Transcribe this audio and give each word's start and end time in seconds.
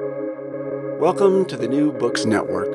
Welcome 0.00 1.44
to 1.44 1.56
the 1.56 1.68
New 1.68 1.92
Books 1.92 2.24
Network. 2.24 2.66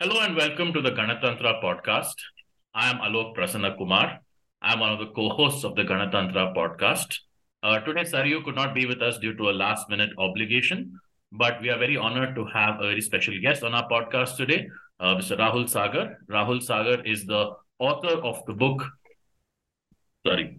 Hello 0.00 0.20
and 0.20 0.34
welcome 0.34 0.72
to 0.72 0.82
the 0.82 0.90
Ganatantra 0.90 1.62
podcast. 1.62 2.14
I 2.74 2.90
am 2.90 2.96
Alok 2.96 3.36
Prasanna 3.36 3.78
Kumar. 3.78 4.18
I 4.60 4.72
am 4.72 4.80
one 4.80 4.90
of 4.90 4.98
the 4.98 5.06
co-hosts 5.12 5.62
of 5.62 5.76
the 5.76 5.84
Ganatantra 5.84 6.56
podcast. 6.56 7.20
Uh, 7.62 7.78
today, 7.78 8.00
Saryu 8.00 8.42
could 8.44 8.56
not 8.56 8.74
be 8.74 8.84
with 8.86 9.00
us 9.00 9.18
due 9.18 9.32
to 9.36 9.50
a 9.50 9.52
last-minute 9.52 10.10
obligation, 10.18 10.98
but 11.30 11.62
we 11.62 11.70
are 11.70 11.78
very 11.78 11.96
honored 11.96 12.34
to 12.34 12.44
have 12.46 12.80
a 12.80 12.88
very 12.88 13.00
special 13.00 13.34
guest 13.40 13.62
on 13.62 13.76
our 13.76 13.88
podcast 13.88 14.36
today, 14.36 14.68
uh, 14.98 15.14
Mr. 15.14 15.38
Rahul 15.38 15.68
Sagar. 15.68 16.18
Rahul 16.28 16.60
Sagar 16.60 17.04
is 17.04 17.26
the 17.26 17.52
author 17.78 18.16
of 18.24 18.44
the 18.46 18.54
book. 18.54 18.82
Sorry, 20.26 20.58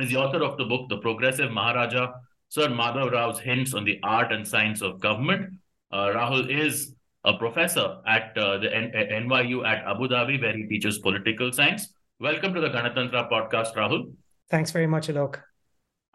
is 0.00 0.08
the 0.08 0.16
author 0.16 0.42
of 0.42 0.56
the 0.56 0.64
book 0.64 0.88
The 0.88 0.96
Progressive 0.96 1.50
Maharaja 1.50 2.14
Sir 2.48 2.68
Madhav 2.68 3.10
Rao's 3.10 3.40
hints 3.40 3.74
on 3.74 3.84
the 3.84 3.98
art 4.02 4.32
and 4.32 4.46
science 4.46 4.80
of 4.80 5.00
government. 5.00 5.54
Uh, 5.92 6.06
Rahul 6.14 6.48
is 6.48 6.94
a 7.24 7.36
professor 7.36 7.98
at 8.06 8.36
uh, 8.38 8.58
the 8.58 8.74
N- 8.74 8.92
NYU 8.94 9.66
at 9.66 9.84
Abu 9.84 10.08
Dhabi, 10.08 10.40
where 10.40 10.56
he 10.56 10.64
teaches 10.66 10.98
political 10.98 11.52
science. 11.52 11.92
Welcome 12.20 12.54
to 12.54 12.60
the 12.60 12.68
Ganatantra 12.68 13.28
podcast, 13.30 13.74
Rahul. 13.74 14.12
Thanks 14.48 14.70
very 14.70 14.86
much, 14.86 15.08
Alok. 15.08 15.40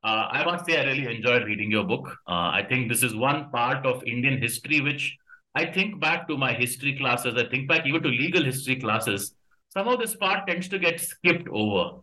Uh, 0.04 0.28
I 0.32 0.46
must 0.46 0.66
say, 0.66 0.80
I 0.80 0.86
really 0.86 1.16
enjoyed 1.16 1.44
reading 1.44 1.70
your 1.70 1.84
book. 1.84 2.08
Uh, 2.28 2.50
I 2.60 2.66
think 2.68 2.90
this 2.90 3.04
is 3.04 3.14
one 3.14 3.52
part 3.52 3.86
of 3.86 4.04
Indian 4.06 4.42
history 4.42 4.82
which 4.82 5.16
I 5.54 5.66
think 5.66 6.00
back 6.00 6.28
to 6.30 6.38
my 6.38 6.54
history 6.54 6.98
classes, 6.98 7.36
I 7.36 7.48
think 7.50 7.68
back 7.68 7.86
even 7.86 8.02
to 8.04 8.10
legal 8.10 8.44
history 8.44 8.78
classes. 8.78 9.36
Somehow 9.70 9.98
this 9.98 10.16
part 10.16 10.48
tends 10.48 10.70
to 10.70 10.80
get 10.80 11.00
skipped 11.00 11.48
over 11.50 12.00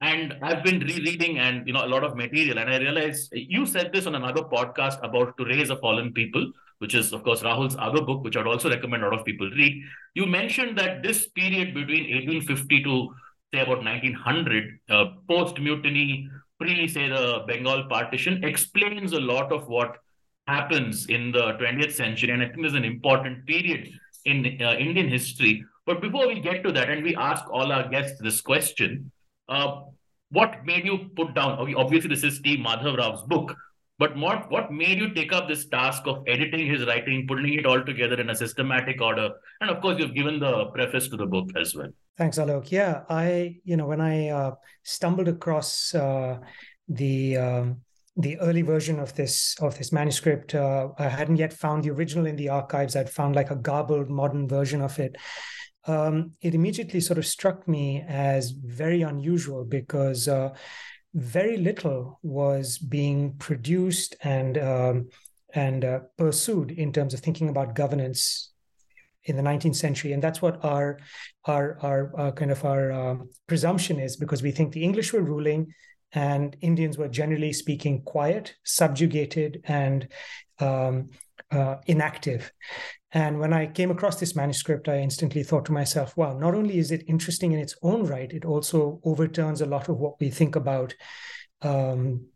and 0.00 0.34
i've 0.42 0.62
been 0.62 0.80
rereading 0.80 1.38
and 1.38 1.66
you 1.66 1.72
know 1.72 1.84
a 1.84 1.88
lot 1.88 2.04
of 2.04 2.16
material. 2.16 2.58
And 2.58 2.70
i 2.70 2.78
realized 2.78 3.32
you 3.32 3.64
said 3.66 3.92
this 3.92 4.06
on 4.06 4.14
another 4.14 4.42
podcast 4.42 4.98
about 5.02 5.36
to 5.38 5.44
raise 5.44 5.70
a 5.70 5.76
fallen 5.76 6.12
people 6.12 6.52
which 6.78 6.94
is 6.94 7.12
of 7.12 7.22
course 7.24 7.42
rahul's 7.42 7.76
other 7.78 8.02
book 8.02 8.22
which 8.22 8.36
i'd 8.36 8.46
also 8.46 8.68
recommend 8.68 9.02
a 9.02 9.08
lot 9.08 9.18
of 9.18 9.24
people 9.24 9.50
read. 9.50 9.82
You 10.14 10.26
mentioned 10.26 10.76
that 10.78 11.02
this 11.02 11.28
period 11.28 11.74
between 11.74 12.10
1850 12.14 12.82
to 12.82 13.14
say 13.54 13.60
about 13.60 13.84
1900 13.84 14.78
uh, 14.90 15.04
post 15.28 15.58
mutiny 15.58 16.28
pre 16.60 16.88
say 16.88 17.08
the 17.08 17.44
bengal 17.46 17.84
partition 17.88 18.44
explains 18.44 19.12
a 19.12 19.20
lot 19.20 19.50
of 19.50 19.66
what 19.66 19.96
happens 20.46 21.06
in 21.06 21.32
the 21.32 21.54
20th 21.54 21.92
century. 21.92 22.30
And 22.30 22.42
i 22.42 22.46
think 22.46 22.60
there's 22.60 22.74
an 22.74 22.84
important 22.84 23.46
period 23.46 23.88
in 24.26 24.58
uh, 24.60 24.74
indian 24.74 25.08
history. 25.08 25.64
But 25.86 26.02
before 26.02 26.26
we 26.26 26.40
get 26.40 26.64
to 26.64 26.72
that 26.72 26.90
and 26.90 27.02
we 27.02 27.16
ask 27.16 27.48
all 27.48 27.72
our 27.72 27.88
guests 27.88 28.20
this 28.20 28.40
question 28.40 29.10
uh, 29.48 29.82
what 30.30 30.64
made 30.64 30.84
you 30.84 31.10
put 31.16 31.34
down? 31.34 31.74
Obviously, 31.76 32.08
this 32.08 32.24
is 32.24 32.36
Steve 32.36 32.58
Madhav 32.58 32.96
Rao's 32.96 33.22
book, 33.22 33.54
but 33.98 34.16
what 34.16 34.50
what 34.50 34.72
made 34.72 34.98
you 34.98 35.14
take 35.14 35.32
up 35.32 35.48
this 35.48 35.66
task 35.68 36.02
of 36.06 36.24
editing 36.26 36.66
his 36.66 36.84
writing, 36.86 37.26
putting 37.26 37.54
it 37.54 37.66
all 37.66 37.82
together 37.82 38.20
in 38.20 38.30
a 38.30 38.34
systematic 38.34 39.00
order? 39.00 39.30
And 39.60 39.70
of 39.70 39.80
course, 39.80 39.98
you've 39.98 40.14
given 40.14 40.40
the 40.40 40.66
preface 40.66 41.08
to 41.08 41.16
the 41.16 41.26
book 41.26 41.48
as 41.58 41.74
well. 41.74 41.90
Thanks, 42.18 42.38
Alok. 42.38 42.70
Yeah, 42.70 43.02
I 43.08 43.56
you 43.64 43.76
know 43.76 43.86
when 43.86 44.00
I 44.00 44.28
uh, 44.28 44.54
stumbled 44.82 45.28
across 45.28 45.94
uh, 45.94 46.38
the 46.88 47.36
um, 47.36 47.80
the 48.16 48.38
early 48.40 48.62
version 48.62 48.98
of 48.98 49.14
this 49.14 49.54
of 49.60 49.78
this 49.78 49.92
manuscript, 49.92 50.54
uh, 50.54 50.88
I 50.98 51.08
hadn't 51.08 51.36
yet 51.36 51.52
found 51.52 51.84
the 51.84 51.90
original 51.90 52.26
in 52.26 52.36
the 52.36 52.48
archives. 52.48 52.96
I'd 52.96 53.10
found 53.10 53.36
like 53.36 53.50
a 53.50 53.56
garbled 53.56 54.10
modern 54.10 54.48
version 54.48 54.82
of 54.82 54.98
it 54.98 55.16
um, 55.86 56.32
it 56.42 56.54
immediately 56.54 57.00
sort 57.00 57.18
of 57.18 57.26
struck 57.26 57.66
me 57.68 58.04
as 58.06 58.50
very 58.50 59.02
unusual 59.02 59.64
because 59.64 60.28
uh, 60.28 60.54
very 61.14 61.56
little 61.56 62.18
was 62.22 62.78
being 62.78 63.34
produced 63.38 64.16
and 64.22 64.58
um, 64.58 65.08
and 65.54 65.84
uh, 65.84 66.00
pursued 66.18 66.70
in 66.70 66.92
terms 66.92 67.14
of 67.14 67.20
thinking 67.20 67.48
about 67.48 67.74
governance 67.74 68.52
in 69.24 69.36
the 69.36 69.42
19th 69.42 69.76
century, 69.76 70.12
and 70.12 70.22
that's 70.22 70.42
what 70.42 70.64
our 70.64 70.98
our 71.46 71.78
our, 71.82 72.32
kind 72.32 72.50
of 72.50 72.64
our 72.64 72.92
um, 72.92 73.30
presumption 73.46 73.98
is 73.98 74.16
because 74.16 74.42
we 74.42 74.50
think 74.50 74.72
the 74.72 74.84
English 74.84 75.12
were 75.12 75.22
ruling 75.22 75.72
and 76.12 76.56
Indians 76.60 76.96
were 76.96 77.08
generally 77.08 77.52
speaking 77.52 78.02
quiet, 78.02 78.54
subjugated, 78.64 79.62
and 79.64 80.08
um, 80.60 81.08
uh, 81.50 81.76
inactive. 81.86 82.52
And 83.16 83.40
when 83.40 83.54
I 83.54 83.64
came 83.64 83.90
across 83.90 84.20
this 84.20 84.36
manuscript, 84.36 84.90
I 84.90 84.98
instantly 84.98 85.42
thought 85.42 85.64
to 85.64 85.72
myself, 85.72 86.18
wow, 86.18 86.36
not 86.36 86.54
only 86.54 86.76
is 86.76 86.90
it 86.90 87.02
interesting 87.08 87.52
in 87.52 87.58
its 87.58 87.74
own 87.80 88.04
right, 88.04 88.30
it 88.30 88.44
also 88.44 89.00
overturns 89.04 89.62
a 89.62 89.66
lot 89.66 89.88
of 89.88 89.96
what 89.96 90.20
we 90.20 90.28
think 90.28 90.54
about 90.54 90.94
um, 91.62 92.26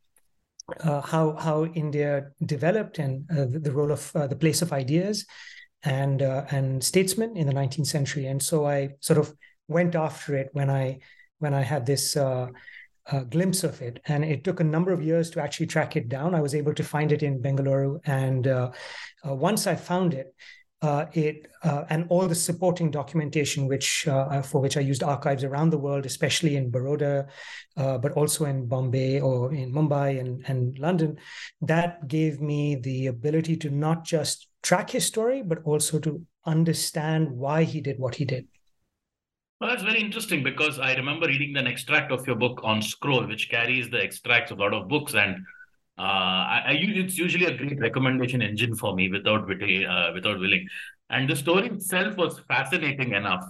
uh, 0.82 1.02
how, 1.02 1.34
how 1.34 1.66
India 1.66 2.28
developed 2.46 2.98
and 2.98 3.30
uh, 3.30 3.44
the, 3.50 3.70
role 3.70 3.92
of 3.92 4.10
uh, 4.16 4.26
the 4.26 4.36
place 4.36 4.62
of 4.62 4.72
ideas 4.72 5.26
and, 5.82 6.22
uh, 6.22 6.46
and 6.50 6.82
statesmen 6.82 7.36
in 7.36 7.46
the 7.46 7.52
19th 7.52 7.88
century. 7.88 8.24
And 8.24 8.42
so 8.42 8.64
I 8.66 8.94
sort 9.00 9.18
of 9.18 9.34
went 9.68 9.94
after 9.94 10.34
it 10.34 10.48
when 10.54 10.70
I, 10.70 11.00
when 11.40 11.52
I 11.52 11.60
had 11.60 11.84
this 11.84 12.16
uh, 12.16 12.46
a 13.12 13.24
glimpse 13.26 13.64
of 13.64 13.82
it. 13.82 14.00
And 14.06 14.24
it 14.24 14.44
took 14.44 14.60
a 14.60 14.64
number 14.64 14.92
of 14.92 15.02
years 15.02 15.28
to 15.30 15.42
actually 15.42 15.66
track 15.66 15.96
it 15.96 16.08
down. 16.08 16.34
I 16.34 16.40
was 16.40 16.54
able 16.54 16.72
to 16.72 16.84
find 16.84 17.12
it 17.12 17.22
in 17.22 17.42
Bengaluru. 17.42 18.00
And 18.06 18.46
uh, 18.46 18.70
uh, 19.28 19.34
once 19.34 19.66
I 19.66 19.74
found 19.74 20.14
it, 20.14 20.34
uh, 20.82 21.06
it 21.12 21.48
uh, 21.62 21.84
and 21.90 22.06
all 22.08 22.26
the 22.26 22.34
supporting 22.34 22.90
documentation, 22.90 23.66
which 23.66 24.08
uh, 24.08 24.40
for 24.40 24.60
which 24.60 24.76
I 24.76 24.80
used 24.80 25.02
archives 25.02 25.44
around 25.44 25.70
the 25.70 25.78
world, 25.78 26.06
especially 26.06 26.56
in 26.56 26.70
Baroda, 26.70 27.28
uh, 27.76 27.98
but 27.98 28.12
also 28.12 28.46
in 28.46 28.66
Bombay 28.66 29.20
or 29.20 29.52
in 29.52 29.72
Mumbai 29.72 30.20
and, 30.20 30.42
and 30.46 30.78
London, 30.78 31.18
that 31.60 32.08
gave 32.08 32.40
me 32.40 32.76
the 32.76 33.08
ability 33.08 33.56
to 33.58 33.70
not 33.70 34.04
just 34.04 34.48
track 34.62 34.90
his 34.90 35.04
story, 35.04 35.42
but 35.42 35.58
also 35.64 35.98
to 35.98 36.24
understand 36.46 37.30
why 37.30 37.64
he 37.64 37.80
did 37.80 37.98
what 37.98 38.14
he 38.14 38.24
did. 38.24 38.46
Well, 39.60 39.68
that's 39.68 39.82
very 39.82 40.00
interesting 40.00 40.42
because 40.42 40.78
I 40.78 40.94
remember 40.94 41.26
reading 41.26 41.54
an 41.58 41.66
extract 41.66 42.10
of 42.12 42.26
your 42.26 42.36
book 42.36 42.62
on 42.64 42.80
Scroll, 42.80 43.26
which 43.26 43.50
carries 43.50 43.90
the 43.90 44.02
extracts 44.02 44.50
of 44.50 44.58
a 44.58 44.62
lot 44.62 44.72
of 44.72 44.88
books, 44.88 45.12
and 45.12 45.44
I, 45.98 46.62
I, 46.66 46.72
it's 46.80 47.18
usually 47.18 47.44
a 47.44 47.56
great 47.56 47.78
recommendation 47.78 48.40
engine 48.40 48.74
for 48.74 48.94
me 48.94 49.10
without 49.10 49.42
uh, 49.42 50.10
without 50.14 50.38
willing. 50.38 50.66
And 51.10 51.28
the 51.28 51.36
story 51.36 51.68
itself 51.68 52.16
was 52.16 52.40
fascinating 52.48 53.12
enough 53.12 53.44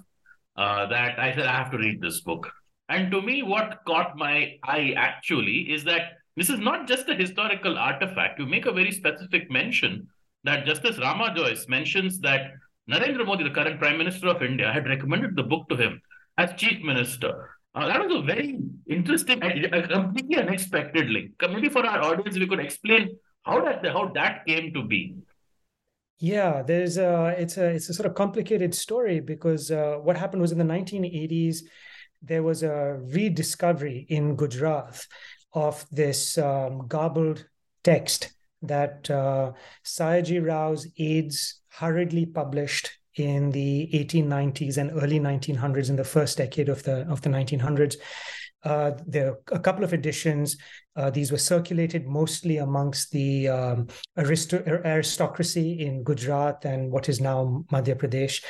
uh, 0.57 0.87
that 0.87 1.19
I 1.19 1.35
said 1.35 1.47
I 1.47 1.57
have 1.57 1.71
to 1.71 1.79
read 1.79 2.01
this 2.01 2.21
book. 2.21 2.51
And 2.89 3.11
to 3.13 3.23
me, 3.23 3.43
what 3.43 3.81
caught 3.87 4.17
my 4.17 4.57
eye 4.65 4.95
actually 4.97 5.73
is 5.73 5.85
that 5.85 6.19
this 6.37 6.51
is 6.51 6.59
not 6.59 6.89
just 6.89 7.09
a 7.09 7.15
historical 7.15 7.79
artifact. 7.79 8.39
You 8.39 8.47
make 8.47 8.67
a 8.67 8.73
very 8.73 8.91
specific 8.91 9.51
mention 9.51 10.09
that 10.45 10.67
Justice 10.67 10.99
Rama 10.99 11.33
Jois 11.37 11.69
mentions 11.69 12.19
that 12.21 12.53
Narendra 12.91 13.27
Modi, 13.27 13.45
the 13.45 13.51
current 13.51 13.79
Prime 13.79 13.99
Minister 13.99 14.29
of 14.29 14.43
India, 14.43 14.73
had 14.73 14.89
recommended 14.89 15.37
the 15.37 15.43
book 15.43 15.69
to 15.69 15.77
him 15.77 16.01
as 16.39 16.53
Chief 16.55 16.83
Minister. 16.83 17.51
Uh, 17.75 17.87
that 17.87 18.01
was 18.01 18.17
a 18.17 18.23
very 18.23 18.59
interesting 18.89 19.43
and 19.43 19.89
completely 19.91 20.37
unexpected 20.37 21.09
link. 21.09 21.33
Maybe 21.41 21.69
for 21.69 21.87
our 21.87 22.03
audience, 22.03 22.37
we 22.37 22.47
could 22.47 22.61
explain 22.61 23.17
how 23.43 23.65
that 23.65 23.85
how 23.87 24.11
that 24.15 24.45
came 24.47 24.73
to 24.75 24.83
be. 24.83 25.17
Yeah, 26.19 26.63
there's 26.63 26.99
a 26.99 27.35
it's 27.39 27.57
a 27.57 27.67
it's 27.67 27.89
a 27.89 27.95
sort 27.95 28.07
of 28.07 28.15
complicated 28.15 28.75
story 28.75 29.21
because 29.21 29.71
uh, 29.71 29.99
what 30.03 30.17
happened 30.17 30.43
was 30.43 30.53
in 30.53 30.59
the 30.59 30.65
1980s 30.65 31.63
there 32.23 32.43
was 32.43 32.63
a 32.63 32.99
rediscovery 33.01 34.07
in 34.09 34.37
Gujarat 34.37 35.07
of 35.55 35.87
this 35.91 36.37
um, 36.37 36.87
garbled 36.87 37.47
text 37.83 38.33
that 38.63 39.11
uh, 39.11 39.53
Sayaji 39.85 40.45
Rao's 40.45 40.87
aides 40.99 41.63
hurriedly 41.69 42.27
published 42.27 42.91
in 43.17 43.51
the 43.51 43.91
1890s 43.93 44.77
and 44.77 44.91
early 45.03 45.19
1900s 45.19 45.91
in 45.91 45.97
the 45.97 46.05
first 46.05 46.39
decade 46.39 46.69
of 46.69 46.83
the 46.85 47.09
of 47.11 47.21
the 47.23 47.29
1900s 47.29 47.97
uh, 48.63 48.93
there 49.07 49.31
are 49.31 49.39
a 49.53 49.59
couple 49.59 49.85
of 49.85 49.95
editions. 49.95 50.57
Uh, 50.97 51.09
these 51.09 51.33
were 51.33 51.39
circulated 51.39 52.07
mostly 52.07 52.59
amongst 52.59 53.11
the 53.11 53.49
um, 53.49 53.89
aristocracy 54.19 55.81
in 55.81 56.03
Gujarat 56.05 56.65
and 56.65 56.91
what 56.91 57.09
is 57.09 57.21
now 57.21 57.65
Madhya 57.73 57.95
Pradesh. 57.95 58.45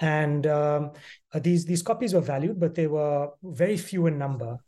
And 0.00 0.46
um, 0.46 0.92
uh, 1.32 1.38
these, 1.38 1.64
these 1.64 1.82
copies 1.82 2.12
were 2.12 2.20
valued, 2.20 2.60
but 2.60 2.74
they 2.74 2.86
were 2.86 3.30
very 3.42 3.76
few 3.78 4.06
in 4.06 4.18
number 4.18 4.58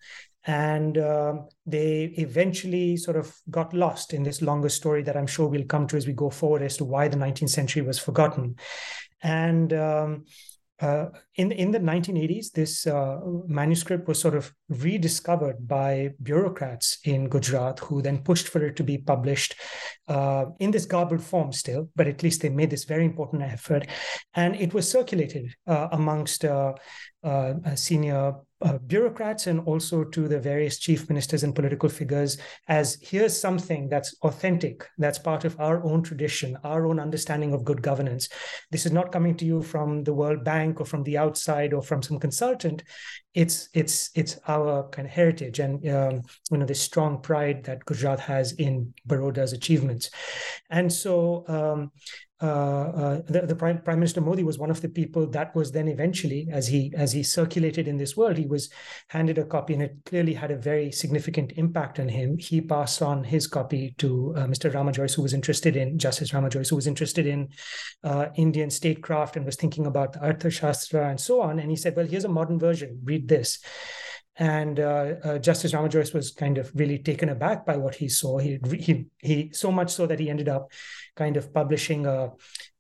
and 0.45 0.97
um, 0.97 1.49
they 1.67 2.15
eventually 2.17 2.97
sort 2.97 3.17
of 3.17 3.37
got 3.51 3.75
lost 3.75 4.15
in 4.15 4.23
this 4.23 4.41
longer 4.41 4.71
story 4.71 5.03
that 5.03 5.17
I'm 5.17 5.27
sure 5.27 5.47
we'll 5.47 5.65
come 5.65 5.87
to 5.89 5.97
as 5.99 6.07
we 6.07 6.15
go 6.15 6.31
forward 6.31 6.63
as 6.63 6.79
to 6.79 6.85
why 6.85 7.09
the 7.09 7.19
19th 7.19 7.51
century 7.51 7.83
was 7.83 7.99
forgotten. 7.99 8.57
And 9.23 9.73
um, 9.73 10.25
uh, 10.81 11.07
in 11.35 11.53
in 11.53 11.71
the 11.71 11.79
1980s, 11.79 12.53
this 12.53 12.87
uh, 12.87 13.19
manuscript 13.47 14.09
was 14.09 14.19
sort 14.19 14.35
of 14.35 14.53
rediscovered 14.69 15.69
by 15.69 16.11
bureaucrats 16.23 16.99
in 17.05 17.29
Gujarat, 17.29 17.81
who 17.81 18.01
then 18.01 18.23
pushed 18.23 18.49
for 18.49 18.65
it 18.65 18.77
to 18.77 18.83
be 18.83 18.97
published 18.97 19.55
uh, 20.09 20.47
in 20.59 20.71
this 20.71 20.87
garbled 20.87 21.23
form 21.23 21.53
still, 21.53 21.91
but 21.97 22.07
at 22.07 22.23
least 22.23 22.41
they 22.41 22.49
made 22.49 22.71
this 22.71 22.85
very 22.85 23.05
important 23.05 23.43
effort, 23.43 23.87
and 24.35 24.57
it 24.57 24.73
was 24.73 24.91
circulated 24.91 25.55
uh, 25.67 25.89
amongst 25.93 26.45
uh, 26.47 26.73
senior 27.75 28.35
uh, 28.63 28.79
bureaucrats 28.87 29.47
and 29.47 29.61
also 29.61 30.05
to 30.05 30.29
the 30.29 30.39
various 30.39 30.79
chief 30.79 31.09
ministers 31.09 31.43
and 31.43 31.55
political 31.55 31.89
figures 31.89 32.37
as 32.69 32.99
here's 33.01 33.39
something 33.39 33.89
that's 33.89 34.15
authentic 34.23 34.87
that's 34.99 35.19
part 35.19 35.45
of 35.45 35.59
our 35.59 35.83
own 35.83 36.03
tradition 36.03 36.59
our 36.65 36.87
own 36.87 37.01
understanding 37.01 37.55
of 37.55 37.65
good 37.65 37.81
governance. 37.81 38.29
This 38.71 38.85
is 38.85 38.93
not 38.93 39.13
coming 39.13 39.35
to 39.37 39.47
you 39.47 39.63
from 39.63 40.05
the 40.05 40.13
world 40.13 40.45
bank 40.45 40.81
or 40.81 40.85
from 40.85 41.03
the 41.05 41.17
outside 41.17 41.73
or 41.73 41.83
from 41.83 42.03
some 42.03 42.19
consultant. 42.19 42.83
It's 43.35 43.69
it's 43.73 44.11
it's 44.15 44.39
our 44.47 44.89
kind 44.91 45.07
of 45.07 45.13
heritage 45.13 45.59
and 45.59 45.77
um, 45.89 46.23
you 46.51 46.59
know 46.59 46.67
this 46.67 46.81
strong 46.81 47.23
pride 47.23 47.65
that 47.65 47.85
gujarat 47.87 48.21
has 48.21 48.53
in 48.53 48.93
baroda's 49.07 49.53
achievements. 49.53 50.11
And 50.69 50.93
so 50.93 51.45
um, 51.49 51.59
uh, 51.59 51.89
uh, 51.89 52.30
the, 52.47 53.45
the 53.47 53.55
Prime, 53.55 53.83
Prime 53.83 53.99
Minister 53.99 54.21
Modi 54.21 54.43
was 54.43 54.59
one 54.59 54.71
of 54.71 54.81
the 54.81 54.89
people 54.89 55.27
that 55.29 55.55
was 55.55 55.73
then 55.73 55.89
eventually, 55.89 56.49
as 56.51 56.69
he 56.69 56.93
as 56.97 57.13
he 57.13 57.23
circulated 57.23 57.87
in 57.87 57.99
this 57.99 58.17
world, 58.17 58.37
he 58.37 58.47
was 58.47 58.71
handed 59.09 59.39
a 59.39 59.45
copy, 59.45 59.75
and 59.75 59.83
it 59.83 59.97
clearly 60.07 60.35
had 60.35 60.51
a 60.51 60.57
very 60.57 60.91
significant 60.91 61.53
impact 61.57 62.01
on 62.01 62.09
him. 62.09 62.39
He 62.39 62.61
passed 62.61 63.03
on 63.03 63.25
his 63.25 63.47
copy 63.47 63.95
to 63.99 64.35
uh, 64.37 64.47
Mr. 64.47 64.73
Rama 64.73 64.93
Jois, 64.93 65.15
who 65.15 65.23
was 65.23 65.35
interested 65.35 65.77
in 65.77 65.99
Justice 65.99 66.33
Rama 66.33 66.49
Jois, 66.49 66.69
who 66.69 66.77
was 66.77 66.87
interested 66.87 67.27
in 67.27 67.49
uh, 68.05 68.27
Indian 68.37 68.71
statecraft 68.71 69.37
and 69.37 69.45
was 69.45 69.57
thinking 69.57 69.87
about 69.87 70.13
the 70.15 70.21
Arthashastra 70.21 71.11
and 71.11 71.21
so 71.21 71.41
on. 71.43 71.59
And 71.59 71.71
he 71.71 71.77
said, 71.77 71.95
"Well, 71.95 72.07
here's 72.07 72.25
a 72.25 72.29
modern 72.29 72.59
version. 72.59 73.01
Read 73.05 73.29
this." 73.29 73.59
And 74.37 74.81
uh, 74.81 75.15
uh, 75.23 75.39
Justice 75.39 75.75
Rama 75.75 75.89
Jois 75.89 76.15
was 76.15 76.31
kind 76.31 76.57
of 76.57 76.71
really 76.75 76.99
taken 76.99 77.29
aback 77.29 77.67
by 77.67 77.77
what 77.77 77.95
he 77.95 78.09
saw. 78.09 78.39
He 78.39 78.59
he 78.79 79.07
he 79.19 79.51
so 79.53 79.71
much 79.71 79.91
so 79.91 80.07
that 80.07 80.19
he 80.19 80.31
ended 80.31 80.49
up 80.49 80.71
kind 81.17 81.37
of 81.37 81.53
publishing 81.53 82.07
a, 82.07 82.31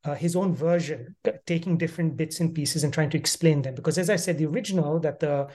uh, 0.05 0.15
his 0.15 0.37
own 0.37 0.55
version, 0.55 1.17
taking 1.47 1.77
different 1.77 2.17
bits 2.17 2.41
and 2.41 2.55
pieces 2.55 2.85
and 2.85 2.95
trying 2.95 3.11
to 3.11 3.19
explain 3.19 3.61
them. 3.63 3.75
Because 3.75 3.99
as 3.99 4.09
I 4.09 4.17
said, 4.17 4.39
the 4.39 4.47
original 4.47 5.01
that 5.01 5.21
the 5.21 5.49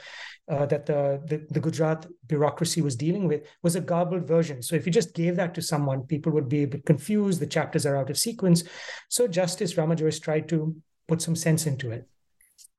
uh, 0.48 0.66
that 0.68 0.86
the, 0.86 1.22
the, 1.26 1.48
the 1.50 1.60
Gujarat 1.60 2.06
bureaucracy 2.28 2.82
was 2.82 2.96
dealing 2.96 3.28
with 3.28 3.42
was 3.64 3.76
a 3.76 3.82
garbled 3.82 4.28
version. 4.28 4.62
So 4.62 4.76
if 4.76 4.86
you 4.86 4.92
just 4.92 5.16
gave 5.16 5.38
that 5.38 5.56
to 5.56 5.62
someone, 5.62 6.04
people 6.04 6.32
would 6.34 6.50
be 6.50 6.64
a 6.64 6.68
bit 6.68 6.86
confused. 6.86 7.40
The 7.40 7.48
chapters 7.48 7.86
are 7.86 7.98
out 7.98 8.12
of 8.12 8.18
sequence. 8.18 8.64
So 9.10 9.28
Justice 9.28 9.76
Rama 9.76 9.96
Jois 9.96 10.20
tried 10.20 10.48
to 10.50 10.76
put 11.08 11.22
some 11.22 11.36
sense 11.36 11.66
into 11.66 11.90
it 11.90 12.08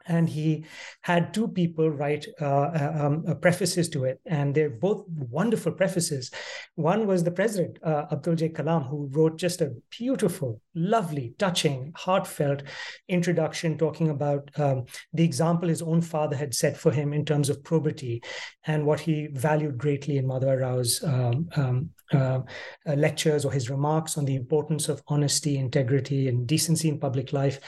and 0.08 0.28
he 0.28 0.64
had 1.02 1.34
two 1.34 1.48
people 1.48 1.90
write 1.90 2.26
uh, 2.40 2.44
uh, 2.44 2.92
um, 3.00 3.24
uh, 3.28 3.34
prefaces 3.34 3.88
to 3.90 4.04
it, 4.04 4.20
and 4.26 4.54
they're 4.54 4.70
both 4.70 5.04
wonderful 5.08 5.72
prefaces. 5.72 6.30
One 6.74 7.06
was 7.06 7.24
the 7.24 7.30
president, 7.30 7.78
uh, 7.82 8.06
Abdul 8.12 8.36
J. 8.36 8.48
Kalam, 8.50 8.88
who 8.88 9.08
wrote 9.12 9.36
just 9.36 9.60
a 9.60 9.74
beautiful, 9.90 10.60
lovely, 10.76 11.34
touching, 11.38 11.92
heartfelt 11.96 12.62
introduction 13.08 13.76
talking 13.76 14.10
about 14.10 14.48
um, 14.58 14.84
the 15.12 15.24
example 15.24 15.68
his 15.68 15.82
own 15.82 16.00
father 16.00 16.36
had 16.36 16.54
set 16.54 16.76
for 16.76 16.92
him 16.92 17.12
in 17.12 17.24
terms 17.24 17.48
of 17.50 17.64
probity 17.64 18.22
and 18.66 18.86
what 18.86 19.00
he 19.00 19.28
valued 19.32 19.78
greatly 19.78 20.18
in 20.18 20.26
Madhava 20.26 20.60
Rao's 20.60 21.02
um, 21.02 21.48
um 21.56 21.90
uh, 22.12 22.40
uh, 22.86 22.94
lectures 22.94 23.44
or 23.44 23.50
his 23.50 23.68
remarks 23.68 24.16
on 24.16 24.24
the 24.24 24.36
importance 24.36 24.88
of 24.88 25.02
honesty, 25.08 25.58
integrity, 25.58 26.28
and 26.28 26.46
decency 26.46 26.88
in 26.88 27.00
public 27.00 27.32
life. 27.32 27.58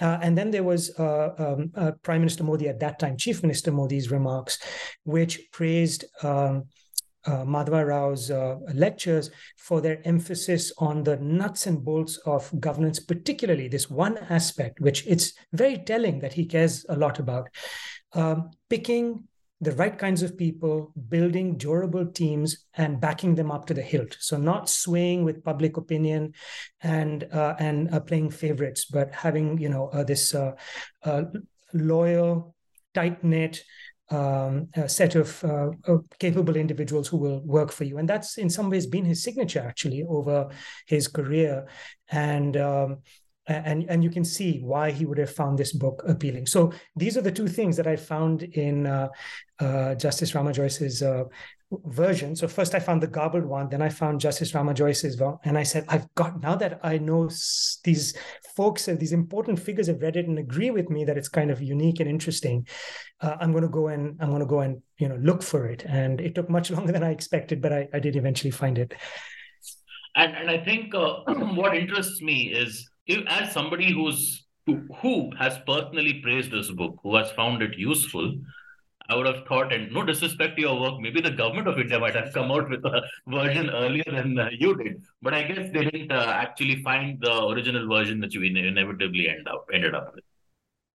Uh, 0.00 0.18
and 0.22 0.36
then 0.36 0.50
there 0.50 0.64
was 0.64 0.90
uh, 0.98 1.28
um, 1.38 1.70
uh, 1.76 1.92
Prime 2.02 2.20
Minister 2.20 2.42
Modi 2.42 2.68
at 2.68 2.80
that 2.80 2.98
time, 2.98 3.16
Chief 3.16 3.42
Minister 3.42 3.70
Modi's 3.70 4.10
remarks, 4.10 4.58
which 5.04 5.40
praised. 5.52 6.04
Uh, 7.26 7.44
Rao's 7.44 8.30
uh, 8.30 8.56
lectures 8.74 9.30
for 9.56 9.80
their 9.80 10.00
emphasis 10.06 10.72
on 10.78 11.02
the 11.02 11.16
nuts 11.16 11.66
and 11.66 11.84
bolts 11.84 12.18
of 12.18 12.50
governance, 12.60 13.00
particularly 13.00 13.68
this 13.68 13.90
one 13.90 14.18
aspect, 14.18 14.80
which 14.80 15.06
it's 15.06 15.32
very 15.52 15.78
telling 15.78 16.20
that 16.20 16.32
he 16.32 16.46
cares 16.46 16.86
a 16.88 16.96
lot 16.96 17.18
about. 17.18 17.48
Um, 18.12 18.50
picking 18.70 19.24
the 19.60 19.72
right 19.72 19.98
kinds 19.98 20.22
of 20.22 20.36
people, 20.36 20.92
building 21.08 21.56
durable 21.56 22.06
teams, 22.06 22.66
and 22.74 23.00
backing 23.00 23.34
them 23.34 23.50
up 23.50 23.66
to 23.66 23.74
the 23.74 23.82
hilt. 23.82 24.16
So 24.20 24.36
not 24.36 24.68
swaying 24.68 25.24
with 25.24 25.44
public 25.44 25.76
opinion 25.76 26.34
and 26.82 27.24
uh, 27.32 27.54
and 27.58 27.92
uh, 27.92 28.00
playing 28.00 28.30
favorites, 28.30 28.84
but 28.84 29.14
having 29.14 29.58
you 29.58 29.70
know 29.70 29.88
uh, 29.88 30.04
this 30.04 30.34
uh, 30.34 30.52
loyal, 31.72 32.54
tight 32.94 33.24
knit. 33.24 33.62
Um, 34.08 34.68
a 34.76 34.88
set 34.88 35.16
of 35.16 35.42
uh, 35.42 35.70
capable 36.20 36.54
individuals 36.54 37.08
who 37.08 37.16
will 37.16 37.40
work 37.44 37.72
for 37.72 37.82
you, 37.82 37.98
and 37.98 38.08
that's 38.08 38.38
in 38.38 38.48
some 38.48 38.70
ways 38.70 38.86
been 38.86 39.04
his 39.04 39.24
signature 39.24 39.58
actually 39.58 40.04
over 40.08 40.48
his 40.86 41.08
career. 41.08 41.66
And 42.10 42.56
um, 42.56 42.98
and 43.48 43.84
and 43.88 44.02
you 44.02 44.10
can 44.10 44.24
see 44.24 44.60
why 44.60 44.90
he 44.90 45.06
would 45.06 45.18
have 45.18 45.30
found 45.30 45.58
this 45.58 45.72
book 45.72 46.02
appealing. 46.06 46.46
So 46.46 46.72
these 46.96 47.16
are 47.16 47.22
the 47.22 47.32
two 47.32 47.48
things 47.48 47.76
that 47.76 47.86
I 47.86 47.96
found 47.96 48.42
in 48.42 48.86
uh, 48.86 49.08
uh, 49.60 49.94
Justice 49.94 50.34
uh, 50.34 51.24
version. 51.72 52.36
So 52.36 52.46
first 52.46 52.74
I 52.74 52.78
found 52.78 53.02
the 53.02 53.08
garbled 53.08 53.44
one, 53.44 53.68
then 53.68 53.82
I 53.82 53.88
found 53.88 54.20
Justice 54.20 54.54
Rama 54.54 54.72
Jois's 54.72 55.20
one, 55.20 55.38
and 55.44 55.58
I 55.58 55.64
said, 55.64 55.84
I've 55.88 56.12
got 56.14 56.40
now 56.40 56.54
that 56.56 56.78
I 56.82 56.98
know 56.98 57.28
these 57.84 58.16
folks, 58.56 58.86
these 58.86 59.12
important 59.12 59.58
figures 59.58 59.88
have 59.88 60.00
read 60.00 60.16
it 60.16 60.28
and 60.28 60.38
agree 60.38 60.70
with 60.70 60.90
me 60.90 61.04
that 61.04 61.18
it's 61.18 61.28
kind 61.28 61.50
of 61.50 61.60
unique 61.60 61.98
and 62.00 62.08
interesting. 62.08 62.66
Uh, 63.20 63.36
I'm 63.40 63.50
going 63.50 63.64
to 63.64 63.68
go 63.68 63.88
and 63.88 64.16
I'm 64.20 64.30
going 64.30 64.40
to 64.40 64.46
go 64.46 64.60
and 64.60 64.80
you 64.98 65.08
know 65.08 65.16
look 65.16 65.42
for 65.42 65.66
it, 65.66 65.84
and 65.84 66.20
it 66.20 66.34
took 66.34 66.48
much 66.48 66.70
longer 66.76 66.92
than 66.92 67.02
I 67.02 67.10
expected, 67.10 67.60
but 67.60 67.72
I, 67.72 67.88
I 67.92 67.98
did 67.98 68.16
eventually 68.16 68.52
find 68.52 68.78
it. 68.78 68.94
And 70.14 70.36
and 70.36 70.50
I 70.50 70.58
think 70.58 70.94
uh, 70.94 71.20
what 71.54 71.76
interests 71.76 72.22
me 72.22 72.52
is 72.52 72.88
if, 73.06 73.24
as 73.28 73.52
somebody 73.52 73.92
who's 73.92 74.46
who, 74.66 74.82
who 75.00 75.30
has 75.38 75.58
personally 75.66 76.20
praised 76.22 76.50
this 76.50 76.70
book, 76.70 76.98
who 77.02 77.16
has 77.16 77.30
found 77.32 77.62
it 77.62 77.78
useful, 77.78 78.34
I 79.08 79.16
would 79.16 79.26
have 79.26 79.46
thought, 79.46 79.72
and 79.72 79.92
no 79.92 80.04
disrespect 80.04 80.56
to 80.56 80.62
your 80.62 80.80
work, 80.80 81.00
maybe 81.00 81.20
the 81.20 81.30
government 81.30 81.68
of 81.68 81.78
India 81.78 81.98
might 81.98 82.14
have 82.14 82.32
come 82.32 82.50
out 82.50 82.68
with 82.68 82.84
a 82.84 83.02
version 83.26 83.70
earlier 83.70 84.04
than 84.06 84.38
uh, 84.38 84.48
you 84.52 84.76
did. 84.76 85.02
But 85.22 85.34
I 85.34 85.42
guess 85.44 85.70
they 85.72 85.84
didn't 85.84 86.12
uh, 86.12 86.32
actually 86.34 86.82
find 86.82 87.20
the 87.20 87.46
original 87.46 87.88
version 87.88 88.20
that 88.20 88.34
you 88.34 88.42
inevitably 88.42 89.28
end 89.28 89.48
up 89.48 89.66
ended 89.72 89.94
up 89.94 90.14
with. 90.14 90.24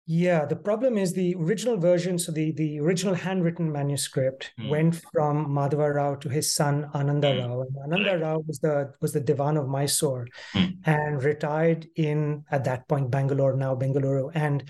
Yeah, 0.08 0.46
the 0.46 0.56
problem 0.56 0.98
is 0.98 1.14
the 1.14 1.36
original 1.36 1.78
version. 1.78 2.18
So 2.18 2.32
the, 2.32 2.52
the 2.52 2.80
original 2.80 3.14
handwritten 3.14 3.72
manuscript 3.72 4.52
mm. 4.60 4.70
went 4.70 5.02
from 5.14 5.48
Madhava 5.48 5.94
Rao 5.94 6.16
to 6.16 6.28
his 6.28 6.54
son 6.54 6.90
Ananda 6.94 7.30
mm. 7.30 7.48
Rao. 7.48 7.62
And 7.62 7.94
Ananda 7.94 8.18
Rao 8.18 8.40
was 8.46 8.60
the 8.60 8.94
was 9.00 9.14
the 9.14 9.22
Diwan 9.22 9.58
of 9.58 9.70
Mysore 9.70 10.28
mm. 10.54 10.76
and 10.86 11.24
retired 11.24 11.88
in 11.96 12.44
at 12.52 12.64
that 12.66 12.88
point 12.88 13.12
Bangalore, 13.12 13.56
now 13.56 13.76
Bengaluru. 13.76 14.32
And 14.34 14.70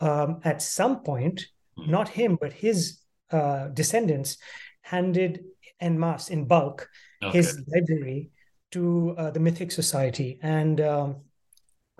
um, 0.00 0.40
at 0.44 0.62
some 0.62 1.02
point. 1.02 1.46
Not 1.76 2.08
him, 2.08 2.38
but 2.40 2.52
his 2.52 3.00
uh, 3.30 3.68
descendants 3.68 4.38
handed 4.82 5.44
en 5.80 5.98
masse 5.98 6.30
in 6.30 6.46
bulk 6.46 6.88
okay. 7.22 7.38
his 7.38 7.60
library 7.68 8.30
to 8.70 9.14
uh, 9.18 9.30
the 9.30 9.40
Mythic 9.40 9.70
Society. 9.70 10.38
And 10.42 10.80
um, 10.80 11.16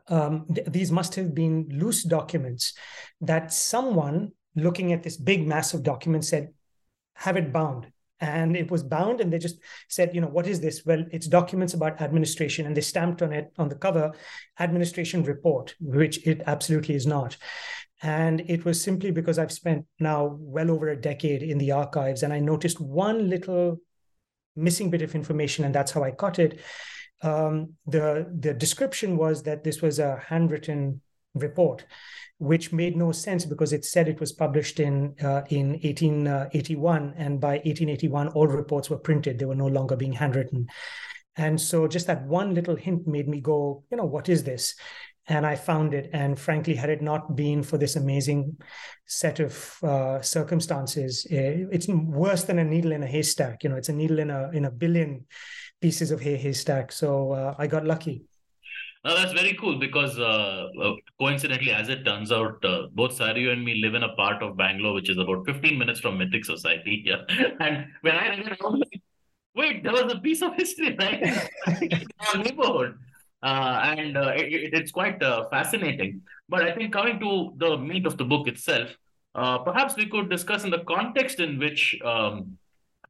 um, 0.08 0.46
th- 0.52 0.66
these 0.68 0.92
must 0.92 1.14
have 1.16 1.34
been 1.34 1.68
loose 1.72 2.02
documents 2.02 2.74
that 3.20 3.52
someone 3.52 4.32
looking 4.54 4.92
at 4.92 5.02
this 5.02 5.16
big 5.16 5.46
massive 5.46 5.82
document 5.82 6.24
said 6.24 6.52
have 7.14 7.36
it 7.36 7.52
bound 7.52 7.86
and 8.20 8.56
it 8.56 8.70
was 8.70 8.82
bound 8.82 9.20
and 9.20 9.32
they 9.32 9.38
just 9.38 9.58
said 9.88 10.14
you 10.14 10.20
know 10.20 10.28
what 10.28 10.46
is 10.46 10.60
this 10.60 10.84
well 10.86 11.04
it's 11.12 11.26
documents 11.26 11.74
about 11.74 12.00
administration 12.00 12.66
and 12.66 12.76
they 12.76 12.80
stamped 12.80 13.20
on 13.20 13.32
it 13.32 13.52
on 13.58 13.68
the 13.68 13.74
cover 13.74 14.12
administration 14.58 15.22
report 15.22 15.74
which 15.80 16.26
it 16.26 16.42
absolutely 16.46 16.94
is 16.94 17.06
not 17.06 17.36
and 18.02 18.40
it 18.46 18.64
was 18.64 18.82
simply 18.82 19.10
because 19.10 19.38
i've 19.38 19.52
spent 19.52 19.84
now 20.00 20.36
well 20.40 20.70
over 20.70 20.88
a 20.88 21.00
decade 21.00 21.42
in 21.42 21.58
the 21.58 21.72
archives 21.72 22.22
and 22.22 22.32
i 22.32 22.38
noticed 22.38 22.80
one 22.80 23.28
little 23.30 23.78
missing 24.54 24.90
bit 24.90 25.02
of 25.02 25.14
information 25.14 25.64
and 25.64 25.74
that's 25.74 25.92
how 25.92 26.02
i 26.02 26.10
caught 26.10 26.38
it 26.38 26.60
um, 27.22 27.74
the 27.86 28.30
the 28.38 28.52
description 28.52 29.16
was 29.16 29.42
that 29.44 29.64
this 29.64 29.80
was 29.80 29.98
a 29.98 30.22
handwritten 30.28 31.00
report, 31.34 31.84
which 32.38 32.72
made 32.72 32.96
no 32.96 33.12
sense 33.12 33.44
because 33.44 33.72
it 33.72 33.84
said 33.84 34.08
it 34.08 34.20
was 34.20 34.32
published 34.32 34.80
in 34.80 35.14
uh, 35.22 35.42
in 35.48 35.70
1881, 35.82 37.14
and 37.16 37.40
by 37.40 37.54
1881 37.64 38.28
all 38.28 38.46
reports 38.46 38.90
were 38.90 38.98
printed; 38.98 39.38
they 39.38 39.46
were 39.46 39.54
no 39.54 39.66
longer 39.66 39.96
being 39.96 40.12
handwritten. 40.12 40.66
And 41.38 41.60
so, 41.60 41.86
just 41.86 42.06
that 42.06 42.24
one 42.24 42.54
little 42.54 42.76
hint 42.76 43.06
made 43.06 43.28
me 43.28 43.40
go, 43.40 43.84
you 43.90 43.96
know, 43.98 44.06
what 44.06 44.28
is 44.28 44.44
this? 44.44 44.74
And 45.28 45.44
I 45.44 45.56
found 45.56 45.92
it. 45.92 46.08
And 46.12 46.38
frankly, 46.38 46.74
had 46.74 46.90
it 46.90 47.02
not 47.02 47.34
been 47.34 47.62
for 47.62 47.78
this 47.78 47.96
amazing 47.96 48.56
set 49.06 49.40
of 49.40 49.78
uh, 49.82 50.20
circumstances, 50.22 51.26
eh, 51.30 51.64
it's 51.72 51.88
worse 51.88 52.44
than 52.44 52.58
a 52.58 52.64
needle 52.64 52.92
in 52.92 53.02
a 53.02 53.06
haystack. 53.06 53.64
You 53.64 53.70
know, 53.70 53.76
it's 53.76 53.88
a 53.88 53.92
needle 53.92 54.20
in 54.20 54.30
a 54.30 54.50
in 54.52 54.64
a 54.64 54.70
billion 54.70 55.26
pieces 55.80 56.10
of 56.10 56.20
hay 56.20 56.36
haystack. 56.36 56.92
So 56.92 57.32
uh, 57.32 57.54
I 57.58 57.66
got 57.66 57.84
lucky. 57.84 58.24
Now 59.06 59.14
that's 59.14 59.32
very 59.32 59.54
cool 59.54 59.78
because 59.78 60.18
uh, 60.18 60.66
uh, 60.82 60.94
coincidentally, 61.20 61.70
as 61.70 61.88
it 61.88 62.04
turns 62.04 62.32
out, 62.32 62.64
uh, 62.64 62.88
both 62.92 63.16
Saryu 63.16 63.52
and 63.52 63.64
me 63.64 63.76
live 63.80 63.94
in 63.94 64.02
a 64.02 64.12
part 64.16 64.42
of 64.42 64.56
Bangalore 64.56 64.94
which 64.94 65.08
is 65.08 65.16
about 65.16 65.46
15 65.46 65.78
minutes 65.78 66.00
from 66.00 66.18
Mythic 66.18 66.44
Society. 66.44 67.04
Yeah. 67.06 67.22
And 67.60 67.86
when 68.00 68.16
I 68.16 68.30
read 68.30 68.40
it, 68.40 68.58
I 68.60 68.64
was 68.64 68.80
like, 68.80 69.02
wait, 69.54 69.84
there 69.84 69.92
was 69.92 70.12
a 70.12 70.18
piece 70.18 70.42
of 70.42 70.54
history 70.54 70.96
right 70.98 71.22
in 71.82 72.02
our 72.28 72.42
neighborhood. 72.42 72.98
Uh, 73.42 73.94
and 73.96 74.16
uh, 74.16 74.32
it, 74.34 74.72
it's 74.72 74.90
quite 74.90 75.22
uh, 75.22 75.48
fascinating. 75.50 76.22
But 76.48 76.62
I 76.62 76.72
think 76.72 76.92
coming 76.92 77.20
to 77.20 77.52
the 77.56 77.76
meat 77.76 78.06
of 78.06 78.16
the 78.16 78.24
book 78.24 78.48
itself, 78.48 78.96
perhaps 79.34 79.96
we 79.96 80.06
could 80.06 80.30
discuss 80.30 80.64
in 80.64 80.70
the 80.70 80.84
context 80.84 81.40
in 81.40 81.58
which 81.58 81.98
um, 82.04 82.58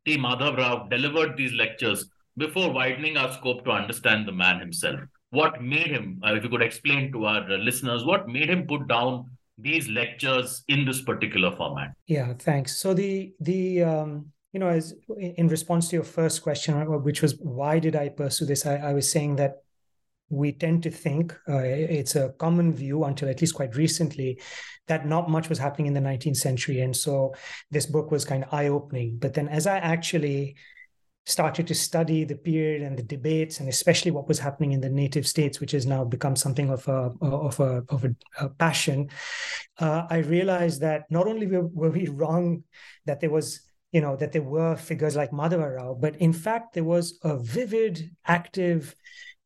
T. 0.05 0.19
Rao 0.21 0.87
delivered 0.91 1.37
these 1.37 1.53
lectures 1.53 2.09
before 2.37 2.73
widening 2.73 3.17
our 3.17 3.33
scope 3.33 3.65
to 3.65 3.71
understand 3.71 4.27
the 4.27 4.33
man 4.33 4.61
himself. 4.61 5.01
What 5.31 5.63
made 5.63 5.89
him, 5.89 6.21
uh, 6.25 6.35
if 6.35 6.45
you 6.45 6.51
could 6.51 6.63
explain 6.63 7.13
to 7.13 7.25
our 7.27 7.49
listeners, 7.59 8.05
what 8.05 8.29
made 8.29 8.49
him 8.49 8.67
put 8.67 8.87
down 8.87 9.31
these 9.59 9.89
lectures 9.89 10.63
in 10.69 10.85
this 10.85 11.03
particular 11.03 11.51
format? 11.51 11.93
Yeah, 12.07 12.35
thanks. 12.35 12.77
So 12.77 12.95
the 12.95 13.33
the 13.41 13.83
um, 13.83 14.27
you 14.53 14.61
know, 14.61 14.69
as 14.69 14.95
in 15.19 15.49
response 15.49 15.89
to 15.89 15.97
your 15.97 16.05
first 16.05 16.43
question, 16.43 16.75
which 17.03 17.23
was 17.23 17.37
why 17.41 17.79
did 17.79 17.97
I 17.97 18.09
pursue 18.09 18.47
this, 18.47 18.65
I, 18.65 18.77
I 18.77 18.93
was 18.93 19.11
saying 19.11 19.37
that 19.37 19.63
we 20.29 20.53
tend 20.53 20.83
to 20.83 20.91
think 20.91 21.33
uh, 21.49 21.59
it's 21.59 22.17
a 22.17 22.31
common 22.39 22.73
view 22.73 23.05
until 23.05 23.29
at 23.29 23.41
least 23.41 23.55
quite 23.55 23.77
recently 23.77 24.41
that 24.89 25.07
not 25.07 25.31
much 25.31 25.49
was 25.49 25.59
happening 25.59 25.87
in 25.87 25.95
the 25.95 26.01
19th 26.01 26.37
century. 26.37 26.81
And 26.81 26.97
so 26.97 27.35
this 27.71 27.87
book 27.87 28.11
was 28.11 28.25
kind 28.25 28.45
of 28.45 28.53
eye-opening. 28.53 29.19
But 29.19 29.35
then 29.35 29.49
as 29.49 29.67
i 29.67 29.79
actually 29.79 30.57
started 31.27 31.67
to 31.67 31.75
study 31.75 32.23
the 32.23 32.37
period 32.37 32.83
and 32.83 32.97
the 32.97 33.03
debates 33.03 33.59
and 33.59 33.69
especially 33.69 34.13
what 34.13 34.29
was 34.29 34.39
happening 34.39 34.71
in 34.73 34.81
the 34.81 34.89
native 34.89 35.27
states 35.27 35.61
which 35.61 35.73
has 35.73 35.85
now 35.85 36.05
become 36.05 36.37
something 36.37 36.71
of 36.71 36.87
a 36.87 37.11
of 37.21 37.59
a 37.59 37.83
of 37.89 38.05
a, 38.05 38.15
a 38.39 38.49
passion 38.49 39.09
uh, 39.81 40.07
i 40.09 40.19
realized 40.19 40.81
that 40.81 41.03
not 41.11 41.27
only 41.27 41.49
were, 41.49 41.67
were 41.67 41.91
we 41.91 42.07
wrong 42.07 42.63
that 43.07 43.19
there 43.19 43.31
was 43.31 43.67
you 43.93 44.01
know 44.01 44.15
that 44.17 44.33
there 44.33 44.43
were 44.43 44.77
figures 44.77 45.17
like 45.17 45.31
Madhava 45.31 45.77
Rao, 45.77 45.95
but 45.95 46.17
in 46.17 46.33
fact 46.33 46.75
there 46.75 46.85
was 46.85 47.19
a 47.23 47.39
vivid, 47.39 48.11
active, 48.27 48.95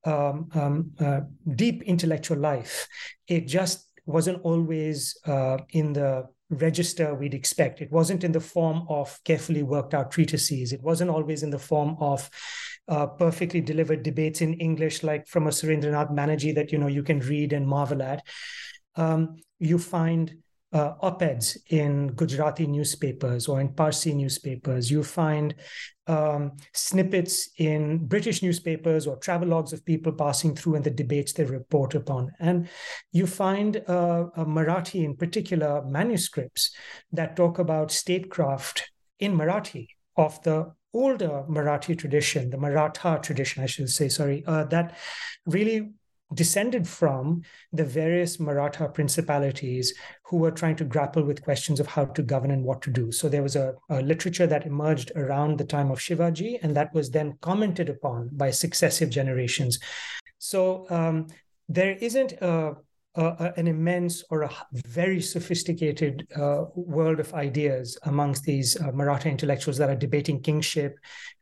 um, 0.05 0.49
um, 0.55 0.93
uh, 0.99 1.21
deep 1.55 1.83
intellectual 1.83 2.39
life. 2.39 2.89
It 3.29 3.47
just 3.47 3.87
wasn't 4.07 4.43
always 4.43 5.17
uh, 5.27 5.59
in 5.71 5.93
the 5.93 6.27
register 6.51 7.15
we'd 7.15 7.35
expect. 7.35 7.81
It 7.81 7.93
wasn't 7.93 8.25
in 8.25 8.33
the 8.33 8.41
form 8.41 8.87
of 8.89 9.19
carefully 9.25 9.63
worked 9.63 9.95
out 9.95 10.11
treatises. 10.11 10.73
It 10.73 10.83
wasn't 10.83 11.11
always 11.11 11.43
in 11.43 11.51
the 11.51 11.59
form 11.59 11.97
of 12.01 12.29
uh, 12.89 13.07
perfectly 13.07 13.61
delivered 13.61 14.03
debates 14.03 14.41
in 14.41 14.55
English, 14.55 15.03
like 15.03 15.29
from 15.29 15.47
a 15.47 15.51
Surendranath 15.51 16.11
Banerjee 16.11 16.55
that 16.57 16.73
you 16.73 16.79
know 16.79 16.89
you 16.89 17.03
can 17.03 17.21
read 17.21 17.53
and 17.53 17.67
marvel 17.67 18.03
at. 18.03 18.27
Um, 18.97 19.37
you 19.61 19.79
find 19.79 20.40
uh, 20.73 20.95
op-eds 21.01 21.59
in 21.69 22.09
Gujarati 22.09 22.67
newspapers 22.67 23.49
or 23.49 23.61
in 23.61 23.71
Parsi 23.75 24.15
newspapers. 24.15 24.91
You 24.91 25.03
find 25.03 25.55
um, 26.07 26.53
snippets 26.73 27.51
in 27.59 28.07
British 28.07 28.43
newspapers 28.43 29.07
or 29.07 29.19
travelogues 29.19 29.73
of 29.73 29.85
people 29.85 30.13
passing 30.13 30.55
through 30.55 30.77
and 30.77 30.85
the 30.85 30.91
debates 30.91 31.33
they 31.33 31.45
report 31.45 31.95
upon. 31.95 32.31
And 32.41 32.69
you 33.13 33.27
find 33.27 33.77
uh, 33.87 34.27
Marathi, 34.37 35.05
in 35.05 35.17
particular, 35.17 35.83
manuscripts 35.85 36.75
that 37.13 37.37
talk 37.37 37.59
about 37.59 37.91
statecraft 37.91 38.91
in 39.19 39.37
Marathi 39.37 39.89
of 40.17 40.43
the 40.43 40.73
older 40.93 41.45
Marathi 41.49 41.97
tradition, 41.97 42.51
the 42.51 42.59
Maratha 42.59 43.21
tradition, 43.23 43.63
I 43.63 43.67
should 43.67 43.91
say, 43.91 44.09
sorry, 44.09 44.43
uh, 44.47 44.65
that 44.65 44.97
really 45.47 45.93
descended 46.35 46.87
from 46.87 47.43
the 47.73 47.85
various 47.85 48.39
Maratha 48.39 48.89
principalities 48.89 49.95
who 50.25 50.37
were 50.37 50.51
trying 50.51 50.77
to 50.77 50.85
grapple 50.85 51.25
with 51.25 51.43
questions 51.43 51.81
of 51.81 51.87
how 51.87 52.05
to 52.05 52.23
govern 52.23 52.51
and 52.51 52.65
what 52.65 52.83
to 52.83 52.91
do. 52.91 53.11
So 53.11 53.29
there 53.29 53.43
was 53.43 53.57
a, 53.57 53.75
a, 53.89 54.01
literature 54.01 54.47
that 54.47 54.67
emerged 54.67 55.13
around 55.17 55.59
the 55.59 55.65
time 55.65 55.91
of 55.91 55.99
Shivaji, 55.99 56.59
and 56.63 56.77
that 56.77 56.95
was 56.95 57.11
then 57.11 57.37
commented 57.41 57.89
upon 57.89 58.31
by 58.33 58.51
successive 58.51 59.11
generations. 59.11 59.79
So 60.39 60.87
um, 60.91 61.27
there 61.69 61.93
isn't 61.93 62.33
a 62.41 62.77
uh, 63.17 63.51
an 63.57 63.67
immense 63.67 64.23
or 64.31 64.43
a 64.43 64.51
very 64.73 65.21
sophisticated 65.21 66.29
uh, 66.37 66.65
world 66.75 67.19
of 67.19 67.35
ideas 67.35 67.99
amongst 68.05 68.45
these 68.45 68.81
uh, 68.81 68.93
Maratha 68.93 69.29
intellectuals 69.29 69.79
that 69.79 69.91
are 69.91 69.97
debating 69.97 70.41
kingship 70.41 70.97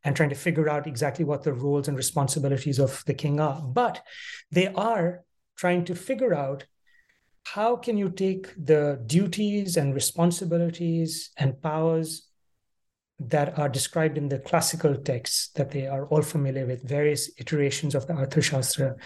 and 0.04 0.16
trying 0.16 0.30
to 0.30 0.34
figure 0.34 0.68
out 0.68 0.86
exactly 0.86 1.24
what 1.24 1.42
the 1.42 1.52
roles 1.52 1.88
and 1.88 1.96
responsibilities 1.96 2.78
of 2.78 3.02
the 3.06 3.14
king 3.14 3.38
are. 3.38 3.60
But 3.60 4.02
they 4.50 4.68
are 4.68 5.24
trying 5.56 5.84
to 5.86 5.94
figure 5.94 6.34
out 6.34 6.64
how 7.44 7.76
can 7.76 7.96
you 7.96 8.10
take 8.10 8.54
the 8.56 9.02
duties 9.06 9.76
and 9.76 9.94
responsibilities 9.94 11.30
and 11.36 11.60
powers 11.62 12.27
that 13.20 13.58
are 13.58 13.68
described 13.68 14.16
in 14.16 14.28
the 14.28 14.38
classical 14.38 14.94
texts 14.94 15.48
that 15.54 15.70
they 15.70 15.86
are 15.86 16.06
all 16.06 16.22
familiar 16.22 16.66
with, 16.66 16.88
various 16.88 17.30
iterations 17.38 17.94
of 17.94 18.06
the 18.06 18.12
Arthashastra. 18.12 18.96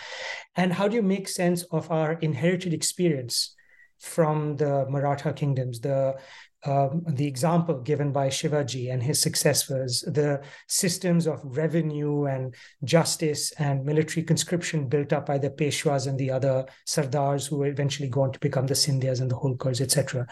And 0.54 0.72
how 0.72 0.86
do 0.88 0.96
you 0.96 1.02
make 1.02 1.28
sense 1.28 1.62
of 1.70 1.90
our 1.90 2.14
inherited 2.14 2.74
experience 2.74 3.54
from 3.98 4.56
the 4.56 4.86
Maratha 4.90 5.32
kingdoms, 5.32 5.80
the 5.80 6.16
um, 6.64 7.02
the 7.08 7.26
example 7.26 7.80
given 7.80 8.12
by 8.12 8.28
Shivaji 8.28 8.92
and 8.92 9.02
his 9.02 9.20
successors, 9.20 10.02
the 10.02 10.42
systems 10.68 11.26
of 11.26 11.40
revenue 11.44 12.26
and 12.26 12.54
justice 12.84 13.52
and 13.58 13.84
military 13.84 14.24
conscription 14.24 14.88
built 14.88 15.12
up 15.12 15.26
by 15.26 15.38
the 15.38 15.50
Peshwas 15.50 16.06
and 16.06 16.18
the 16.18 16.30
other 16.30 16.64
Sardars 16.86 17.48
who 17.48 17.64
eventually 17.64 18.08
go 18.08 18.22
on 18.22 18.32
to 18.32 18.38
become 18.38 18.66
the 18.66 18.74
Scindias 18.74 19.20
and 19.20 19.30
the 19.30 19.36
Holkars, 19.36 19.80
etc. 19.80 20.26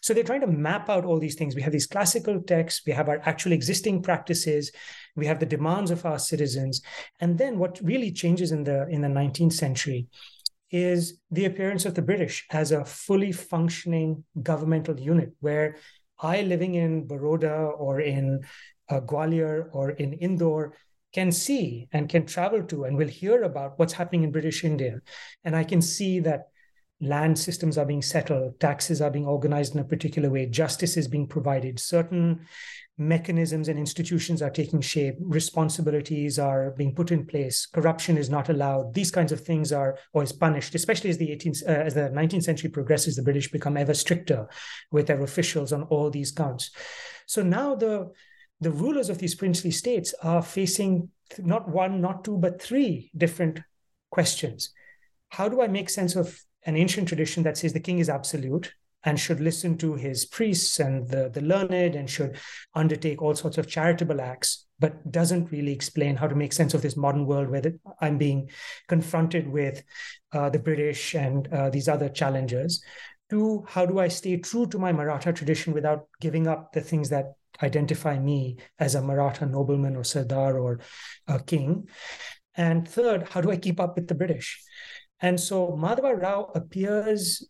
So 0.00 0.14
they're 0.14 0.24
trying 0.24 0.40
to 0.40 0.46
map 0.46 0.88
out 0.88 1.04
all 1.04 1.18
these 1.18 1.34
things. 1.34 1.54
We 1.54 1.62
have 1.62 1.72
these 1.72 1.86
classical 1.86 2.40
texts, 2.40 2.82
we 2.86 2.92
have 2.92 3.08
our 3.08 3.20
actual 3.24 3.52
existing 3.52 4.02
practices, 4.02 4.72
we 5.16 5.26
have 5.26 5.38
the 5.38 5.46
demands 5.46 5.90
of 5.90 6.06
our 6.06 6.18
citizens, 6.18 6.80
and 7.20 7.36
then 7.36 7.58
what 7.58 7.78
really 7.82 8.10
changes 8.10 8.52
in 8.52 8.64
the 8.64 8.88
in 8.88 9.02
the 9.02 9.08
19th 9.08 9.52
century 9.52 10.08
is 10.74 11.20
the 11.30 11.44
appearance 11.44 11.86
of 11.86 11.94
the 11.94 12.02
British 12.02 12.44
as 12.50 12.72
a 12.72 12.84
fully 12.84 13.30
functioning 13.30 14.24
governmental 14.42 14.98
unit, 14.98 15.32
where 15.38 15.76
I, 16.18 16.42
living 16.42 16.74
in 16.74 17.06
Baroda 17.06 17.54
or 17.54 18.00
in 18.00 18.42
uh, 18.88 19.00
Gwalior 19.00 19.68
or 19.72 19.90
in 19.90 20.14
Indore, 20.14 20.74
can 21.12 21.30
see 21.30 21.86
and 21.92 22.08
can 22.08 22.26
travel 22.26 22.64
to 22.64 22.84
and 22.84 22.96
will 22.96 23.06
hear 23.06 23.44
about 23.44 23.78
what's 23.78 23.92
happening 23.92 24.24
in 24.24 24.32
British 24.32 24.64
India. 24.64 25.00
And 25.44 25.54
I 25.54 25.62
can 25.62 25.80
see 25.80 26.18
that 26.20 26.48
land 27.00 27.38
systems 27.38 27.78
are 27.78 27.86
being 27.86 28.02
settled, 28.02 28.58
taxes 28.58 29.00
are 29.00 29.12
being 29.12 29.26
organized 29.26 29.74
in 29.74 29.80
a 29.80 29.84
particular 29.84 30.28
way, 30.28 30.46
justice 30.46 30.96
is 30.96 31.06
being 31.06 31.28
provided, 31.28 31.78
certain 31.78 32.46
mechanisms 32.96 33.68
and 33.68 33.78
institutions 33.78 34.40
are 34.40 34.50
taking 34.50 34.80
shape, 34.80 35.16
responsibilities 35.20 36.38
are 36.38 36.70
being 36.72 36.94
put 36.94 37.10
in 37.10 37.26
place, 37.26 37.66
corruption 37.66 38.16
is 38.16 38.30
not 38.30 38.48
allowed. 38.48 38.94
These 38.94 39.10
kinds 39.10 39.32
of 39.32 39.40
things 39.40 39.72
are 39.72 39.98
always 40.12 40.32
punished, 40.32 40.74
especially 40.74 41.10
as 41.10 41.18
the 41.18 41.28
18th, 41.28 41.66
uh, 41.66 41.70
as 41.70 41.94
the 41.94 42.10
19th 42.10 42.44
century 42.44 42.70
progresses. 42.70 43.16
The 43.16 43.22
British 43.22 43.50
become 43.50 43.76
ever 43.76 43.94
stricter 43.94 44.48
with 44.92 45.06
their 45.06 45.22
officials 45.22 45.72
on 45.72 45.82
all 45.84 46.10
these 46.10 46.30
counts. 46.30 46.70
So 47.26 47.42
now 47.42 47.74
the 47.74 48.12
the 48.60 48.70
rulers 48.70 49.10
of 49.10 49.18
these 49.18 49.34
princely 49.34 49.72
states 49.72 50.14
are 50.22 50.42
facing 50.42 51.10
not 51.38 51.68
one, 51.68 52.00
not 52.00 52.24
two, 52.24 52.38
but 52.38 52.62
three 52.62 53.10
different 53.16 53.60
questions. 54.10 54.72
How 55.30 55.48
do 55.48 55.60
I 55.60 55.66
make 55.66 55.90
sense 55.90 56.14
of 56.14 56.40
an 56.64 56.76
ancient 56.76 57.08
tradition 57.08 57.42
that 57.42 57.56
says 57.56 57.72
the 57.72 57.80
king 57.80 57.98
is 57.98 58.08
absolute? 58.08 58.72
And 59.04 59.20
should 59.20 59.40
listen 59.40 59.76
to 59.78 59.94
his 59.94 60.24
priests 60.24 60.80
and 60.80 61.08
the, 61.08 61.28
the 61.28 61.40
learned 61.40 61.94
and 61.94 62.08
should 62.08 62.38
undertake 62.74 63.20
all 63.20 63.34
sorts 63.34 63.58
of 63.58 63.68
charitable 63.68 64.20
acts, 64.20 64.66
but 64.78 65.10
doesn't 65.10 65.52
really 65.52 65.72
explain 65.72 66.16
how 66.16 66.26
to 66.26 66.34
make 66.34 66.52
sense 66.52 66.74
of 66.74 66.82
this 66.82 66.96
modern 66.96 67.26
world 67.26 67.50
where 67.50 67.60
the, 67.60 67.78
I'm 68.00 68.18
being 68.18 68.50
confronted 68.88 69.48
with 69.48 69.82
uh, 70.32 70.50
the 70.50 70.58
British 70.58 71.14
and 71.14 71.46
uh, 71.52 71.70
these 71.70 71.88
other 71.88 72.08
challengers. 72.08 72.82
To 73.30 73.64
how 73.68 73.86
do 73.86 73.98
I 73.98 74.08
stay 74.08 74.36
true 74.36 74.66
to 74.66 74.78
my 74.78 74.92
Maratha 74.92 75.32
tradition 75.32 75.72
without 75.72 76.08
giving 76.20 76.46
up 76.46 76.72
the 76.72 76.80
things 76.80 77.08
that 77.10 77.34
identify 77.62 78.18
me 78.18 78.58
as 78.78 78.94
a 78.94 79.02
Maratha 79.02 79.46
nobleman 79.46 79.96
or 79.96 80.04
Sardar 80.04 80.58
or 80.58 80.80
a 81.26 81.42
king? 81.42 81.88
And 82.56 82.86
third, 82.86 83.28
how 83.30 83.40
do 83.40 83.50
I 83.50 83.56
keep 83.56 83.80
up 83.80 83.96
with 83.96 84.08
the 84.08 84.14
British? 84.14 84.62
And 85.24 85.40
so 85.40 85.68
Madhava 85.68 86.20
Rao 86.20 86.52
appears 86.54 87.48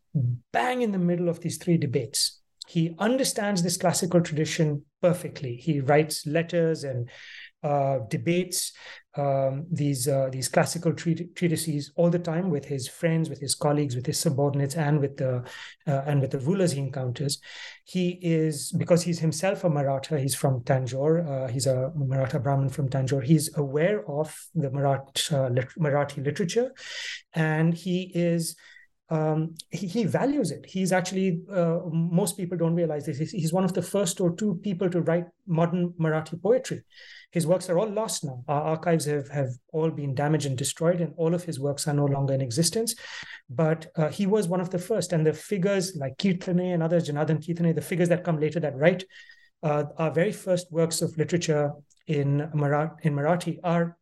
bang 0.53 0.83
in 0.83 0.93
the 0.93 0.99
middle 1.11 1.29
of 1.29 1.41
these 1.41 1.57
three 1.57 1.77
debates. 1.77 2.41
He 2.69 2.95
understands 3.01 3.65
this 3.65 3.77
classical 3.77 4.21
tradition 4.21 4.85
perfectly. 5.03 5.57
He 5.57 5.81
writes 5.81 6.25
letters 6.25 6.85
and 6.85 7.11
uh, 7.65 8.01
debates 8.09 8.73
um, 9.17 9.67
these 9.71 10.07
uh, 10.07 10.29
these 10.31 10.49
classical 10.49 10.93
treatises 10.93 11.93
all 11.97 12.11
the 12.11 12.19
time 12.19 12.51
with 12.51 12.65
his 12.65 12.89
friends, 12.89 13.31
with 13.31 13.41
his 13.41 13.55
colleagues, 13.55 13.95
with 13.97 14.07
his 14.07 14.19
subordinates, 14.19 14.75
and 14.75 15.01
with 15.01 15.17
the 15.17 15.45
uh, 15.87 16.03
and 16.07 16.21
with 16.21 16.33
the 16.33 16.41
rulers 16.41 16.73
he 16.73 16.81
encounters. 16.81 17.41
He 17.85 18.19
is 18.21 18.73
because 18.73 19.03
he's 19.03 19.21
himself 19.21 19.65
a 19.65 19.71
Maratha. 19.71 20.19
He's 20.19 20.35
from 20.35 20.61
Tanjore. 20.61 21.27
Uh, 21.27 21.49
he's 21.49 21.67
a 21.67 21.93
Maratha 21.95 22.39
Brahmin 22.39 22.69
from 22.69 22.89
Tanjore. 22.89 23.25
He's 23.25 23.57
aware 23.57 24.09
of 24.11 24.37
the 24.55 24.71
Maratha 24.71 25.51
Marathi 25.79 26.25
literature, 26.25 26.73
and 27.35 27.73
he 27.73 28.11
is 28.15 28.57
um, 29.11 29.55
he, 29.71 29.87
he, 29.87 30.05
values 30.05 30.51
it. 30.51 30.65
He's 30.67 30.91
actually, 30.91 31.43
uh, 31.53 31.81
most 31.93 32.37
people 32.37 32.57
don't 32.57 32.75
realize 32.75 33.05
this. 33.05 33.31
He's 33.31 33.53
one 33.53 33.65
of 33.65 33.75
the 33.75 33.83
first 33.83 34.21
or 34.21 34.35
two 34.35 34.59
people 34.63 34.89
to 34.91 35.03
write 35.03 35.27
modern 35.47 35.91
Marathi 36.01 36.43
poetry. 36.43 36.83
His 37.35 37.49
works 37.49 37.69
are 37.69 37.79
all 37.81 37.91
lost 37.91 38.23
now. 38.23 38.45
Our 38.47 38.63
archives 38.63 39.07
have, 39.07 39.29
have 39.31 39.51
all 39.73 39.91
been 39.91 40.15
damaged 40.15 40.47
and 40.47 40.57
destroyed, 40.57 41.01
and 41.01 41.13
all 41.17 41.35
of 41.35 41.43
his 41.43 41.59
works 41.59 41.89
are 41.89 41.93
no 41.93 42.05
longer 42.05 42.33
in 42.33 42.41
existence. 42.41 42.95
But 43.51 43.91
uh, 43.97 44.09
he 44.09 44.25
was 44.27 44.47
one 44.47 44.61
of 44.61 44.71
the 44.71 44.79
first. 44.79 45.13
And 45.13 45.27
the 45.27 45.33
figures 45.33 45.97
like 45.97 46.17
Kirtane 46.17 46.73
and 46.75 46.81
others, 46.81 47.09
Janardhan 47.09 47.45
Kirtane, 47.45 47.75
the 47.75 47.83
figures 47.83 48.09
that 48.11 48.23
come 48.23 48.39
later 48.39 48.61
that 48.61 48.77
write 48.77 49.03
uh, 49.65 49.83
our 49.99 50.13
very 50.13 50.31
first 50.31 50.71
works 50.71 51.03
of 51.03 51.19
literature 51.19 51.73
in, 52.07 52.49
Marathi, 52.55 53.01
in 53.03 53.17
Marathi 53.17 53.59
are 53.65 53.97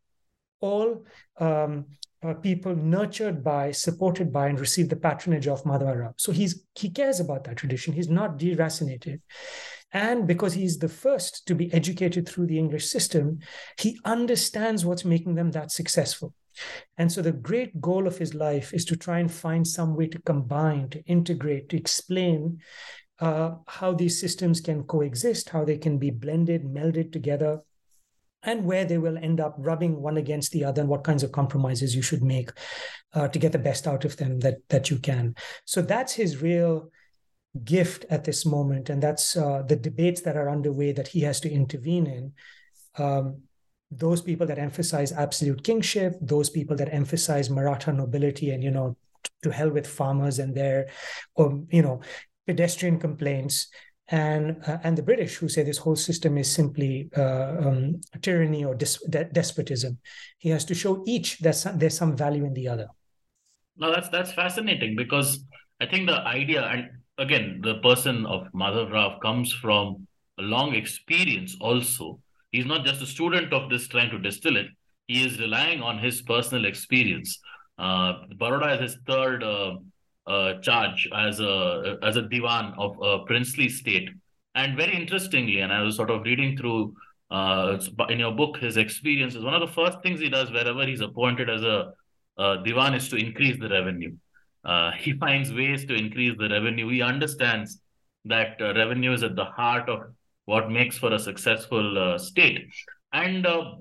all 0.60 1.06
um, 1.38 1.86
uh, 2.22 2.34
people 2.34 2.76
nurtured 2.76 3.42
by, 3.42 3.72
supported 3.72 4.30
by, 4.30 4.48
and 4.48 4.60
received 4.60 4.90
the 4.90 4.96
patronage 4.96 5.48
of 5.48 5.64
Madhava 5.64 5.96
Rao. 6.00 6.14
So 6.18 6.32
he's 6.32 6.64
he 6.74 6.90
cares 6.90 7.18
about 7.18 7.44
that 7.44 7.56
tradition. 7.56 7.94
He's 7.94 8.10
not 8.10 8.38
deracinated. 8.38 9.20
And 9.92 10.26
because 10.26 10.54
he's 10.54 10.78
the 10.78 10.88
first 10.88 11.46
to 11.46 11.54
be 11.54 11.72
educated 11.72 12.28
through 12.28 12.46
the 12.46 12.58
English 12.58 12.87
system, 12.87 13.40
he 13.78 13.99
understands 14.04 14.84
what's 14.84 15.04
making 15.04 15.34
them 15.34 15.50
that 15.50 15.70
successful. 15.70 16.34
And 16.99 17.11
so 17.11 17.22
the 17.22 17.32
great 17.32 17.80
goal 17.80 18.06
of 18.06 18.18
his 18.18 18.34
life 18.34 18.72
is 18.75 18.84
to 18.87 18.96
try 18.96 19.18
and 19.18 19.30
find 19.30 19.66
some 19.66 19.96
way 19.96 20.06
to 20.08 20.20
combine, 20.22 20.88
to 20.90 21.02
integrate, 21.04 21.68
to 21.70 21.76
explain 21.76 22.61
uh, 23.20 23.52
how 23.66 23.92
these 23.92 24.20
systems 24.20 24.61
can 24.61 24.82
coexist, 24.84 25.50
how 25.50 25.64
they 25.64 25.78
can 25.78 25.99
be 25.99 26.11
blended, 26.11 26.64
melded 26.64 27.12
together, 27.12 27.61
and 28.42 28.64
where 28.64 28.84
they 28.84 28.99
will 28.99 29.16
end 29.18 29.40
up 29.40 29.54
rubbing 29.58 30.00
one 30.00 30.16
against 30.16 30.52
the 30.52 30.64
other 30.64 30.80
and 30.80 30.90
what 30.90 31.04
kinds 31.04 31.22
of 31.22 31.32
compromises 31.32 31.94
you 31.94 32.02
should 32.02 32.22
make 32.22 32.50
uh, 33.14 33.28
to 33.28 33.38
get 33.38 33.52
the 33.52 33.58
best 33.58 33.87
out 33.87 34.04
of 34.04 34.16
them 34.16 34.40
that 34.40 34.56
that 34.68 34.90
you 34.90 34.99
can 34.99 35.34
so 35.64 35.80
that's 35.80 36.12
his 36.12 36.42
real 36.42 36.90
gift 37.64 38.06
at 38.11 38.25
this 38.25 38.47
moment 38.47 38.88
and 38.88 39.02
that's 39.02 39.37
uh, 39.37 39.62
the 39.62 39.76
debates 39.76 40.23
that 40.23 40.37
are 40.37 40.49
underway 40.49 40.92
that 40.92 41.09
he 41.09 41.21
has 41.21 41.40
to 41.40 41.50
intervene 41.50 42.06
in 42.06 42.32
um, 42.99 43.42
those 43.90 44.23
people 44.23 44.47
that 44.47 44.59
emphasize 44.59 45.12
absolute 45.12 45.62
kingship 45.62 46.14
those 46.23 46.49
people 46.49 46.75
that 46.76 46.92
emphasize 46.92 47.50
maratha 47.50 47.92
nobility 47.92 48.50
and 48.50 48.64
you 48.64 48.71
know 48.71 48.97
to 49.42 49.50
hell 49.50 49.71
with 49.71 49.87
farmers 49.87 50.38
and 50.38 50.54
their 50.54 50.88
um, 51.38 51.66
you 51.71 51.82
know 51.82 52.00
pedestrian 52.47 52.99
complaints 52.99 53.68
and 54.09 54.56
uh, 54.66 54.78
and 54.82 54.99
the 54.99 55.02
British 55.02 55.37
who 55.37 55.49
say 55.49 55.62
this 55.62 55.78
whole 55.78 55.97
system 55.97 56.37
is 56.37 56.52
simply 56.52 57.09
uh, 57.16 57.56
um, 57.59 58.00
tyranny 58.21 58.64
or 58.64 58.75
de- 58.75 59.25
despotism. 59.32 59.99
He 60.38 60.50
has 60.50 60.64
to 60.66 60.75
show 60.75 61.02
each 61.06 61.38
that 61.38 61.54
some, 61.54 61.78
there's 61.78 61.97
some 61.97 62.16
value 62.16 62.44
in 62.44 62.52
the 62.52 62.68
other. 62.68 62.88
No, 63.76 63.90
that's 63.90 64.09
that's 64.11 64.32
fascinating 64.32 64.97
because 64.97 65.44
I 65.80 65.87
think 65.87 66.09
the 66.09 66.21
idea 66.21 66.62
and 66.62 66.90
again 67.19 67.61
the 67.62 67.76
person 67.76 68.26
of 68.26 68.49
Madhav 68.54 68.92
Rao 68.92 69.19
comes 69.21 69.52
from 69.52 70.07
a 70.38 70.42
long 70.42 70.75
experience. 70.75 71.57
Also, 71.61 72.21
he's 72.50 72.66
not 72.66 72.85
just 72.85 73.02
a 73.02 73.07
student 73.07 73.52
of 73.52 73.71
this 73.71 73.88
trying 73.88 74.11
to 74.11 74.19
distill 74.19 74.57
it. 74.57 74.66
He 75.07 75.25
is 75.25 75.38
relying 75.38 75.83
on 75.83 75.99
his 75.99 76.23
personal 76.23 76.64
experience. 76.64 77.38
Uh, 77.78 78.14
Baroda 78.38 78.75
is 78.75 78.92
his 78.92 78.99
third 79.07 79.42
uh, 79.42 79.76
uh, 80.26 80.61
charge 80.61 81.09
as 81.14 81.40
a 81.40 81.99
as 82.02 82.16
a 82.16 82.23
diwan 82.23 82.75
of 82.78 82.97
a 83.02 83.25
princely 83.25 83.69
state. 83.69 84.09
And 84.54 84.76
very 84.76 84.95
interestingly, 84.95 85.61
and 85.61 85.73
I 85.73 85.83
was 85.83 85.97
sort 85.97 86.11
of 86.11 86.23
reading 86.23 86.57
through 86.57 86.95
uh, 87.31 87.78
in 88.11 88.19
your 88.19 88.33
book 88.33 88.59
his 88.59 88.76
experiences. 88.76 89.42
One 89.42 89.54
of 89.54 89.61
the 89.61 89.75
first 89.75 90.02
things 90.02 90.21
he 90.21 90.28
does 90.28 90.50
wherever 90.50 90.87
he's 90.87 91.00
appointed 91.00 91.49
as 91.49 91.62
a, 91.62 91.92
a 92.38 92.59
diwan 92.59 92.95
is 92.95 93.09
to 93.09 93.16
increase 93.16 93.59
the 93.59 93.71
revenue. 93.71 94.14
Uh, 94.64 94.92
he 94.92 95.12
finds 95.19 95.52
ways 95.52 95.85
to 95.87 95.95
increase 95.95 96.37
the 96.38 96.49
revenue. 96.49 96.88
He 96.88 97.02
understands 97.02 97.81
that 98.25 98.61
uh, 98.61 98.75
revenue 98.75 99.12
is 99.12 99.23
at 99.23 99.37
the 99.37 99.45
heart 99.45 99.88
of 99.88 100.02
what 100.45 100.71
makes 100.71 100.99
for 100.99 101.12
a 101.12 101.19
successful 101.19 101.99
uh, 101.99 102.19
state. 102.19 102.66
And 103.12 103.47
uh, 103.47 103.75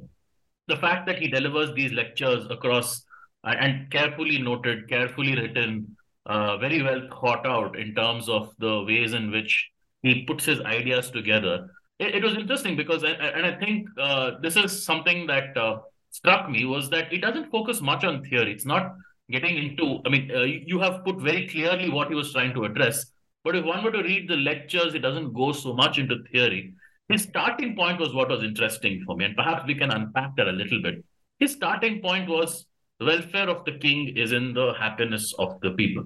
the 0.67 0.77
fact 0.77 1.07
that 1.07 1.19
he 1.19 1.27
delivers 1.27 1.73
these 1.73 1.91
lectures 1.91 2.45
across 2.49 3.03
and 3.43 3.89
carefully 3.89 4.39
noted, 4.39 4.87
carefully 4.87 5.35
written, 5.35 5.95
uh, 6.25 6.57
very 6.57 6.81
well 6.81 7.01
thought 7.09 7.45
out 7.45 7.77
in 7.77 7.95
terms 7.95 8.29
of 8.29 8.53
the 8.59 8.83
ways 8.83 9.13
in 9.13 9.31
which 9.31 9.69
he 10.03 10.23
puts 10.23 10.45
his 10.45 10.59
ideas 10.61 11.09
together. 11.09 11.69
It, 11.99 12.15
it 12.15 12.23
was 12.23 12.35
interesting 12.35 12.75
because, 12.75 13.03
I, 13.03 13.09
and 13.09 13.45
I 13.45 13.57
think 13.57 13.87
uh, 13.99 14.31
this 14.41 14.55
is 14.55 14.85
something 14.85 15.27
that 15.27 15.57
uh, 15.57 15.79
struck 16.11 16.49
me 16.49 16.65
was 16.65 16.89
that 16.91 17.11
it 17.11 17.21
doesn't 17.21 17.49
focus 17.51 17.81
much 17.81 18.03
on 18.03 18.23
theory. 18.23 18.51
It's 18.51 18.65
not 18.65 18.93
getting 19.31 19.57
into, 19.57 19.99
I 20.05 20.09
mean, 20.09 20.31
uh, 20.33 20.41
you 20.41 20.79
have 20.79 21.03
put 21.03 21.19
very 21.19 21.47
clearly 21.47 21.89
what 21.89 22.09
he 22.09 22.15
was 22.15 22.31
trying 22.31 22.53
to 22.53 22.65
address. 22.65 23.05
But 23.43 23.55
if 23.55 23.65
one 23.65 23.83
were 23.83 23.91
to 23.91 24.03
read 24.03 24.29
the 24.29 24.37
lectures, 24.37 24.93
it 24.93 24.99
doesn't 24.99 25.33
go 25.33 25.51
so 25.51 25.73
much 25.73 25.97
into 25.97 26.23
theory. 26.31 26.73
His 27.09 27.23
starting 27.23 27.75
point 27.75 27.99
was 27.99 28.13
what 28.13 28.29
was 28.29 28.43
interesting 28.43 29.03
for 29.05 29.15
me, 29.17 29.25
and 29.25 29.35
perhaps 29.35 29.65
we 29.65 29.75
can 29.75 29.91
unpack 29.91 30.35
that 30.37 30.47
a 30.47 30.51
little 30.51 30.81
bit. 30.81 31.03
His 31.39 31.51
starting 31.51 32.01
point 32.01 32.29
was 32.29 32.65
the 32.99 33.05
welfare 33.05 33.49
of 33.49 33.65
the 33.65 33.77
king 33.79 34.15
is 34.15 34.31
in 34.31 34.53
the 34.53 34.73
happiness 34.79 35.33
of 35.39 35.59
the 35.61 35.71
people, 35.71 36.05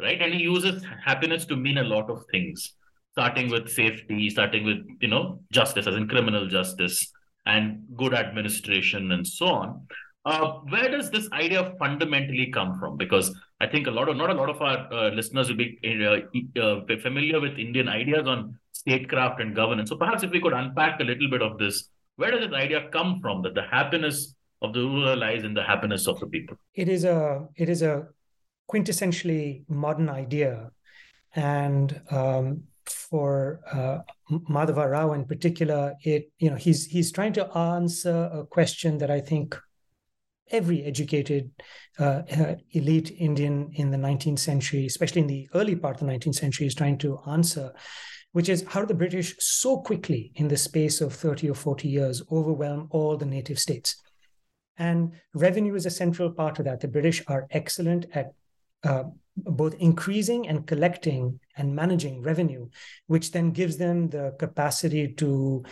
right? 0.00 0.20
And 0.20 0.34
he 0.34 0.42
uses 0.42 0.84
happiness 1.04 1.46
to 1.46 1.56
mean 1.56 1.78
a 1.78 1.84
lot 1.84 2.10
of 2.10 2.24
things, 2.30 2.74
starting 3.12 3.50
with 3.50 3.70
safety, 3.70 4.28
starting 4.28 4.64
with, 4.64 4.78
you 5.00 5.08
know, 5.08 5.40
justice, 5.50 5.86
as 5.86 5.94
in 5.94 6.08
criminal 6.08 6.46
justice 6.48 7.10
and 7.46 7.84
good 7.96 8.14
administration 8.14 9.12
and 9.12 9.26
so 9.26 9.46
on. 9.46 9.86
Uh, 10.24 10.60
where 10.70 10.88
does 10.90 11.10
this 11.10 11.30
idea 11.32 11.74
fundamentally 11.78 12.50
come 12.50 12.78
from? 12.78 12.96
Because 12.96 13.34
I 13.60 13.66
think 13.66 13.86
a 13.86 13.90
lot 13.90 14.08
of 14.08 14.16
not 14.16 14.30
a 14.30 14.34
lot 14.34 14.48
of 14.48 14.60
our 14.62 14.92
uh, 14.92 15.10
listeners 15.10 15.48
will 15.48 15.56
be 15.56 15.78
uh, 15.84 16.60
uh 16.60 16.80
familiar 17.02 17.40
with 17.40 17.58
Indian 17.58 17.88
ideas 17.88 18.26
on 18.26 18.58
statecraft 18.72 19.40
and 19.40 19.54
governance. 19.54 19.90
So 19.90 19.96
perhaps 19.96 20.22
if 20.22 20.30
we 20.30 20.40
could 20.40 20.54
unpack 20.54 21.00
a 21.00 21.04
little 21.04 21.28
bit 21.28 21.42
of 21.42 21.58
this, 21.58 21.90
where 22.16 22.30
does 22.30 22.40
this 22.40 22.54
idea 22.54 22.88
come 22.90 23.20
from 23.20 23.42
that 23.42 23.54
the 23.54 23.62
happiness 23.62 24.34
of 24.64 24.72
the 24.72 24.80
ruler 24.80 25.14
lies 25.14 25.44
in 25.44 25.54
the 25.54 25.62
happiness 25.62 26.06
of 26.06 26.18
the 26.20 26.26
people. 26.26 26.56
It 26.74 26.88
is 26.88 27.04
a 27.04 27.46
it 27.56 27.68
is 27.68 27.82
a 27.82 28.08
quintessentially 28.70 29.64
modern 29.68 30.08
idea, 30.08 30.70
and 31.34 32.00
um, 32.10 32.64
for 32.86 33.60
uh, 33.70 33.98
Madhava 34.50 34.90
Rao 34.90 35.12
in 35.12 35.24
particular, 35.26 35.94
it 36.02 36.32
you 36.38 36.50
know 36.50 36.56
he's 36.56 36.86
he's 36.86 37.12
trying 37.12 37.34
to 37.34 37.46
answer 37.56 38.30
a 38.32 38.44
question 38.46 38.98
that 38.98 39.10
I 39.10 39.20
think 39.20 39.56
every 40.50 40.84
educated 40.84 41.50
uh, 41.98 42.22
uh, 42.38 42.54
elite 42.72 43.10
Indian 43.18 43.70
in 43.74 43.90
the 43.90 43.96
19th 43.96 44.38
century, 44.38 44.86
especially 44.86 45.22
in 45.22 45.26
the 45.26 45.48
early 45.54 45.76
part 45.76 46.00
of 46.00 46.06
the 46.06 46.12
19th 46.12 46.34
century, 46.34 46.66
is 46.66 46.74
trying 46.74 46.98
to 46.98 47.18
answer, 47.26 47.72
which 48.32 48.48
is 48.48 48.64
how 48.68 48.84
the 48.84 48.94
British 48.94 49.34
so 49.38 49.78
quickly, 49.78 50.32
in 50.36 50.48
the 50.48 50.56
space 50.56 51.00
of 51.00 51.14
30 51.14 51.50
or 51.50 51.54
40 51.54 51.88
years, 51.88 52.22
overwhelm 52.30 52.88
all 52.90 53.16
the 53.16 53.26
native 53.26 53.58
states? 53.58 53.96
And 54.76 55.12
revenue 55.34 55.74
is 55.74 55.86
a 55.86 55.90
central 55.90 56.30
part 56.30 56.58
of 56.58 56.64
that. 56.64 56.80
The 56.80 56.88
British 56.88 57.22
are 57.28 57.46
excellent 57.50 58.06
at 58.12 58.32
uh, 58.82 59.04
both 59.36 59.74
increasing 59.74 60.48
and 60.48 60.66
collecting 60.66 61.40
and 61.56 61.74
managing 61.74 62.22
revenue, 62.22 62.68
which 63.06 63.32
then 63.32 63.50
gives 63.50 63.76
them 63.76 64.08
the 64.08 64.34
capacity 64.38 65.12
to 65.14 65.64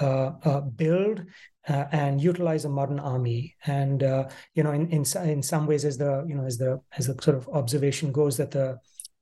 uh, 0.00 0.32
uh, 0.44 0.60
build 0.60 1.24
uh, 1.68 1.84
and 1.92 2.20
utilize 2.20 2.64
a 2.64 2.68
modern 2.68 2.98
army. 2.98 3.54
And 3.66 4.02
uh, 4.02 4.28
you 4.54 4.62
know, 4.62 4.72
in, 4.72 4.88
in 4.90 5.04
in 5.24 5.42
some 5.42 5.66
ways, 5.66 5.84
as 5.84 5.98
the 5.98 6.24
you 6.28 6.34
know 6.34 6.44
as 6.44 6.58
the 6.58 6.80
as 6.96 7.06
the 7.06 7.20
sort 7.22 7.36
of 7.36 7.48
observation 7.48 8.12
goes, 8.12 8.36
that 8.36 8.50
the 8.50 8.78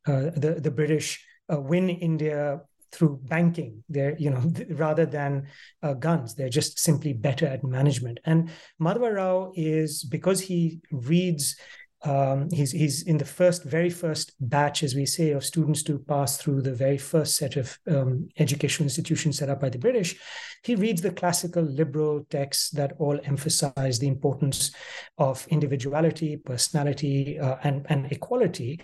uh, 0.07 0.31
the 0.37 0.59
the 0.61 0.70
British 0.70 1.24
win 1.48 1.90
India 1.90 2.61
through 2.92 3.20
banking 3.24 3.83
they're 3.88 4.16
you 4.18 4.31
know 4.31 4.53
rather 4.70 5.07
than 5.07 5.46
uh, 5.83 5.94
guns 5.94 6.35
they're 6.35 6.48
just 6.48 6.79
simply 6.79 7.12
better 7.12 7.46
at 7.46 7.62
management 7.64 8.18
and 8.24 8.50
madhava 8.81 9.14
rao 9.14 9.53
is 9.55 10.05
because 10.05 10.40
he 10.40 10.81
reads 10.90 11.57
um, 12.02 12.48
he's 12.50 12.70
he's 12.70 13.02
in 13.02 13.18
the 13.18 13.26
first 13.26 13.64
very 13.64 13.90
first 13.90 14.32
batch 14.40 14.82
as 14.82 14.94
we 14.94 15.04
say 15.04 15.32
of 15.32 15.44
students 15.44 15.82
to 15.82 15.98
pass 15.98 16.38
through 16.38 16.62
the 16.62 16.74
very 16.74 16.96
first 16.96 17.36
set 17.36 17.56
of 17.56 17.78
um, 17.88 18.28
educational 18.38 18.86
institutions 18.86 19.38
set 19.38 19.50
up 19.50 19.60
by 19.60 19.68
the 19.68 19.78
british. 19.78 20.18
He 20.62 20.74
reads 20.76 21.02
the 21.02 21.12
classical 21.12 21.62
liberal 21.62 22.24
texts 22.30 22.70
that 22.70 22.92
all 22.98 23.18
emphasize 23.24 23.98
the 23.98 24.08
importance 24.08 24.72
of 25.18 25.46
individuality 25.48 26.38
personality 26.38 27.38
uh, 27.38 27.56
and 27.64 27.84
and 27.90 28.10
equality. 28.10 28.80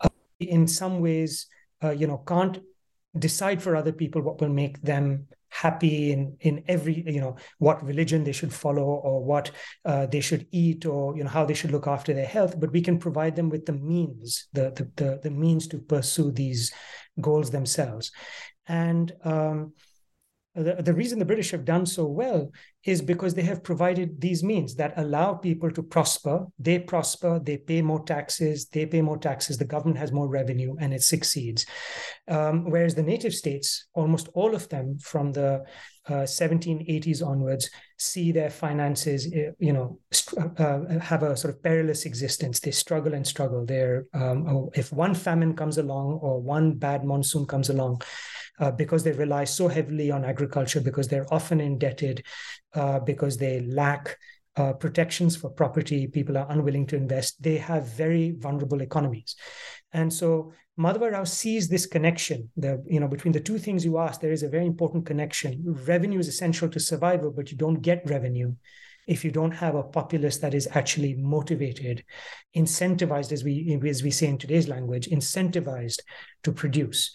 Uh, 0.00 0.08
in 0.38 0.66
some 0.66 1.00
ways 1.00 1.46
uh, 1.82 1.90
you 1.90 2.06
know 2.06 2.18
can't 2.18 2.58
decide 3.18 3.60
for 3.60 3.74
other 3.74 3.92
people 3.92 4.22
what 4.22 4.40
will 4.40 4.48
make 4.48 4.80
them 4.82 5.26
happy 5.50 6.12
in 6.12 6.36
in 6.40 6.62
every 6.68 7.02
you 7.06 7.20
know 7.20 7.36
what 7.58 7.84
religion 7.84 8.24
they 8.24 8.32
should 8.32 8.52
follow 8.52 8.84
or 8.84 9.24
what 9.24 9.50
uh, 9.84 10.06
they 10.06 10.20
should 10.20 10.46
eat 10.50 10.86
or 10.86 11.16
you 11.16 11.22
know 11.22 11.30
how 11.30 11.44
they 11.44 11.54
should 11.54 11.72
look 11.72 11.86
after 11.86 12.14
their 12.14 12.26
health 12.26 12.58
but 12.58 12.72
we 12.72 12.80
can 12.80 12.98
provide 12.98 13.36
them 13.36 13.48
with 13.48 13.66
the 13.66 13.72
means 13.72 14.48
the 14.52 14.70
the 14.70 14.90
the, 14.96 15.20
the 15.22 15.30
means 15.30 15.66
to 15.66 15.78
pursue 15.78 16.30
these 16.30 16.72
goals 17.20 17.50
themselves. 17.50 18.12
And 18.66 19.12
um, 19.24 19.72
the, 20.54 20.82
the 20.82 20.92
reason 20.92 21.18
the 21.18 21.24
British 21.24 21.52
have 21.52 21.64
done 21.64 21.86
so 21.86 22.06
well 22.06 22.50
is 22.84 23.00
because 23.00 23.34
they 23.34 23.42
have 23.42 23.62
provided 23.62 24.20
these 24.20 24.42
means 24.42 24.74
that 24.74 24.94
allow 24.96 25.34
people 25.34 25.70
to 25.70 25.82
prosper. 25.82 26.44
They 26.58 26.78
prosper, 26.80 27.38
they 27.38 27.56
pay 27.56 27.82
more 27.82 28.02
taxes, 28.04 28.66
they 28.66 28.86
pay 28.86 29.00
more 29.00 29.18
taxes, 29.18 29.58
the 29.58 29.64
government 29.64 29.98
has 29.98 30.10
more 30.10 30.28
revenue, 30.28 30.74
and 30.80 30.92
it 30.92 31.02
succeeds. 31.02 31.66
Um, 32.26 32.68
whereas 32.68 32.94
the 32.94 33.02
native 33.02 33.34
states, 33.34 33.86
almost 33.94 34.28
all 34.34 34.54
of 34.54 34.68
them 34.70 34.98
from 34.98 35.32
the 35.32 35.62
uh, 36.08 36.24
1780s 36.24 37.24
onwards, 37.24 37.70
see 37.98 38.32
their 38.32 38.50
finances, 38.50 39.32
uh, 39.32 39.52
you 39.58 39.72
know, 39.72 40.00
uh, 40.58 40.98
have 40.98 41.22
a 41.22 41.36
sort 41.36 41.54
of 41.54 41.62
perilous 41.62 42.06
existence. 42.06 42.58
They 42.58 42.72
struggle 42.72 43.14
and 43.14 43.26
struggle. 43.26 43.64
They're, 43.64 44.06
um, 44.14 44.48
oh, 44.48 44.70
if 44.74 44.92
one 44.92 45.14
famine 45.14 45.54
comes 45.54 45.78
along 45.78 46.14
or 46.22 46.40
one 46.40 46.72
bad 46.72 47.04
monsoon 47.04 47.46
comes 47.46 47.68
along, 47.68 48.02
uh, 48.60 48.70
because 48.70 49.02
they 49.02 49.12
rely 49.12 49.44
so 49.44 49.68
heavily 49.68 50.10
on 50.10 50.24
agriculture, 50.24 50.80
because 50.80 51.08
they're 51.08 51.32
often 51.32 51.60
indebted, 51.60 52.24
uh, 52.74 53.00
because 53.00 53.36
they 53.36 53.60
lack 53.60 54.16
uh, 54.56 54.72
protections 54.74 55.36
for 55.36 55.50
property, 55.50 56.06
people 56.06 56.36
are 56.36 56.46
unwilling 56.50 56.86
to 56.86 56.96
invest, 56.96 57.42
they 57.42 57.56
have 57.56 57.86
very 57.86 58.32
vulnerable 58.38 58.80
economies. 58.82 59.36
And 59.92 60.12
so 60.12 60.52
Madhava 60.78 61.12
Rao 61.12 61.24
sees 61.24 61.68
this 61.68 61.86
connection. 61.86 62.50
The, 62.56 62.82
you 62.86 63.00
know, 63.00 63.08
between 63.08 63.32
the 63.32 63.40
two 63.40 63.58
things 63.58 63.84
you 63.84 63.98
asked, 63.98 64.20
there 64.20 64.32
is 64.32 64.42
a 64.42 64.48
very 64.48 64.66
important 64.66 65.06
connection. 65.06 65.62
Revenue 65.86 66.18
is 66.18 66.28
essential 66.28 66.68
to 66.70 66.80
survival, 66.80 67.30
but 67.30 67.50
you 67.50 67.56
don't 67.56 67.80
get 67.80 68.08
revenue 68.08 68.54
if 69.10 69.24
you 69.24 69.32
don't 69.32 69.50
have 69.50 69.74
a 69.74 69.82
populace 69.82 70.38
that 70.38 70.54
is 70.54 70.68
actually 70.70 71.14
motivated, 71.14 72.04
incentivized, 72.56 73.32
as 73.32 73.42
we 73.42 73.76
as 73.84 74.04
we 74.04 74.10
say 74.12 74.28
in 74.28 74.38
today's 74.38 74.68
language, 74.68 75.08
incentivized 75.08 75.98
to 76.44 76.52
produce. 76.52 77.12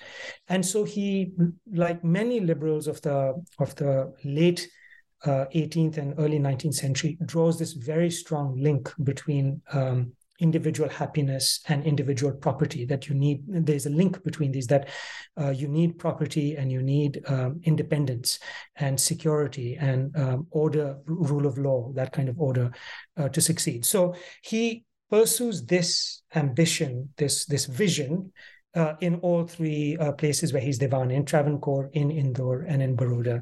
And 0.50 0.64
so 0.66 0.84
he, 0.84 1.32
like 1.72 2.04
many 2.04 2.42
liberals 2.42 2.88
of 2.88 3.02
the 3.02 3.42
of 3.60 3.74
the 3.76 4.14
late 4.26 4.68
uh, 5.24 5.46
18th 5.56 5.98
and 5.98 6.14
early 6.20 6.38
19th 6.38 6.76
century, 6.76 7.18
draws 7.26 7.58
this 7.58 7.72
very 7.72 8.12
strong 8.12 8.62
link 8.62 8.92
between 9.02 9.62
um, 9.72 10.12
individual 10.40 10.90
happiness 10.90 11.62
and 11.68 11.86
individual 11.86 12.32
property 12.34 12.86
that 12.86 13.08
you 13.08 13.16
need 13.16 13.42
there's 13.48 13.86
a 13.86 13.90
link 13.90 14.22
between 14.24 14.52
these 14.52 14.68
that 14.68 14.90
uh, 15.40 15.50
you 15.50 15.68
need 15.68 15.98
property 15.98 16.56
and 16.56 16.72
you 16.72 16.82
need 16.82 17.22
um, 17.28 17.60
independence 17.64 18.40
and 18.76 19.00
security 19.00 19.78
and 19.80 20.16
um, 20.18 20.48
order 20.52 20.98
rule 21.06 21.46
of 21.46 21.58
law 21.58 21.92
that 21.94 22.12
kind 22.12 22.28
of 22.28 22.40
order 22.40 22.72
uh, 23.18 23.30
to 23.30 23.40
succeed 23.40 23.86
so 23.86 24.14
he 24.42 24.84
pursues 25.10 25.66
this 25.66 26.24
ambition 26.36 27.08
this 27.18 27.46
this 27.46 27.66
vision 27.66 28.32
uh, 28.76 28.94
in 29.00 29.16
all 29.16 29.46
three 29.46 29.96
uh, 29.98 30.12
places 30.12 30.52
where 30.52 30.62
he's 30.62 30.78
Divan, 30.78 31.10
in 31.10 31.26
Travancore, 31.26 31.90
in 31.94 32.12
Indore, 32.12 32.64
and 32.64 32.82
in 32.82 32.96
Baroda. 32.96 33.42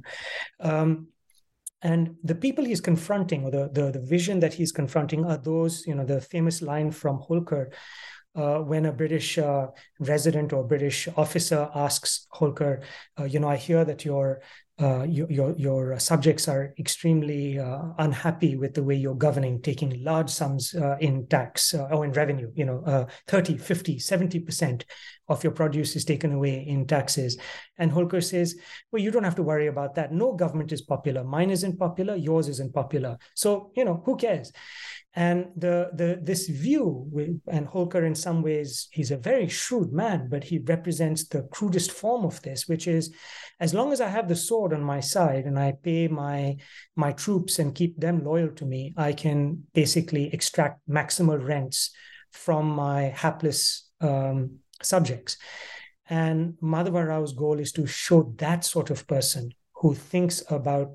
Um, 0.59 1.07
and 1.83 2.15
the 2.23 2.35
people 2.35 2.65
he's 2.65 2.81
confronting 2.81 3.43
or 3.43 3.51
the, 3.51 3.69
the, 3.73 3.91
the 3.91 3.99
vision 3.99 4.39
that 4.39 4.53
he's 4.53 4.71
confronting 4.71 5.25
are 5.25 5.37
those 5.37 5.85
you 5.85 5.95
know 5.95 6.05
the 6.05 6.21
famous 6.21 6.61
line 6.61 6.91
from 6.91 7.19
holkar 7.19 7.71
uh, 8.35 8.57
when 8.59 8.87
a 8.87 8.91
British 8.91 9.37
uh, 9.37 9.67
resident 9.99 10.53
or 10.53 10.63
British 10.63 11.07
officer 11.17 11.69
asks 11.75 12.27
holkar 12.33 12.81
uh, 13.19 13.25
you 13.25 13.39
know, 13.39 13.47
I 13.47 13.57
hear 13.57 13.85
that 13.85 14.05
your 14.05 14.41
uh, 14.81 15.03
your, 15.03 15.55
your, 15.55 15.99
subjects 15.99 16.47
are 16.47 16.73
extremely 16.79 17.59
uh, 17.59 17.83
unhappy 17.99 18.55
with 18.55 18.73
the 18.73 18.83
way 18.83 18.95
you're 18.95 19.13
governing, 19.13 19.61
taking 19.61 20.03
large 20.03 20.29
sums 20.29 20.73
uh, 20.73 20.97
in 20.99 21.27
tax 21.27 21.75
or 21.75 22.03
in 22.03 22.11
revenue, 22.11 22.51
you 22.55 22.65
know, 22.65 23.07
30, 23.27 23.57
50, 23.57 23.97
70% 23.97 24.83
of 25.29 25.43
your 25.43 25.53
produce 25.53 25.95
is 25.95 26.05
taken 26.05 26.33
away 26.33 26.65
in 26.67 26.87
taxes. 26.87 27.37
And 27.77 27.91
Holkar 27.91 28.23
says, 28.23 28.55
well, 28.91 29.01
you 29.01 29.11
don't 29.11 29.23
have 29.23 29.35
to 29.35 29.43
worry 29.43 29.67
about 29.67 29.95
that. 29.95 30.11
No 30.11 30.33
government 30.33 30.71
is 30.71 30.81
popular. 30.81 31.23
Mine 31.23 31.51
isn't 31.51 31.77
popular. 31.77 32.15
Yours 32.15 32.49
isn't 32.49 32.73
popular. 32.73 33.17
So, 33.35 33.71
you 33.75 33.85
know, 33.85 34.01
who 34.05 34.17
cares? 34.17 34.51
And 35.15 35.49
the, 35.55 35.91
the 35.93 36.19
this 36.21 36.47
view, 36.47 37.07
and 37.47 37.67
Holkar 37.67 38.03
in 38.03 38.15
some 38.15 38.41
ways, 38.41 38.87
he's 38.91 39.11
a 39.11 39.17
very 39.17 39.47
shrewd 39.47 39.93
man, 39.93 40.27
but 40.27 40.43
he 40.43 40.57
represents 40.57 41.27
the 41.27 41.43
crudest 41.51 41.91
form 41.91 42.25
of 42.25 42.41
this, 42.41 42.67
which 42.67 42.87
is 42.87 43.13
as 43.59 43.75
long 43.75 43.91
as 43.91 44.01
I 44.01 44.09
have 44.09 44.27
the 44.27 44.35
sword 44.35 44.73
on 44.73 44.83
my 44.83 44.99
side 44.99 45.45
and 45.45 45.59
I 45.59 45.73
pay 45.83 46.07
my 46.07 46.57
my 46.95 47.11
troops 47.11 47.59
and 47.59 47.75
keep 47.75 47.99
them 47.99 48.23
loyal 48.23 48.49
to 48.55 48.65
me, 48.65 48.93
I 48.97 49.13
can 49.13 49.63
basically 49.73 50.33
extract 50.33 50.81
maximal 50.89 51.41
rents 51.43 51.91
from 52.31 52.65
my 52.67 53.03
hapless 53.03 53.89
um, 54.01 54.57
subjects. 54.81 55.37
And 56.09 56.55
Madhava 56.61 57.07
Rao's 57.07 57.33
goal 57.33 57.59
is 57.59 57.71
to 57.73 57.85
show 57.85 58.33
that 58.37 58.65
sort 58.65 58.89
of 58.89 59.05
person 59.07 59.53
who 59.75 59.93
thinks 59.93 60.43
about 60.49 60.91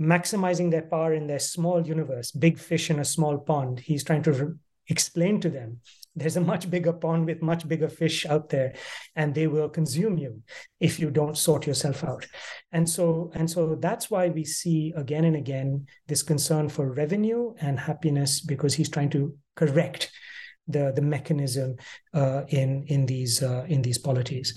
maximizing 0.00 0.70
their 0.70 0.82
power 0.82 1.12
in 1.12 1.26
their 1.26 1.38
small 1.38 1.86
universe, 1.86 2.30
big 2.30 2.58
fish 2.58 2.90
in 2.90 2.98
a 2.98 3.04
small 3.04 3.38
pond. 3.38 3.80
He's 3.80 4.04
trying 4.04 4.22
to 4.22 4.32
re- 4.32 4.54
explain 4.88 5.40
to 5.40 5.50
them 5.50 5.80
there's 6.18 6.36
a 6.36 6.40
much 6.40 6.68
bigger 6.68 6.92
pond 6.92 7.26
with 7.26 7.42
much 7.42 7.66
bigger 7.68 7.88
fish 7.88 8.26
out 8.26 8.48
there 8.48 8.74
and 9.14 9.34
they 9.34 9.46
will 9.46 9.68
consume 9.68 10.18
you 10.18 10.42
if 10.80 10.98
you 10.98 11.10
don't 11.10 11.36
sort 11.36 11.66
yourself 11.66 12.02
out 12.04 12.26
and 12.72 12.88
so 12.88 13.30
and 13.34 13.50
so 13.50 13.76
that's 13.76 14.10
why 14.10 14.28
we 14.28 14.44
see 14.44 14.92
again 14.96 15.24
and 15.24 15.36
again 15.36 15.86
this 16.06 16.22
concern 16.22 16.68
for 16.68 16.92
revenue 16.92 17.54
and 17.60 17.78
happiness 17.78 18.40
because 18.40 18.74
he's 18.74 18.88
trying 18.88 19.10
to 19.10 19.36
correct 19.54 20.10
the 20.66 20.92
the 20.94 21.02
mechanism 21.02 21.76
uh, 22.14 22.42
in 22.48 22.84
in 22.88 23.06
these 23.06 23.42
uh, 23.42 23.64
in 23.68 23.82
these 23.82 23.98
polities 23.98 24.54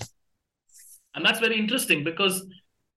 and 1.14 1.24
that's 1.24 1.40
very 1.40 1.58
interesting 1.58 2.02
because 2.02 2.44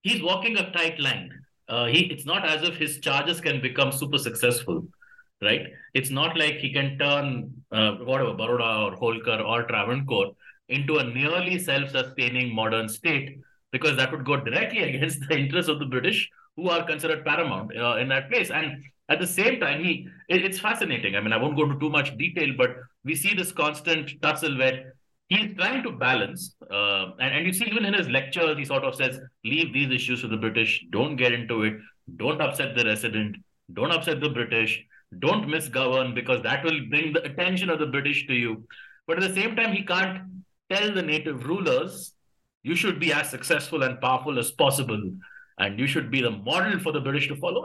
he's 0.02 0.24
walking 0.24 0.58
a 0.58 0.72
tight 0.72 1.00
line 1.00 1.30
uh, 1.70 1.86
he 1.86 2.06
it's 2.06 2.26
not 2.26 2.48
as 2.48 2.64
if 2.64 2.78
his 2.78 3.00
charges 3.00 3.42
can 3.42 3.62
become 3.62 3.92
super 3.92 4.18
successful 4.18 4.86
right? 5.42 5.68
It's 5.94 6.10
not 6.10 6.38
like 6.38 6.56
he 6.56 6.72
can 6.72 6.98
turn 6.98 7.54
uh, 7.72 7.92
whatever 7.96 8.34
baroda 8.34 8.86
or 8.86 8.96
holkar 8.96 9.44
or 9.44 9.64
travancore 9.64 10.32
into 10.70 10.98
a 10.98 11.04
nearly 11.04 11.60
self-sustaining 11.60 12.54
modern 12.54 12.90
state 12.90 13.40
because 13.72 13.98
that 13.98 14.12
would 14.12 14.26
go 14.26 14.38
directly 14.38 14.80
against 14.90 15.28
the 15.28 15.38
interests 15.38 15.70
of 15.70 15.80
the 15.80 15.86
british 15.86 16.30
who 16.56 16.70
are 16.70 16.86
considered 16.86 17.26
paramount 17.26 17.76
uh, 17.78 17.98
in 17.98 18.08
that 18.08 18.30
place. 18.30 18.50
And 18.50 18.84
at 19.10 19.20
the 19.20 19.28
same 19.28 19.60
time 19.60 19.84
he 19.84 20.08
it, 20.30 20.44
it's 20.44 20.60
fascinating. 20.60 21.16
I 21.16 21.22
mean 21.22 21.34
i 21.34 21.38
won't 21.38 21.56
go 21.56 21.64
into 21.64 21.80
too 21.80 21.90
much 21.90 22.18
detail 22.18 22.54
but 22.58 22.78
we 23.04 23.16
see 23.16 23.36
this 23.36 23.52
constant 23.52 24.12
tussle 24.22 24.58
where 24.58 24.95
he's 25.30 25.56
trying 25.56 25.84
to 25.84 25.92
balance, 25.92 26.56
uh, 26.72 27.12
and, 27.20 27.36
and 27.36 27.46
you 27.46 27.54
see 27.54 27.66
even 27.66 27.86
in 27.86 27.94
his 27.94 28.08
lectures, 28.10 28.58
he 28.58 28.66
sort 28.66 28.84
of 28.84 28.96
says, 28.96 29.20
leave 29.44 29.74
these 29.74 29.92
issues 29.92 30.22
to 30.22 30.28
the 30.28 30.38
British, 30.38 30.86
don't 30.92 31.16
get 31.16 31.34
into 31.34 31.64
it, 31.64 31.74
don't 32.18 32.42
upset 32.42 32.76
the 32.76 32.86
resident, 32.86 33.36
don't 33.74 33.92
upset 33.92 34.22
the 34.22 34.30
British, 34.30 34.84
don't 35.20 35.48
misgovern 35.48 36.14
because 36.14 36.42
that 36.44 36.64
will 36.64 36.80
bring 36.90 37.14
the 37.14 37.24
attention 37.24 37.70
of 37.70 37.80
the 37.80 37.86
British 37.86 38.28
to 38.28 38.34
you. 38.34 38.64
But 39.08 39.22
at 39.22 39.30
the 39.30 39.42
same 39.42 39.56
time, 39.56 39.74
he 39.74 39.84
can't 39.84 40.24
tell 40.70 40.94
the 40.94 41.02
native 41.02 41.46
rulers, 41.46 42.14
you 42.64 42.76
should 42.76 43.00
be 43.00 43.14
as 43.14 43.30
successful 43.30 43.84
and 43.84 44.02
powerful 44.02 44.40
as 44.40 44.52
possible. 44.52 45.02
And 45.58 45.80
you 45.80 45.88
should 45.88 46.12
be 46.12 46.22
the 46.22 46.32
model 46.32 46.80
for 46.80 46.92
the 46.92 47.00
British 47.00 47.28
to 47.30 47.36
follow. 47.36 47.64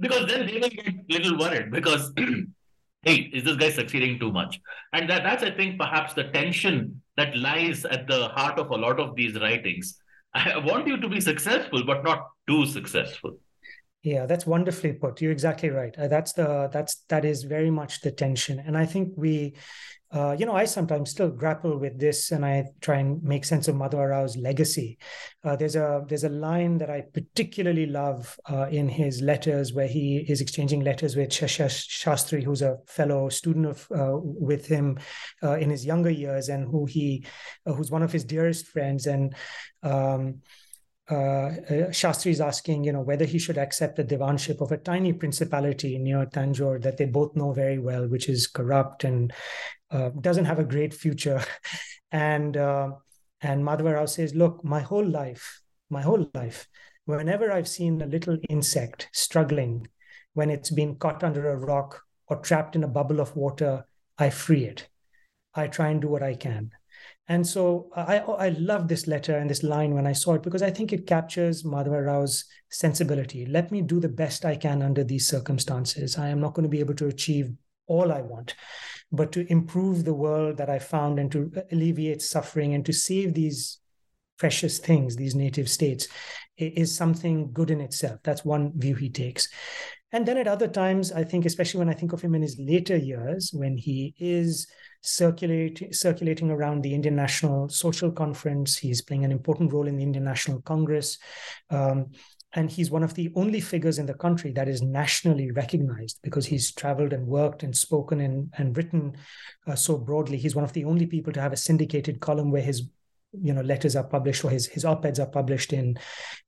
Because 0.00 0.26
then 0.26 0.46
they 0.46 0.58
will 0.58 0.70
get 0.70 0.88
a 0.88 1.04
little 1.08 1.38
worried 1.38 1.70
because 1.70 2.12
hey, 3.02 3.30
is 3.32 3.44
this 3.44 3.56
guy 3.56 3.70
succeeding 3.70 4.18
too 4.18 4.32
much? 4.32 4.60
And 4.92 5.08
that, 5.08 5.22
that's, 5.22 5.42
I 5.42 5.50
think, 5.50 5.78
perhaps 5.78 6.14
the 6.14 6.24
tension 6.24 7.02
that 7.16 7.36
lies 7.36 7.84
at 7.84 8.06
the 8.06 8.28
heart 8.28 8.58
of 8.58 8.70
a 8.70 8.76
lot 8.76 9.00
of 9.00 9.14
these 9.16 9.38
writings. 9.40 9.98
I 10.34 10.58
want 10.58 10.86
you 10.86 10.98
to 10.98 11.08
be 11.08 11.20
successful, 11.20 11.84
but 11.84 12.04
not 12.04 12.26
too 12.46 12.66
successful. 12.66 13.38
Yeah, 14.02 14.26
that's 14.26 14.46
wonderfully 14.46 14.92
put. 14.92 15.20
You're 15.20 15.32
exactly 15.32 15.70
right. 15.70 15.96
Uh, 15.98 16.08
that's 16.08 16.32
the 16.32 16.68
that's 16.72 17.02
that 17.08 17.24
is 17.24 17.42
very 17.42 17.70
much 17.70 18.00
the 18.00 18.12
tension, 18.12 18.60
and 18.60 18.78
I 18.78 18.86
think 18.86 19.14
we 19.16 19.56
uh, 20.10 20.34
you 20.38 20.46
know, 20.46 20.54
I 20.54 20.64
sometimes 20.64 21.10
still 21.10 21.28
grapple 21.28 21.76
with 21.76 21.98
this, 21.98 22.30
and 22.30 22.44
I 22.44 22.64
try 22.80 22.96
and 22.96 23.22
make 23.22 23.44
sense 23.44 23.68
of 23.68 23.74
Madhava 23.74 24.08
Rao's 24.08 24.38
legacy. 24.38 24.96
Uh, 25.44 25.54
there's 25.54 25.76
a 25.76 26.02
there's 26.08 26.24
a 26.24 26.30
line 26.30 26.78
that 26.78 26.88
I 26.88 27.02
particularly 27.12 27.84
love 27.84 28.38
uh, 28.50 28.68
in 28.70 28.88
his 28.88 29.20
letters, 29.20 29.74
where 29.74 29.86
he 29.86 30.24
is 30.26 30.40
exchanging 30.40 30.80
letters 30.80 31.14
with 31.14 31.28
Shastri, 31.28 32.42
who's 32.42 32.62
a 32.62 32.78
fellow 32.86 33.28
student 33.28 33.66
of 33.66 33.86
uh, 33.94 34.16
with 34.18 34.66
him 34.66 34.98
uh, 35.42 35.58
in 35.58 35.68
his 35.68 35.84
younger 35.84 36.10
years, 36.10 36.48
and 36.48 36.66
who 36.66 36.86
he 36.86 37.26
who's 37.66 37.90
one 37.90 38.02
of 38.02 38.12
his 38.12 38.24
dearest 38.24 38.66
friends, 38.66 39.06
and. 39.06 39.34
Um, 39.82 40.40
uh, 41.10 41.56
Shastri 41.88 42.32
is 42.32 42.40
asking, 42.42 42.84
you 42.84 42.92
know, 42.92 43.00
whether 43.00 43.24
he 43.24 43.38
should 43.38 43.56
accept 43.56 43.96
the 43.96 44.04
divanship 44.04 44.60
of 44.60 44.72
a 44.72 44.76
tiny 44.76 45.14
principality 45.14 45.96
near 45.96 46.26
Tanjore 46.26 46.82
that 46.82 46.98
they 46.98 47.06
both 47.06 47.34
know 47.34 47.54
very 47.54 47.78
well, 47.78 48.06
which 48.06 48.28
is 48.28 48.46
corrupt 48.46 49.04
and 49.04 49.32
uh, 49.90 50.10
doesn't 50.20 50.44
have 50.44 50.58
a 50.58 50.64
great 50.64 50.94
future. 50.94 51.42
and 52.12 52.56
uh, 52.56 52.90
and 53.40 53.64
Madhava 53.64 53.94
Rao 53.94 54.06
says, 54.06 54.34
look, 54.34 54.64
my 54.64 54.80
whole 54.80 55.06
life, 55.06 55.62
my 55.90 56.02
whole 56.02 56.28
life, 56.34 56.66
whenever 57.04 57.52
I've 57.52 57.68
seen 57.68 58.02
a 58.02 58.06
little 58.06 58.36
insect 58.48 59.08
struggling, 59.12 59.86
when 60.34 60.50
it's 60.50 60.70
been 60.70 60.96
caught 60.96 61.22
under 61.22 61.50
a 61.50 61.56
rock 61.56 62.02
or 62.26 62.36
trapped 62.36 62.76
in 62.76 62.84
a 62.84 62.88
bubble 62.88 63.20
of 63.20 63.36
water, 63.36 63.86
I 64.18 64.30
free 64.30 64.64
it. 64.64 64.88
I 65.54 65.68
try 65.68 65.88
and 65.88 66.00
do 66.00 66.08
what 66.08 66.22
I 66.22 66.34
can. 66.34 66.70
And 67.28 67.46
so 67.46 67.90
I, 67.94 68.18
I 68.18 68.48
love 68.50 68.88
this 68.88 69.06
letter 69.06 69.36
and 69.36 69.50
this 69.50 69.62
line 69.62 69.94
when 69.94 70.06
I 70.06 70.12
saw 70.12 70.34
it 70.34 70.42
because 70.42 70.62
I 70.62 70.70
think 70.70 70.92
it 70.92 71.06
captures 71.06 71.62
Madhava 71.62 72.06
Rao's 72.06 72.44
sensibility. 72.70 73.46
Let 73.46 73.70
me 73.70 73.82
do 73.82 74.00
the 74.00 74.08
best 74.08 74.44
I 74.44 74.56
can 74.56 74.82
under 74.82 75.04
these 75.04 75.28
circumstances. 75.28 76.18
I 76.18 76.28
am 76.28 76.40
not 76.40 76.54
going 76.54 76.64
to 76.64 76.70
be 76.70 76.80
able 76.80 76.94
to 76.94 77.06
achieve 77.06 77.52
all 77.88 78.12
I 78.12 78.20
want, 78.20 78.54
but 79.10 79.32
to 79.32 79.50
improve 79.50 80.04
the 80.04 80.14
world 80.14 80.58
that 80.58 80.70
I 80.70 80.78
found 80.78 81.18
and 81.18 81.32
to 81.32 81.50
alleviate 81.72 82.22
suffering 82.22 82.74
and 82.74 82.84
to 82.86 82.92
save 82.92 83.34
these 83.34 83.78
precious 84.38 84.78
things, 84.78 85.16
these 85.16 85.34
native 85.34 85.68
states, 85.68 86.08
is 86.56 86.94
something 86.94 87.52
good 87.52 87.70
in 87.70 87.80
itself. 87.80 88.20
That's 88.22 88.44
one 88.44 88.72
view 88.76 88.94
he 88.94 89.10
takes. 89.10 89.48
And 90.10 90.24
then 90.24 90.38
at 90.38 90.48
other 90.48 90.68
times, 90.68 91.12
I 91.12 91.22
think, 91.22 91.44
especially 91.44 91.80
when 91.80 91.90
I 91.90 91.94
think 91.94 92.12
of 92.12 92.22
him 92.22 92.34
in 92.34 92.42
his 92.42 92.58
later 92.58 92.96
years, 92.96 93.50
when 93.52 93.76
he 93.76 94.14
is 94.18 94.66
circulating 95.02 95.92
circulating 95.92 96.50
around 96.50 96.82
the 96.82 96.94
Indian 96.94 97.14
National 97.14 97.68
Social 97.68 98.10
Conference, 98.10 98.78
he's 98.78 99.02
playing 99.02 99.24
an 99.24 99.32
important 99.32 99.72
role 99.72 99.86
in 99.86 99.96
the 99.96 100.02
Indian 100.02 100.24
National 100.24 100.62
Congress. 100.62 101.18
Um, 101.68 102.06
and 102.54 102.70
he's 102.70 102.90
one 102.90 103.02
of 103.02 103.14
the 103.14 103.30
only 103.34 103.60
figures 103.60 103.98
in 103.98 104.06
the 104.06 104.14
country 104.14 104.52
that 104.52 104.68
is 104.68 104.80
nationally 104.80 105.50
recognized 105.50 106.18
because 106.22 106.46
he's 106.46 106.72
traveled 106.72 107.12
and 107.12 107.26
worked 107.26 107.62
and 107.62 107.76
spoken 107.76 108.20
and, 108.20 108.52
and 108.56 108.76
written 108.76 109.16
uh, 109.66 109.74
so 109.74 109.98
broadly. 109.98 110.38
He's 110.38 110.54
one 110.54 110.64
of 110.64 110.72
the 110.72 110.84
only 110.84 111.06
people 111.06 111.32
to 111.34 111.40
have 111.40 111.52
a 111.52 111.58
syndicated 111.58 112.20
column 112.20 112.50
where 112.50 112.62
his 112.62 112.88
you 113.32 113.52
know 113.52 113.60
letters 113.60 113.94
are 113.94 114.04
published 114.04 114.42
or 114.42 114.50
his 114.50 114.66
his 114.66 114.86
op-eds 114.86 115.20
are 115.20 115.26
published 115.26 115.74
in 115.74 115.98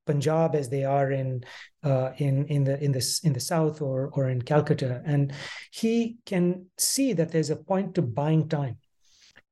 Punjab 0.07 0.55
as 0.55 0.71
they 0.71 0.85
are 0.85 1.13
in 1.13 1.45
uh, 1.83 2.13
in 2.17 2.47
in 2.47 2.65
the 2.65 2.83
in 2.83 2.93
this 2.93 3.21
in 3.21 3.35
the 3.35 3.41
south 3.41 3.83
or 3.83 4.09
or 4.15 4.31
in 4.31 4.41
Calcutta 4.41 5.03
and 5.05 5.33
he 5.71 6.17
can 6.25 6.67
see 6.79 7.13
that 7.13 7.31
there's 7.33 7.51
a 7.51 7.57
point 7.57 7.95
to 7.95 8.03
buying 8.03 8.49
time 8.49 8.79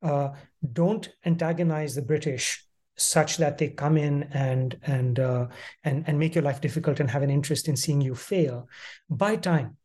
uh, 0.02 0.30
don't 0.72 1.11
antagonize 1.24 1.94
the 1.94 2.02
British 2.02 2.64
such 2.98 3.37
that 3.38 3.58
they 3.58 3.68
come 3.68 3.96
in 3.96 4.24
and 4.32 4.78
and 4.82 5.18
uh, 5.18 5.46
and 5.84 6.04
and 6.06 6.18
make 6.18 6.34
your 6.34 6.44
life 6.44 6.61
difficult 6.61 7.00
and 7.00 7.11
have 7.11 7.22
an 7.22 7.30
interest 7.30 7.68
in 7.68 7.76
seeing 7.76 8.00
you 8.00 8.14
fail 8.14 8.68
buy 9.08 9.37
time. 9.37 9.76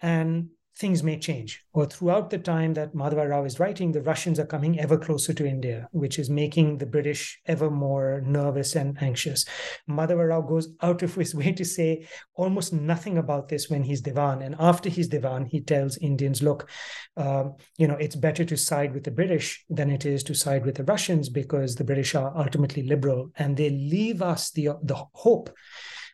And 0.00 0.50
things 0.78 1.02
may 1.02 1.18
change. 1.18 1.64
Or 1.72 1.86
throughout 1.86 2.30
the 2.30 2.38
time 2.38 2.74
that 2.74 2.94
Madhava 2.94 3.28
Rao 3.28 3.44
is 3.44 3.58
writing, 3.58 3.90
the 3.90 4.02
Russians 4.02 4.38
are 4.38 4.46
coming 4.46 4.78
ever 4.78 4.96
closer 4.96 5.32
to 5.34 5.46
India, 5.46 5.88
which 5.90 6.18
is 6.18 6.30
making 6.30 6.78
the 6.78 6.86
British 6.86 7.40
ever 7.46 7.68
more 7.68 8.22
nervous 8.24 8.76
and 8.76 8.96
anxious. 9.02 9.44
Madhava 9.90 10.28
Rao 10.28 10.40
goes 10.40 10.68
out 10.80 11.02
of 11.02 11.14
his 11.14 11.34
way 11.40 11.52
to 11.52 11.64
say 11.64 12.06
almost 12.34 12.72
nothing 12.72 13.18
about 13.18 13.48
this 13.48 13.68
when 13.68 13.82
he's 13.82 14.00
Divan. 14.00 14.40
And 14.42 14.54
after 14.58 14.88
he's 14.88 15.08
Divan, 15.08 15.46
he 15.46 15.60
tells 15.60 15.98
Indians, 15.98 16.42
look, 16.42 16.70
um, 17.16 17.56
you 17.76 17.88
know, 17.88 17.96
it's 17.96 18.16
better 18.16 18.44
to 18.44 18.56
side 18.56 18.94
with 18.94 19.04
the 19.04 19.10
British 19.10 19.64
than 19.68 19.90
it 19.90 20.06
is 20.06 20.22
to 20.24 20.34
side 20.34 20.64
with 20.64 20.76
the 20.76 20.84
Russians 20.84 21.28
because 21.28 21.74
the 21.74 21.84
British 21.84 22.14
are 22.14 22.32
ultimately 22.36 22.84
liberal 22.84 23.30
and 23.36 23.56
they 23.56 23.70
leave 23.70 24.22
us 24.22 24.50
the, 24.52 24.70
the 24.82 24.96
hope 25.12 25.50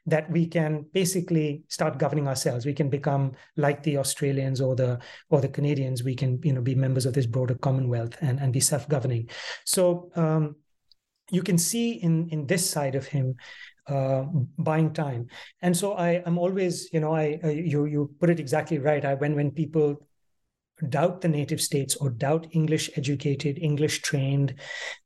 that 0.07 0.31
we 0.31 0.47
can 0.47 0.85
basically 0.93 1.65
start 1.69 1.99
governing 1.99 2.29
ourselves. 2.29 2.67
We 2.67 2.75
can 2.75 2.91
become 2.91 3.33
like 3.57 3.83
the 3.83 3.99
Australians 3.99 4.61
or 4.61 4.77
the 4.77 4.99
or 5.31 5.41
the 5.41 5.49
Canadians. 5.49 6.03
We 6.03 6.15
can 6.15 6.41
you 6.43 6.53
know 6.53 6.61
be 6.61 6.75
members 6.75 7.07
of 7.07 7.15
this 7.15 7.27
broader 7.27 7.55
Commonwealth 7.55 8.17
and 8.21 8.39
and 8.41 8.53
be 8.53 8.61
self 8.61 8.89
governing. 8.89 9.31
So. 9.65 10.11
Um, 10.17 10.57
you 11.31 11.43
can 11.43 11.57
see 11.57 11.93
in 11.93 12.29
in 12.29 12.47
this 12.47 12.69
side 12.69 12.95
of 12.95 13.07
him 13.07 13.37
uh, 13.89 14.25
buying 14.59 14.93
time 14.93 15.27
and 15.63 15.77
so 15.77 15.95
i 15.95 16.23
i'm 16.27 16.39
always 16.39 16.89
you 16.93 17.01
know 17.01 17.15
i 17.15 17.39
uh, 17.45 17.49
you 17.49 17.85
you 17.85 18.11
put 18.21 18.31
it 18.31 18.41
exactly 18.41 18.79
right 18.79 19.05
i 19.05 19.15
when 19.15 19.35
when 19.35 19.51
people 19.51 20.07
doubt 20.89 21.21
the 21.21 21.29
native 21.29 21.61
states 21.61 21.97
or 21.97 22.11
doubt 22.11 22.47
English 22.51 22.91
educated, 22.97 23.59
English 23.59 24.03
trained 24.03 24.55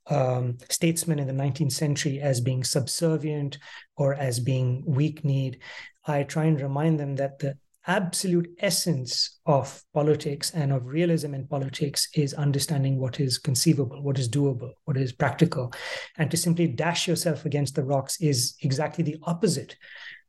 um, 0.06 0.58
statesmen 0.70 1.18
in 1.18 1.26
the 1.26 1.32
19th 1.32 1.72
century 1.72 2.20
as 2.20 2.40
being 2.40 2.64
subservient 2.64 3.58
or 3.96 4.14
as 4.14 4.40
being 4.40 4.82
weak 4.86 5.24
kneed, 5.24 5.60
I 6.06 6.22
try 6.22 6.46
and 6.46 6.60
remind 6.60 6.98
them 6.98 7.16
that 7.16 7.38
the 7.38 7.58
absolute 7.86 8.50
essence 8.60 9.40
of 9.46 9.82
politics 9.94 10.50
and 10.50 10.72
of 10.72 10.86
realism 10.86 11.32
in 11.32 11.46
politics 11.46 12.08
is 12.14 12.34
understanding 12.34 12.98
what 12.98 13.18
is 13.18 13.38
conceivable, 13.38 14.02
what 14.02 14.18
is 14.18 14.28
doable, 14.28 14.72
what 14.84 14.96
is 14.96 15.12
practical. 15.12 15.72
And 16.16 16.30
to 16.30 16.36
simply 16.36 16.66
dash 16.66 17.08
yourself 17.08 17.46
against 17.46 17.74
the 17.74 17.84
rocks 17.84 18.20
is 18.20 18.56
exactly 18.62 19.04
the 19.04 19.16
opposite 19.22 19.76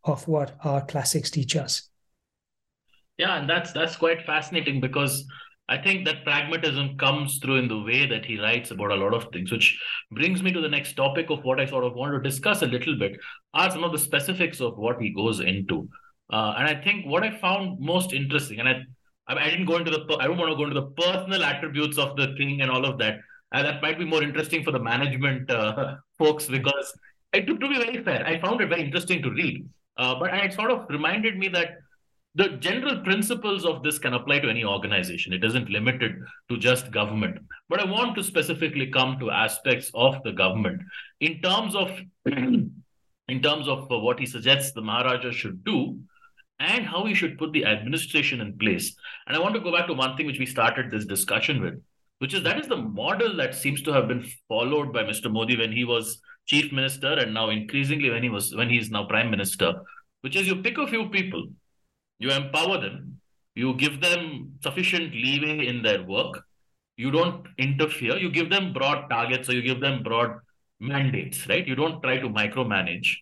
of 0.06 0.26
what 0.28 0.56
our 0.64 0.86
classics 0.86 1.30
teach 1.30 1.58
us. 1.58 1.89
Yeah, 3.20 3.38
and 3.38 3.50
that's 3.50 3.74
that's 3.74 3.98
quite 3.98 4.26
fascinating 4.26 4.80
because 4.82 5.26
I 5.68 5.78
think 5.78 6.06
that 6.06 6.24
pragmatism 6.24 6.98
comes 6.98 7.38
through 7.40 7.58
in 7.58 7.68
the 7.68 7.82
way 7.82 8.08
that 8.08 8.26
he 8.26 8.40
writes 8.40 8.72
about 8.72 8.92
a 8.92 8.96
lot 8.96 9.14
of 9.14 9.28
things, 9.32 9.52
which 9.52 9.80
brings 10.12 10.42
me 10.42 10.52
to 10.54 10.62
the 10.62 10.70
next 10.70 10.94
topic 10.94 11.30
of 11.30 11.44
what 11.44 11.60
I 11.60 11.66
sort 11.66 11.84
of 11.84 11.94
want 11.96 12.14
to 12.14 12.22
discuss 12.30 12.64
a 12.64 12.66
little 12.68 12.98
bit 12.98 13.20
are 13.54 13.70
some 13.70 13.84
of 13.84 13.92
the 13.92 14.00
specifics 14.00 14.62
of 14.62 14.78
what 14.78 15.02
he 15.02 15.14
goes 15.14 15.42
into. 15.42 15.90
Uh, 16.32 16.56
and 16.58 16.68
I 16.68 16.82
think 16.82 17.06
what 17.06 17.24
I 17.24 17.38
found 17.38 17.80
most 17.80 18.14
interesting, 18.14 18.60
and 18.60 18.70
I, 18.70 18.76
I 19.28 19.50
didn't 19.50 19.68
go 19.68 19.78
into 19.78 19.92
the, 19.92 20.18
I 20.20 20.28
don't 20.28 20.38
want 20.38 20.52
to 20.52 20.58
go 20.58 20.64
into 20.64 20.80
the 20.80 20.88
personal 21.02 21.44
attributes 21.44 22.00
of 22.00 22.18
the 22.18 22.34
king 22.38 22.62
and 22.62 22.72
all 22.72 22.86
of 22.86 22.98
that. 23.00 23.20
And 23.54 23.68
that 23.68 23.82
might 23.82 24.00
be 24.00 24.06
more 24.06 24.24
interesting 24.24 24.64
for 24.64 24.72
the 24.72 24.80
management 24.80 25.52
uh, 25.52 25.98
folks 26.18 26.48
because, 26.48 26.94
to, 27.36 27.42
to 27.46 27.56
be 27.70 27.78
very 27.78 28.04
fair, 28.04 28.26
I 28.26 28.40
found 28.40 28.62
it 28.62 28.70
very 28.70 28.84
interesting 28.84 29.22
to 29.24 29.32
read. 29.32 29.68
Uh, 29.98 30.18
but 30.20 30.34
it 30.34 30.54
sort 30.54 30.72
of 30.72 30.86
reminded 30.90 31.38
me 31.38 31.50
that 31.50 31.72
the 32.36 32.50
general 32.60 33.02
principles 33.02 33.66
of 33.66 33.82
this 33.82 33.98
can 33.98 34.14
apply 34.14 34.40
to 34.40 34.50
any 34.50 34.64
organization. 34.64 35.34
It 35.34 35.44
isn't 35.44 35.70
limited 35.70 36.16
to 36.50 36.58
just 36.58 36.92
government. 36.92 37.40
But 37.70 37.80
I 37.80 37.90
want 37.90 38.16
to 38.16 38.24
specifically 38.24 38.88
come 38.88 39.18
to 39.20 39.32
aspects 39.32 39.90
of 39.94 40.22
the 40.24 40.32
government 40.32 40.82
in 41.20 41.42
terms 41.42 41.76
of 41.76 41.92
in 42.26 43.44
terms 43.44 43.68
of 43.68 43.88
what 43.90 44.20
he 44.20 44.26
suggests 44.26 44.72
the 44.72 44.82
Maharaja 44.82 45.32
should 45.32 45.64
do 45.64 46.00
and 46.60 46.86
how 46.86 47.06
he 47.06 47.14
should 47.14 47.38
put 47.38 47.54
the 47.54 47.66
administration 47.66 48.42
in 48.42 48.58
place. 48.58 48.96
And 49.28 49.36
I 49.36 49.40
want 49.40 49.56
to 49.56 49.62
go 49.62 49.72
back 49.72 49.88
to 49.88 49.94
one 49.94 50.16
thing 50.18 50.26
which 50.26 50.40
we 50.40 50.46
started 50.46 50.92
this 50.92 51.06
discussion 51.06 51.62
with, 51.62 51.82
which 52.20 52.34
is 52.34 52.44
that 52.44 52.60
is 52.60 52.68
the 52.68 52.78
model 52.78 53.36
that 53.38 53.56
seems 53.56 53.82
to 53.84 53.94
have 53.94 54.08
been 54.08 54.26
followed 54.48 54.92
by 54.94 55.04
Mr. 55.04 55.32
Modi 55.32 55.58
when 55.58 55.72
he 55.72 55.86
was 55.86 56.22
chief 56.46 56.72
minister 56.72 57.14
and 57.14 57.34
now 57.34 57.50
increasingly 57.50 58.10
when 58.10 58.24
he 58.24 58.30
was 58.30 58.56
when 58.56 58.70
he 58.70 58.78
is 58.78 58.92
now 58.92 59.06
prime 59.06 59.32
minister, 59.32 59.74
which 60.22 60.36
is 60.36 60.48
you 60.48 60.58
pick 60.58 60.78
a 60.78 60.88
few 60.88 61.10
people 61.10 61.48
you 62.20 62.32
empower 62.32 62.80
them, 62.80 63.20
you 63.56 63.74
give 63.76 64.02
them 64.02 64.54
sufficient 64.62 65.14
leeway 65.14 65.68
in 65.68 65.82
their 65.82 66.04
work, 66.04 66.44
you 66.98 67.12
don't 67.12 67.48
interfere, 67.58 68.18
you 68.18 68.30
give 68.30 68.50
them 68.50 68.74
broad 68.74 69.10
targets 69.10 69.50
or 69.50 69.54
you 69.54 69.62
give 69.62 69.80
them 69.80 70.04
broad 70.04 70.38
mandates, 70.80 71.48
right? 71.48 71.66
You 71.68 71.76
don't 71.76 72.02
try 72.02 72.18
to 72.18 72.30
micromanage 72.30 73.16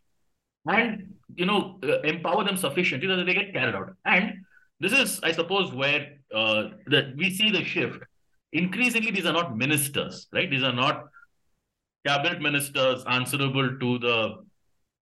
and 0.67 1.13
you 1.35 1.45
know 1.45 1.79
uh, 1.83 2.01
empower 2.01 2.43
them 2.43 2.57
sufficiently 2.57 3.07
that 3.07 3.23
they 3.25 3.33
get 3.33 3.53
carried 3.53 3.75
out. 3.75 3.93
And 4.05 4.45
this 4.79 4.93
is, 4.93 5.19
I 5.23 5.31
suppose, 5.31 5.71
where 5.71 6.17
uh, 6.33 6.69
we 7.15 7.31
see 7.31 7.51
the 7.51 7.63
shift. 7.63 7.99
Increasingly, 8.53 9.11
these 9.11 9.25
are 9.25 9.33
not 9.33 9.57
ministers, 9.57 10.27
right? 10.31 10.49
These 10.49 10.63
are 10.63 10.73
not 10.73 11.05
cabinet 12.05 12.41
ministers 12.41 13.03
answerable 13.05 13.77
to 13.79 13.99
the 13.99 14.35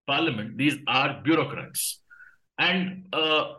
parliament. 0.07 0.57
These 0.57 0.77
are 0.87 1.21
bureaucrats, 1.23 2.01
and 2.57 3.07
uh, 3.13 3.53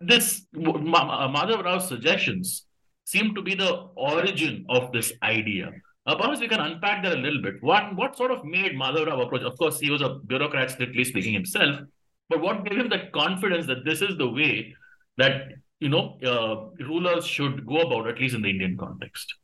this 0.00 0.46
Madhav 0.54 1.64
Rao's 1.64 1.88
suggestions 1.88 2.66
seem 3.04 3.34
to 3.34 3.42
be 3.42 3.54
the 3.54 3.88
origin 3.96 4.64
of 4.68 4.92
this 4.92 5.12
idea. 5.22 5.70
Uh, 6.06 6.16
perhaps 6.16 6.40
we 6.40 6.48
can 6.48 6.60
unpack 6.60 7.02
that 7.02 7.12
a 7.12 7.20
little 7.20 7.42
bit. 7.42 7.54
What 7.60 7.94
what 7.96 8.16
sort 8.16 8.30
of 8.30 8.44
made 8.44 8.72
Madhav 8.72 9.06
Rao 9.06 9.20
approach? 9.20 9.42
Of 9.42 9.58
course, 9.58 9.78
he 9.78 9.90
was 9.90 10.02
a 10.02 10.18
bureaucrat, 10.26 10.70
strictly 10.70 11.04
speaking 11.04 11.34
himself, 11.34 11.80
but 12.28 12.40
what 12.40 12.64
gave 12.64 12.78
him 12.78 12.88
that 12.88 13.12
confidence 13.12 13.66
that 13.66 13.84
this 13.84 14.00
is 14.00 14.16
the 14.16 14.28
way 14.28 14.74
that 15.18 15.48
you 15.80 15.88
know 15.88 16.18
uh, 16.24 16.84
rulers 16.84 17.26
should 17.26 17.66
go 17.66 17.80
about, 17.80 18.08
at 18.08 18.18
least 18.18 18.34
in 18.34 18.42
the 18.42 18.50
Indian 18.50 18.76
context? 18.78 19.34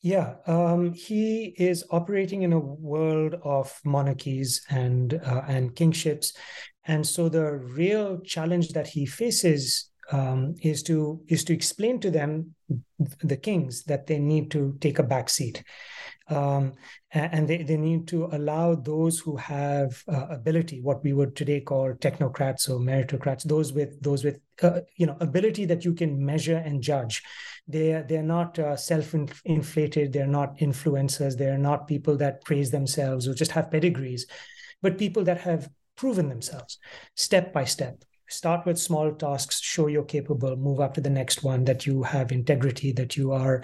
Yeah, 0.00 0.34
um, 0.46 0.92
he 0.92 1.54
is 1.56 1.84
operating 1.90 2.42
in 2.42 2.52
a 2.52 2.58
world 2.58 3.36
of 3.42 3.80
monarchies 3.84 4.62
and 4.68 5.14
uh, 5.14 5.42
and 5.48 5.74
kingships, 5.74 6.34
and 6.86 7.06
so 7.06 7.28
the 7.28 7.52
real 7.52 8.20
challenge 8.20 8.70
that 8.70 8.86
he 8.86 9.06
faces 9.06 9.90
um, 10.12 10.54
is 10.62 10.82
to 10.84 11.20
is 11.28 11.44
to 11.44 11.54
explain 11.54 11.98
to 12.00 12.10
them 12.10 12.54
the 13.22 13.36
kings 13.36 13.84
that 13.84 14.06
they 14.06 14.18
need 14.18 14.50
to 14.50 14.76
take 14.80 14.98
a 14.98 15.02
back 15.02 15.28
seat. 15.28 15.62
Um, 16.28 16.72
and 17.12 17.46
they, 17.46 17.62
they 17.62 17.76
need 17.76 18.08
to 18.08 18.30
allow 18.32 18.74
those 18.74 19.18
who 19.18 19.36
have 19.36 20.02
uh, 20.08 20.26
ability 20.30 20.80
what 20.80 21.04
we 21.04 21.12
would 21.12 21.36
today 21.36 21.60
call 21.60 21.92
technocrats 21.92 22.70
or 22.70 22.78
meritocrats 22.78 23.42
those 23.42 23.74
with 23.74 24.00
those 24.00 24.24
with 24.24 24.40
uh, 24.62 24.80
you 24.96 25.06
know 25.06 25.16
ability 25.20 25.66
that 25.66 25.84
you 25.84 25.92
can 25.92 26.24
measure 26.24 26.56
and 26.56 26.82
judge. 26.82 27.22
They 27.68 28.02
they're 28.08 28.22
not 28.22 28.58
uh, 28.58 28.76
self-inflated 28.76 30.12
they're 30.12 30.26
not 30.26 30.56
influencers 30.58 31.36
they're 31.36 31.58
not 31.58 31.88
people 31.88 32.16
that 32.18 32.44
praise 32.44 32.70
themselves 32.70 33.26
or 33.26 33.34
just 33.34 33.52
have 33.52 33.70
pedigrees 33.70 34.26
but 34.82 34.98
people 34.98 35.24
that 35.24 35.40
have 35.40 35.68
proven 35.96 36.28
themselves 36.28 36.78
step 37.16 37.52
by 37.52 37.64
step 37.64 38.04
start 38.28 38.64
with 38.64 38.78
small 38.78 39.12
tasks 39.12 39.60
show 39.60 39.86
you're 39.86 40.04
capable 40.04 40.56
move 40.56 40.80
up 40.80 40.94
to 40.94 41.00
the 41.00 41.10
next 41.10 41.42
one 41.42 41.64
that 41.64 41.86
you 41.86 42.02
have 42.02 42.32
integrity 42.32 42.92
that 42.92 43.16
you 43.16 43.32
are 43.32 43.62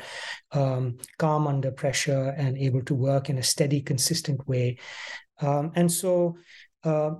um, 0.53 0.99
calm 1.19 1.47
under 1.47 1.71
pressure 1.71 2.35
and 2.37 2.59
able 2.59 2.83
to 2.83 2.95
work 2.95 3.31
in 3.31 3.39
a 3.39 3.43
steady 3.43 3.81
consistent 3.81 4.47
way 4.47 4.79
um, 5.41 5.73
and 5.75 5.91
so 5.91 6.37
uh, 6.85 7.11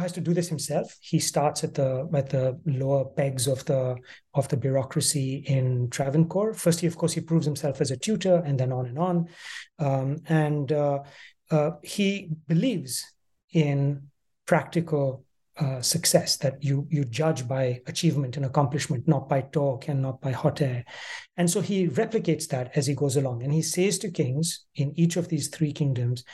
has 0.00 0.12
to 0.12 0.20
do 0.20 0.34
this 0.34 0.48
himself. 0.48 0.96
He 1.00 1.18
starts 1.18 1.62
at 1.64 1.74
the 1.74 2.08
at 2.14 2.30
the 2.30 2.58
lower 2.66 3.04
pegs 3.04 3.46
of 3.46 3.64
the 3.66 3.96
of 4.34 4.48
the 4.48 4.56
bureaucracy 4.56 5.44
in 5.46 5.90
Travancore. 5.90 6.54
First, 6.54 6.80
he 6.80 6.86
of 6.86 6.96
course 6.96 7.12
he 7.12 7.20
proves 7.20 7.46
himself 7.46 7.80
as 7.80 7.90
a 7.90 7.96
tutor, 7.96 8.42
and 8.44 8.58
then 8.58 8.72
on 8.72 8.86
and 8.86 8.98
on. 8.98 9.28
Um, 9.78 10.16
and 10.28 10.72
uh, 10.72 11.00
uh, 11.50 11.70
he 11.82 12.30
believes 12.46 13.04
in 13.52 14.08
practical 14.46 15.24
uh, 15.58 15.82
success 15.82 16.36
that 16.36 16.62
you 16.62 16.86
you 16.88 17.04
judge 17.04 17.48
by 17.48 17.80
achievement 17.86 18.36
and 18.36 18.46
accomplishment, 18.46 19.08
not 19.08 19.28
by 19.28 19.40
talk 19.40 19.88
and 19.88 20.00
not 20.00 20.20
by 20.20 20.30
hot 20.30 20.60
air. 20.60 20.84
And 21.36 21.50
so 21.50 21.60
he 21.60 21.88
replicates 21.88 22.46
that 22.48 22.70
as 22.76 22.86
he 22.86 22.94
goes 22.94 23.16
along, 23.16 23.42
and 23.42 23.52
he 23.52 23.62
says 23.62 23.98
to 23.98 24.10
kings 24.10 24.66
in 24.76 24.92
each 24.96 25.16
of 25.16 25.28
these 25.28 25.48
three 25.48 25.72
kingdoms, 25.72 26.24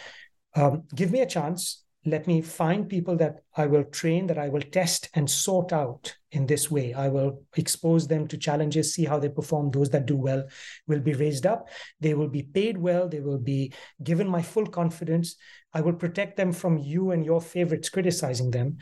um, 0.55 0.83
"Give 0.95 1.11
me 1.11 1.21
a 1.21 1.27
chance." 1.27 1.84
Let 2.07 2.27
me 2.27 2.43
find 2.43 2.89
people 2.89 3.17
that 3.17 3.41
I 3.57 3.67
will 3.67 3.85
train, 3.85 4.27
that 4.27 4.39
I 4.39 4.49
will 4.49 4.61
test 4.61 5.09
and 5.15 5.31
sort 5.31 5.73
out 5.73 6.15
in 6.33 6.47
this 6.47 6.71
way. 6.71 6.93
I 6.93 7.09
will 7.09 7.43
expose 7.57 8.07
them 8.07 8.29
to 8.29 8.37
challenges, 8.37 8.95
see 8.95 9.05
how 9.05 9.19
they 9.19 9.29
perform. 9.29 9.71
Those 9.71 9.91
that 9.91 10.07
do 10.07 10.17
well 10.17 10.45
will 10.87 11.01
be 11.01 11.15
raised 11.15 11.47
up. 11.47 11.69
They 12.01 12.15
will 12.15 12.29
be 12.29 12.43
paid 12.43 12.77
well. 12.77 13.09
They 13.09 13.21
will 13.21 13.39
be 13.39 13.73
given 14.03 14.29
my 14.29 14.43
full 14.43 14.67
confidence. 14.67 15.37
I 15.73 15.81
will 15.81 15.95
protect 15.95 16.37
them 16.37 16.53
from 16.53 16.79
you 16.79 17.13
and 17.13 17.25
your 17.25 17.41
favorites 17.41 17.89
criticizing 17.89 18.51
them. 18.51 18.79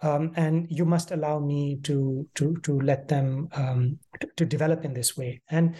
Um, 0.00 0.32
and 0.36 0.66
you 0.70 0.84
must 0.84 1.10
allow 1.10 1.40
me 1.40 1.80
to 1.82 2.28
to 2.36 2.56
to 2.62 2.80
let 2.80 3.08
them 3.08 3.48
um, 3.52 3.98
to, 4.20 4.28
to, 4.36 4.44
develop 4.46 4.84
in 4.84 4.94
this 4.94 5.16
way. 5.16 5.40
And 5.50 5.74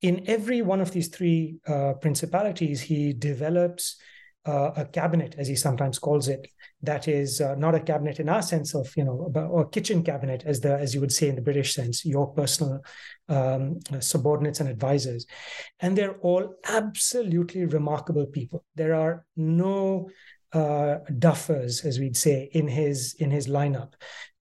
in 0.00 0.24
every 0.26 0.62
one 0.62 0.80
of 0.80 0.92
these 0.92 1.08
three 1.08 1.56
uh, 1.66 1.92
principalities, 2.00 2.80
he 2.80 3.12
develops 3.12 3.96
uh, 4.44 4.72
a 4.76 4.84
cabinet, 4.84 5.34
as 5.38 5.48
he 5.48 5.54
sometimes 5.54 5.98
calls 5.98 6.28
it, 6.28 6.48
that 6.82 7.06
is 7.06 7.40
uh, 7.40 7.54
not 7.54 7.74
a 7.74 7.80
cabinet 7.80 8.18
in 8.18 8.28
our 8.28 8.42
sense 8.42 8.74
of 8.74 8.92
you 8.96 9.04
know 9.04 9.32
or 9.50 9.68
kitchen 9.68 10.02
cabinet, 10.02 10.42
as 10.44 10.60
the 10.60 10.76
as 10.76 10.94
you 10.94 11.00
would 11.00 11.12
say 11.12 11.28
in 11.28 11.36
the 11.36 11.42
British 11.42 11.74
sense, 11.74 12.04
your 12.04 12.32
personal 12.34 12.80
um, 13.28 13.78
subordinates 14.00 14.60
and 14.60 14.68
advisors, 14.68 15.26
and 15.80 15.96
they're 15.96 16.18
all 16.18 16.54
absolutely 16.64 17.64
remarkable 17.66 18.26
people. 18.26 18.64
There 18.74 18.94
are 18.94 19.24
no 19.36 20.08
uh, 20.52 20.98
duffers, 21.18 21.84
as 21.84 21.98
we'd 21.98 22.16
say, 22.16 22.50
in 22.52 22.68
his 22.68 23.14
in 23.18 23.30
his 23.30 23.48
lineup. 23.48 23.94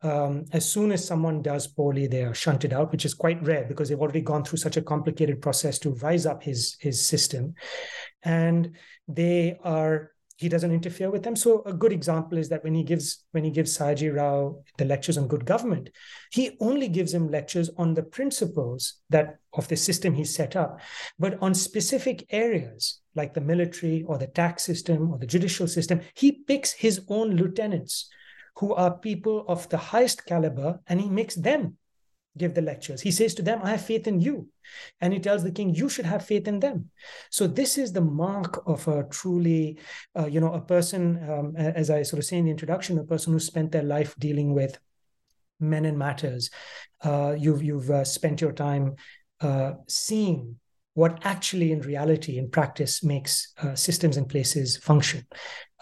Um, 0.04 0.46
as 0.52 0.70
soon 0.70 0.92
as 0.92 1.06
someone 1.06 1.42
does 1.42 1.68
poorly, 1.68 2.08
they 2.08 2.24
are 2.24 2.34
shunted 2.34 2.74
out, 2.74 2.92
which 2.92 3.06
is 3.06 3.14
quite 3.14 3.42
rare 3.44 3.66
because 3.66 3.88
they've 3.88 4.00
already 4.00 4.22
gone 4.22 4.44
through 4.44 4.58
such 4.58 4.76
a 4.76 4.82
complicated 4.82 5.42
process 5.42 5.78
to 5.80 5.92
rise 5.92 6.26
up 6.26 6.44
his 6.44 6.76
his 6.80 7.06
system, 7.06 7.54
and 8.24 8.76
they 9.08 9.58
are 9.64 10.12
he 10.42 10.50
doesn't 10.50 10.72
interfere 10.72 11.12
with 11.12 11.22
them. 11.22 11.36
So 11.36 11.62
a 11.68 11.74
good 11.74 11.94
example 11.94 12.40
is 12.40 12.50
that 12.50 12.64
when 12.64 12.74
he 12.74 12.84
gives 12.84 13.26
when 13.30 13.44
he 13.44 13.52
gives 13.52 13.78
Sayaji 13.78 14.16
Rao 14.16 14.64
the 14.78 14.86
lectures 14.86 15.20
on 15.20 15.28
good 15.28 15.46
government, 15.46 15.92
he 16.32 16.58
only 16.60 16.88
gives 16.88 17.14
him 17.14 17.30
lectures 17.30 17.70
on 17.78 17.94
the 17.94 18.02
principles 18.02 18.96
that 19.12 19.38
of 19.54 19.68
the 19.68 19.78
system 19.78 20.16
he 20.16 20.26
set 20.26 20.56
up, 20.56 20.80
but 21.20 21.38
on 21.42 21.54
specific 21.54 22.26
areas 22.32 23.02
like 23.14 23.36
the 23.36 23.42
military 23.42 24.04
or 24.08 24.18
the 24.18 24.26
tax 24.26 24.64
system 24.64 25.12
or 25.12 25.20
the 25.20 25.28
judicial 25.28 25.68
system, 25.68 26.02
he 26.16 26.32
picks 26.32 26.72
his 26.72 27.02
own 27.08 27.36
lieutenants 27.36 28.10
who 28.58 28.74
are 28.74 28.98
people 28.98 29.46
of 29.48 29.70
the 29.70 29.78
highest 29.78 30.26
caliber 30.26 30.80
and 30.88 31.00
he 31.00 31.10
makes 31.10 31.36
them 31.36 31.78
give 32.38 32.54
the 32.54 32.62
lectures. 32.62 33.02
He 33.02 33.12
says 33.12 33.34
to 33.36 33.42
them, 33.42 33.60
I 33.64 33.72
have 33.72 33.86
faith 33.86 34.08
in 34.08 34.20
you. 34.22 34.48
And 35.02 35.12
he 35.12 35.20
tells 35.20 35.44
the 35.44 35.52
king, 35.52 35.76
you 35.76 35.90
should 35.90 36.06
have 36.06 36.26
faith 36.26 36.48
in 36.48 36.60
them. 36.60 36.90
So 37.30 37.46
this 37.46 37.78
is 37.78 37.92
the 37.92 38.02
mark 38.02 38.64
of 38.66 38.88
a 38.88 39.04
truly, 39.04 39.80
uh, 40.18 40.28
you 40.28 40.40
know, 40.40 40.54
a 40.54 40.62
person, 40.62 41.30
um, 41.30 41.56
as 41.58 41.90
I 41.90 42.04
sort 42.04 42.20
of 42.20 42.26
say 42.26 42.38
in 42.38 42.46
the 42.46 42.52
introduction, 42.52 42.98
a 42.98 43.04
person 43.04 43.34
who 43.34 43.40
spent 43.40 43.72
their 43.72 43.84
life 43.84 44.16
dealing 44.18 44.54
with 44.54 44.80
men 45.60 45.86
and 45.86 45.98
matters. 45.98 46.50
Uh, 47.04 47.36
you've 47.38 47.64
you've 47.64 47.90
uh, 47.90 48.04
spent 48.04 48.42
your 48.42 48.52
time 48.52 48.96
uh, 49.42 49.74
seeing 49.88 50.56
what 50.94 51.20
actually 51.24 51.72
in 51.72 51.82
reality 51.82 52.38
in 52.38 52.50
practice 52.50 53.04
makes 53.04 53.54
uh, 53.62 53.76
systems 53.76 54.18
and 54.18 54.28
places 54.28 54.78
function 54.78 55.26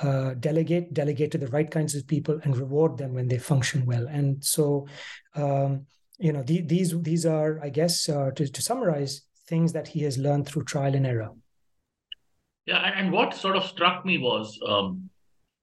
uh, 0.02 0.34
delegate 0.36 0.94
delegate 0.94 1.32
to 1.32 1.38
the 1.38 1.48
right 1.48 1.72
kinds 1.72 1.96
of 1.96 2.06
people 2.06 2.40
and 2.44 2.58
reward 2.58 2.98
them 2.98 3.14
when 3.14 3.28
they 3.28 3.38
function 3.38 3.86
well 3.86 4.08
and 4.08 4.44
so 4.44 4.88
um, 5.36 5.86
you 6.20 6.34
know 6.34 6.44
the, 6.44 6.62
these 6.62 6.94
these 7.02 7.26
are 7.26 7.60
i 7.64 7.70
guess 7.70 8.10
uh, 8.10 8.30
to, 8.32 8.48
to 8.48 8.62
summarize 8.62 9.22
things 9.50 9.74
that 9.74 9.88
he 9.88 10.02
has 10.02 10.18
learned 10.18 10.48
through 10.48 10.64
trial 10.64 10.96
and 10.96 11.08
error. 11.08 11.32
Yeah 12.66 12.92
and 13.00 13.12
what 13.12 13.34
sort 13.34 13.56
of 13.56 13.64
struck 13.66 14.06
me 14.06 14.18
was 14.20 14.58
um, 14.66 15.10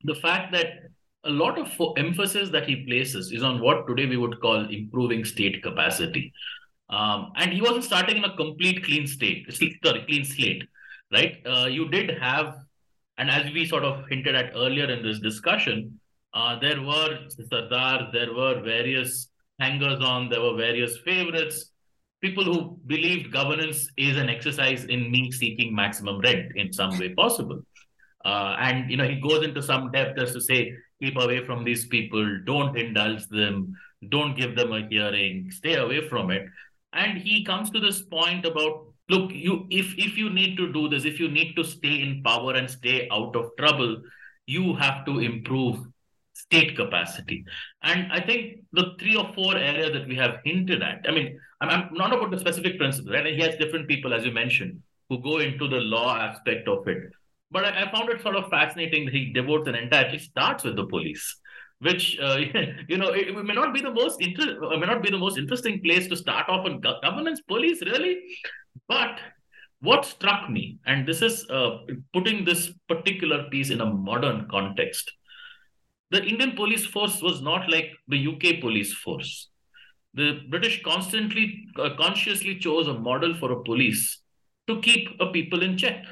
the 0.02 0.16
fact 0.16 0.52
that 0.52 0.66
a 1.24 1.30
lot 1.30 1.58
of 1.58 1.68
emphasis 1.96 2.50
that 2.50 2.68
he 2.68 2.84
places 2.84 3.32
is 3.32 3.42
on 3.42 3.60
what 3.60 3.86
today 3.86 4.06
we 4.06 4.16
would 4.16 4.40
call 4.40 4.68
improving 4.68 5.24
state 5.24 5.62
capacity. 5.62 6.32
Um, 6.88 7.32
and 7.36 7.52
he 7.52 7.60
wasn't 7.60 7.84
starting 7.84 8.18
in 8.18 8.24
a 8.24 8.36
complete 8.36 8.84
clean 8.84 9.06
state 9.06 9.46
sorry 9.84 10.04
clean 10.08 10.24
slate 10.24 10.64
right? 11.12 11.36
Uh, 11.46 11.66
you 11.66 11.88
did 11.88 12.10
have 12.18 12.56
and 13.18 13.30
as 13.30 13.52
we 13.52 13.64
sort 13.66 13.84
of 13.84 14.04
hinted 14.08 14.34
at 14.34 14.52
earlier 14.54 14.90
in 14.90 15.02
this 15.02 15.20
discussion 15.20 16.00
uh, 16.34 16.58
there 16.58 16.80
were 16.82 17.18
Sardar, 17.28 18.10
there 18.12 18.32
were 18.34 18.60
various 18.60 19.28
hangers 19.58 20.02
on, 20.02 20.28
there 20.28 20.40
were 20.40 20.56
various 20.56 20.98
favorites, 20.98 21.70
people 22.20 22.44
who 22.44 22.78
believed 22.86 23.32
governance 23.32 23.88
is 23.96 24.16
an 24.16 24.28
exercise 24.28 24.84
in 24.84 25.10
me 25.10 25.30
seeking 25.30 25.74
maximum 25.74 26.20
rent 26.20 26.52
in 26.56 26.72
some 26.72 26.98
way 26.98 27.14
possible. 27.14 27.60
Uh, 28.24 28.56
and 28.58 28.90
you 28.90 28.96
know, 28.96 29.06
he 29.06 29.20
goes 29.20 29.44
into 29.44 29.62
some 29.62 29.90
depth 29.92 30.18
as 30.18 30.32
to 30.32 30.40
say, 30.40 30.72
keep 31.00 31.16
away 31.16 31.44
from 31.44 31.64
these 31.64 31.86
people, 31.86 32.40
don't 32.44 32.76
indulge 32.76 33.26
them, 33.28 33.74
don't 34.08 34.36
give 34.36 34.56
them 34.56 34.72
a 34.72 34.86
hearing, 34.88 35.50
stay 35.50 35.74
away 35.74 36.08
from 36.08 36.30
it. 36.30 36.46
And 36.92 37.18
he 37.18 37.44
comes 37.44 37.70
to 37.70 37.80
this 37.80 38.02
point 38.02 38.44
about 38.44 38.86
look, 39.08 39.30
you 39.32 39.66
if 39.70 39.94
if 39.96 40.16
you 40.16 40.30
need 40.30 40.56
to 40.56 40.72
do 40.72 40.88
this, 40.88 41.04
if 41.04 41.20
you 41.20 41.28
need 41.28 41.54
to 41.56 41.64
stay 41.64 42.00
in 42.00 42.22
power 42.24 42.54
and 42.54 42.68
stay 42.68 43.08
out 43.12 43.36
of 43.36 43.50
trouble, 43.58 44.02
you 44.46 44.74
have 44.74 45.04
to 45.04 45.20
improve 45.20 45.86
state 46.50 46.76
capacity. 46.76 47.44
And 47.82 48.12
I 48.12 48.20
think 48.20 48.60
the 48.72 48.94
three 48.98 49.16
or 49.16 49.32
four 49.34 49.56
areas 49.56 49.92
that 49.92 50.08
we 50.08 50.16
have 50.16 50.36
hinted 50.44 50.82
at, 50.82 51.04
I 51.08 51.12
mean, 51.12 51.38
I'm, 51.60 51.68
I'm 51.68 51.88
not 51.94 52.12
about 52.12 52.30
the 52.30 52.38
specific 52.38 52.78
principles, 52.78 53.12
right? 53.12 53.26
And 53.26 53.36
he 53.36 53.42
has 53.42 53.56
different 53.56 53.88
people, 53.88 54.14
as 54.14 54.24
you 54.24 54.32
mentioned, 54.32 54.80
who 55.08 55.22
go 55.22 55.38
into 55.38 55.68
the 55.68 55.76
law 55.76 56.16
aspect 56.16 56.68
of 56.68 56.86
it. 56.88 57.02
But 57.50 57.64
I, 57.64 57.84
I 57.84 57.92
found 57.92 58.10
it 58.10 58.22
sort 58.22 58.36
of 58.36 58.50
fascinating 58.50 59.06
that 59.06 59.14
he 59.14 59.32
devotes 59.32 59.68
an 59.68 59.74
entire, 59.74 60.08
he 60.08 60.18
starts 60.18 60.64
with 60.64 60.76
the 60.76 60.86
police. 60.86 61.36
Which 61.78 62.18
uh, 62.18 62.38
you 62.88 62.96
know, 62.96 63.10
it, 63.10 63.34
may 63.44 63.54
not 63.54 63.74
be 63.74 63.82
the 63.82 63.90
most 63.90 64.20
inter- 64.22 64.58
may 64.78 64.86
not 64.86 65.02
be 65.02 65.10
the 65.10 65.18
most 65.18 65.36
interesting 65.36 65.82
place 65.82 66.08
to 66.08 66.16
start 66.16 66.48
off 66.48 66.64
on 66.64 66.80
governance, 66.80 67.42
police, 67.42 67.82
really. 67.82 68.18
But 68.88 69.18
what 69.80 70.06
struck 70.06 70.48
me, 70.48 70.78
and 70.86 71.06
this 71.06 71.20
is 71.20 71.46
uh, 71.50 71.78
putting 72.14 72.44
this 72.44 72.72
particular 72.88 73.44
piece 73.50 73.68
in 73.68 73.82
a 73.82 73.86
modern 73.86 74.48
context, 74.50 75.12
the 76.10 76.22
Indian 76.22 76.52
police 76.52 76.86
force 76.86 77.20
was 77.20 77.42
not 77.42 77.68
like 77.68 77.90
the 78.08 78.26
UK 78.28 78.60
police 78.60 78.92
force. 78.92 79.48
The 80.14 80.40
British 80.48 80.82
constantly, 80.82 81.66
uh, 81.78 81.90
consciously 81.96 82.58
chose 82.58 82.88
a 82.88 82.94
model 82.94 83.34
for 83.34 83.52
a 83.52 83.62
police 83.62 84.20
to 84.68 84.80
keep 84.80 85.08
a 85.20 85.26
people 85.26 85.62
in 85.62 85.76
check. 85.76 86.04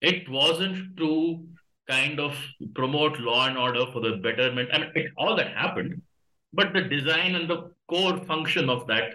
It 0.00 0.28
wasn't 0.28 0.96
to 0.98 1.44
kind 1.88 2.20
of 2.20 2.36
promote 2.74 3.18
law 3.18 3.46
and 3.46 3.58
order 3.58 3.86
for 3.92 4.00
the 4.00 4.16
betterment. 4.16 4.68
I 4.72 4.78
mean, 4.78 4.90
it, 4.94 5.10
all 5.16 5.34
that 5.36 5.56
happened, 5.56 6.02
but 6.52 6.72
the 6.72 6.82
design 6.82 7.34
and 7.34 7.48
the 7.48 7.70
core 7.88 8.18
function 8.24 8.68
of 8.68 8.86
that 8.86 9.14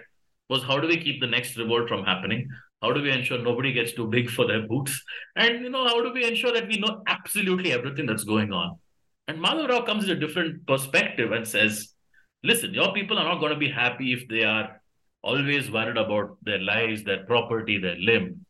was 0.50 0.62
how 0.62 0.78
do 0.78 0.88
we 0.88 0.98
keep 0.98 1.20
the 1.20 1.26
next 1.26 1.56
revolt 1.56 1.88
from 1.88 2.04
happening? 2.04 2.48
How 2.82 2.92
do 2.92 3.00
we 3.00 3.10
ensure 3.10 3.38
nobody 3.38 3.72
gets 3.72 3.92
too 3.92 4.06
big 4.08 4.28
for 4.28 4.46
their 4.46 4.66
boots? 4.66 5.02
And 5.36 5.62
you 5.62 5.70
know, 5.70 5.86
how 5.86 6.02
do 6.02 6.12
we 6.12 6.24
ensure 6.24 6.52
that 6.52 6.68
we 6.68 6.78
know 6.78 7.02
absolutely 7.06 7.72
everything 7.72 8.06
that's 8.06 8.24
going 8.24 8.52
on? 8.52 8.78
And 9.26 9.38
Madhav 9.38 9.68
Rao 9.68 9.82
comes 9.82 10.06
with 10.06 10.16
a 10.16 10.20
different 10.20 10.66
perspective 10.66 11.32
and 11.32 11.46
says, 11.46 11.94
listen, 12.42 12.74
your 12.74 12.92
people 12.92 13.18
are 13.18 13.24
not 13.24 13.40
going 13.40 13.52
to 13.52 13.58
be 13.58 13.70
happy 13.70 14.12
if 14.12 14.28
they 14.28 14.44
are 14.44 14.80
always 15.22 15.70
worried 15.70 15.96
about 15.96 16.36
their 16.42 16.58
lives, 16.58 17.02
their 17.02 17.24
property, 17.24 17.78
their 17.78 17.96
limb. 17.96 18.44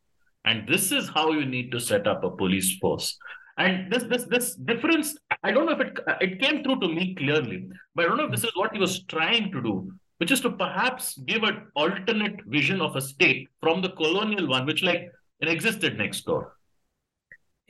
And 0.45 0.69
this 0.69 0.93
is 0.93 1.09
how 1.09 1.31
you 1.31 1.47
need 1.47 1.71
to 1.73 1.81
set 1.81 2.07
up 2.07 2.25
a 2.25 2.31
police 2.31 2.77
force. 2.79 3.17
And 3.57 3.91
this 3.91 4.03
this 4.05 4.25
this 4.25 4.57
difference, 4.57 5.17
I 5.45 5.53
don't 5.53 5.67
know 5.67 5.79
if 5.79 5.81
it 5.81 5.99
it 6.21 6.41
came 6.41 6.65
through 6.65 6.81
to 6.81 6.89
me 6.89 7.15
clearly, 7.15 7.69
but 7.95 8.05
I 8.05 8.09
don't 8.09 8.17
know 8.17 8.25
if 8.25 8.33
this 8.33 8.45
is 8.45 8.57
what 8.57 8.73
he 8.73 8.81
was 8.81 9.05
trying 9.05 9.53
to 9.53 9.63
do, 9.63 9.93
which 10.19 10.33
is 10.33 10.41
to 10.41 10.51
perhaps 10.51 11.17
give 11.19 11.45
an 11.45 11.69
alternate 11.77 12.43
vision 12.47 12.81
of 12.81 12.97
a 12.97 13.01
state 13.01 13.49
from 13.61 13.81
the 13.81 13.91
colonial 13.91 14.49
one, 14.49 14.67
which 14.67 14.83
like 14.83 15.09
it 15.41 15.49
existed 15.49 15.97
next 15.97 16.23
door. 16.23 16.57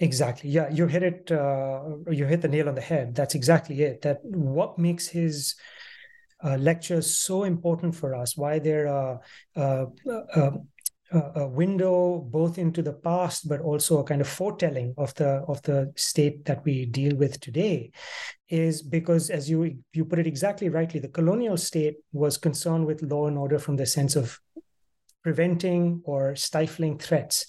Exactly. 0.05 0.51
Yeah, 0.51 0.69
you 0.71 0.87
hit 0.87 1.03
it. 1.03 1.33
Uh, 1.33 1.97
you 2.11 2.27
hit 2.27 2.43
the 2.43 2.49
nail 2.49 2.69
on 2.69 2.75
the 2.75 2.81
head. 2.81 3.14
That's 3.14 3.35
exactly 3.35 3.81
it. 3.83 4.03
That 4.03 4.21
what 4.23 4.78
makes 4.78 5.09
his 5.09 5.55
uh, 6.45 6.57
lectures 6.57 7.18
so 7.18 7.45
important 7.45 7.95
for 7.95 8.14
us, 8.14 8.37
why 8.37 8.59
they're 8.59 8.89
uh, 8.89 9.16
uh, 9.57 9.87
uh 10.35 10.51
a 11.12 11.47
window 11.47 12.18
both 12.18 12.59
into 12.59 12.83
the 12.83 12.93
past 12.93 13.49
but 13.49 13.61
also 13.61 13.99
a 13.99 14.05
kind 14.05 14.20
of 14.20 14.26
foretelling 14.26 14.95
of 14.97 15.14
the 15.14 15.45
of 15.47 15.62
the 15.62 15.93
state 15.95 16.45
that 16.45 16.64
we 16.64 16.87
deal 16.87 17.14
with 17.14 17.39
today 17.41 17.93
is 18.49 18.83
because 18.83 19.31
as 19.31 19.49
you 19.49 19.78
you 19.93 20.05
put 20.05 20.18
it 20.18 20.26
exactly 20.26 20.68
rightly 20.68 20.99
the 20.99 21.07
colonial 21.09 21.57
state 21.57 21.97
was 22.12 22.37
concerned 22.37 22.85
with 22.85 23.03
law 23.03 23.28
and 23.28 23.39
order 23.39 23.61
from 23.61 23.76
the 23.76 23.87
sense 23.87 24.16
of 24.16 24.41
preventing 25.22 26.01
or 26.05 26.35
stifling 26.35 26.99
threats 26.99 27.47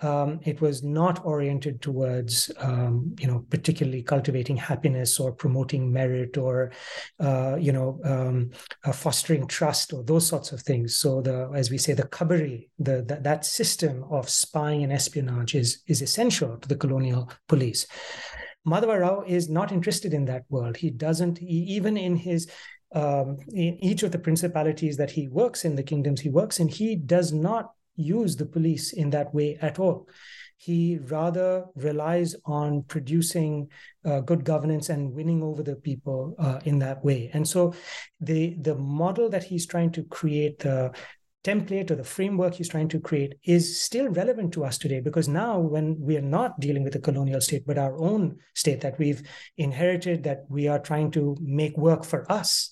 um, 0.00 0.40
it 0.44 0.60
was 0.60 0.82
not 0.82 1.24
oriented 1.24 1.82
towards 1.82 2.50
um, 2.58 3.14
you 3.18 3.26
know 3.26 3.44
particularly 3.50 4.02
cultivating 4.02 4.56
happiness 4.56 5.18
or 5.18 5.32
promoting 5.32 5.92
merit 5.92 6.36
or 6.36 6.72
uh, 7.20 7.56
you 7.58 7.72
know 7.72 8.00
um, 8.04 8.50
uh, 8.84 8.92
fostering 8.92 9.46
trust 9.46 9.92
or 9.92 10.02
those 10.04 10.26
sorts 10.26 10.52
of 10.52 10.60
things 10.62 10.96
so 10.96 11.20
the 11.20 11.50
as 11.54 11.70
we 11.70 11.78
say 11.78 11.92
the 11.92 12.04
khabari 12.04 12.68
the, 12.78 13.02
the, 13.02 13.18
that 13.22 13.44
system 13.44 14.04
of 14.10 14.28
spying 14.28 14.82
and 14.84 14.92
espionage 14.92 15.54
is 15.54 15.82
is 15.86 16.02
essential 16.02 16.56
to 16.58 16.68
the 16.68 16.76
colonial 16.76 17.30
police 17.48 17.86
Madhava 18.66 19.00
Rao 19.00 19.22
is 19.26 19.48
not 19.48 19.72
interested 19.72 20.12
in 20.12 20.26
that 20.26 20.42
world. 20.50 20.76
He 20.76 20.90
doesn't, 20.90 21.38
he, 21.38 21.46
even 21.46 21.96
in 21.96 22.16
his 22.16 22.50
um, 22.94 23.36
in 23.52 23.82
each 23.84 24.02
of 24.02 24.12
the 24.12 24.18
principalities 24.18 24.96
that 24.96 25.10
he 25.10 25.28
works 25.28 25.64
in, 25.64 25.74
the 25.74 25.82
kingdoms 25.82 26.20
he 26.20 26.30
works 26.30 26.58
in, 26.58 26.68
he 26.68 26.96
does 26.96 27.32
not 27.32 27.72
use 27.98 28.36
the 28.36 28.46
police 28.46 28.92
in 28.92 29.10
that 29.10 29.34
way 29.34 29.58
at 29.60 29.78
all. 29.78 30.08
He 30.56 30.98
rather 30.98 31.66
relies 31.76 32.34
on 32.44 32.82
producing 32.82 33.68
uh, 34.04 34.20
good 34.20 34.44
governance 34.44 34.88
and 34.88 35.12
winning 35.12 35.42
over 35.42 35.62
the 35.62 35.76
people 35.76 36.34
uh, 36.38 36.60
in 36.64 36.78
that 36.80 37.04
way. 37.04 37.30
And 37.32 37.46
so, 37.46 37.74
the 38.20 38.56
the 38.60 38.74
model 38.74 39.28
that 39.30 39.44
he's 39.44 39.66
trying 39.66 39.92
to 39.92 40.02
create, 40.04 40.58
the 40.60 40.92
template 41.44 41.90
or 41.90 41.94
the 41.94 42.04
framework 42.04 42.54
he's 42.54 42.68
trying 42.68 42.88
to 42.88 42.98
create, 42.98 43.34
is 43.44 43.80
still 43.80 44.08
relevant 44.08 44.52
to 44.54 44.64
us 44.64 44.78
today 44.78 45.00
because 45.00 45.28
now, 45.28 45.60
when 45.60 45.96
we 46.00 46.16
are 46.16 46.28
not 46.38 46.58
dealing 46.58 46.82
with 46.82 46.96
a 46.96 47.00
colonial 47.00 47.40
state, 47.40 47.64
but 47.64 47.78
our 47.78 47.96
own 47.98 48.36
state 48.54 48.80
that 48.80 48.98
we've 48.98 49.22
inherited, 49.58 50.24
that 50.24 50.44
we 50.48 50.66
are 50.66 50.80
trying 50.80 51.10
to 51.12 51.36
make 51.40 51.76
work 51.78 52.04
for 52.04 52.30
us, 52.30 52.70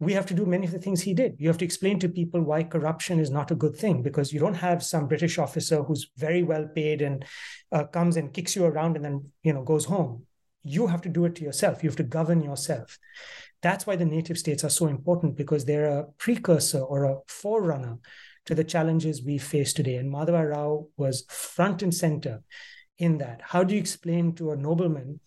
we 0.00 0.12
have 0.12 0.26
to 0.26 0.34
do 0.34 0.46
many 0.46 0.64
of 0.64 0.72
the 0.72 0.78
things 0.78 1.02
he 1.02 1.12
did. 1.12 1.36
You 1.38 1.48
have 1.48 1.58
to 1.58 1.64
explain 1.64 1.98
to 2.00 2.08
people 2.08 2.40
why 2.40 2.62
corruption 2.62 3.18
is 3.18 3.30
not 3.30 3.50
a 3.50 3.56
good 3.56 3.76
thing 3.76 4.02
because 4.02 4.32
you 4.32 4.38
don't 4.38 4.54
have 4.54 4.82
some 4.82 5.08
British 5.08 5.38
officer 5.38 5.82
who's 5.82 6.10
very 6.16 6.44
well 6.44 6.68
paid 6.72 7.02
and 7.02 7.24
uh, 7.72 7.84
comes 7.84 8.16
and 8.16 8.32
kicks 8.32 8.54
you 8.54 8.64
around 8.64 8.96
and 8.96 9.04
then 9.04 9.32
you 9.42 9.52
know 9.52 9.62
goes 9.62 9.86
home. 9.86 10.24
You 10.62 10.86
have 10.86 11.02
to 11.02 11.08
do 11.08 11.24
it 11.24 11.34
to 11.36 11.44
yourself. 11.44 11.82
You 11.82 11.88
have 11.88 11.96
to 11.96 12.04
govern 12.04 12.42
yourself. 12.42 12.98
That's 13.60 13.86
why 13.86 13.96
the 13.96 14.04
native 14.04 14.38
states 14.38 14.62
are 14.62 14.70
so 14.70 14.86
important 14.86 15.36
because 15.36 15.64
they're 15.64 15.98
a 15.98 16.04
precursor 16.18 16.80
or 16.80 17.04
a 17.04 17.18
forerunner 17.26 17.98
to 18.46 18.54
the 18.54 18.64
challenges 18.64 19.24
we 19.24 19.38
face 19.38 19.72
today. 19.72 19.96
And 19.96 20.12
Madhava 20.12 20.48
Rao 20.48 20.86
was 20.96 21.24
front 21.28 21.82
and 21.82 21.92
center 21.92 22.42
in 22.98 23.18
that. 23.18 23.40
How 23.42 23.64
do 23.64 23.74
you 23.74 23.80
explain 23.80 24.34
to 24.36 24.52
a 24.52 24.56
nobleman 24.56 25.20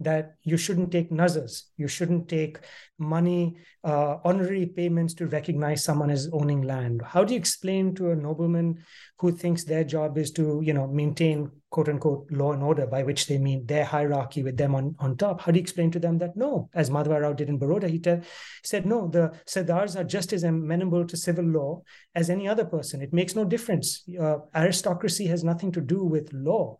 that 0.00 0.34
you 0.42 0.56
shouldn't 0.56 0.92
take 0.92 1.10
nazars, 1.10 1.70
you 1.76 1.88
shouldn't 1.88 2.28
take 2.28 2.58
money, 2.98 3.58
uh, 3.84 4.18
honorary 4.24 4.66
payments 4.66 5.14
to 5.14 5.26
recognize 5.26 5.82
someone 5.82 6.10
as 6.10 6.28
owning 6.32 6.62
land. 6.62 7.02
How 7.02 7.24
do 7.24 7.34
you 7.34 7.40
explain 7.40 7.94
to 7.96 8.10
a 8.10 8.16
nobleman 8.16 8.84
who 9.18 9.32
thinks 9.32 9.64
their 9.64 9.84
job 9.84 10.16
is 10.18 10.30
to, 10.32 10.60
you 10.62 10.72
know, 10.72 10.86
maintain 10.86 11.50
quote 11.70 11.88
unquote 11.88 12.30
law 12.30 12.52
and 12.52 12.62
order, 12.62 12.86
by 12.86 13.02
which 13.02 13.26
they 13.26 13.38
mean 13.38 13.66
their 13.66 13.84
hierarchy 13.84 14.42
with 14.42 14.56
them 14.56 14.74
on, 14.74 14.94
on 14.98 15.16
top. 15.16 15.40
How 15.40 15.52
do 15.52 15.58
you 15.58 15.62
explain 15.62 15.90
to 15.90 15.98
them 15.98 16.18
that 16.18 16.36
no, 16.36 16.70
as 16.74 16.88
Madhava 16.88 17.20
Rao 17.20 17.32
did 17.34 17.48
in 17.48 17.58
Baroda, 17.58 17.88
he, 17.88 17.98
tell, 17.98 18.20
said, 18.64 18.86
no, 18.86 19.08
the 19.08 19.32
Sardars 19.46 19.94
are 19.94 20.04
just 20.04 20.32
as 20.32 20.44
amenable 20.44 21.06
to 21.06 21.16
civil 21.16 21.44
law 21.44 21.82
as 22.14 22.30
any 22.30 22.48
other 22.48 22.64
person. 22.64 23.02
It 23.02 23.12
makes 23.12 23.34
no 23.34 23.44
difference. 23.44 24.04
Uh, 24.18 24.38
aristocracy 24.54 25.26
has 25.26 25.44
nothing 25.44 25.70
to 25.72 25.80
do 25.80 26.04
with 26.04 26.32
law. 26.32 26.78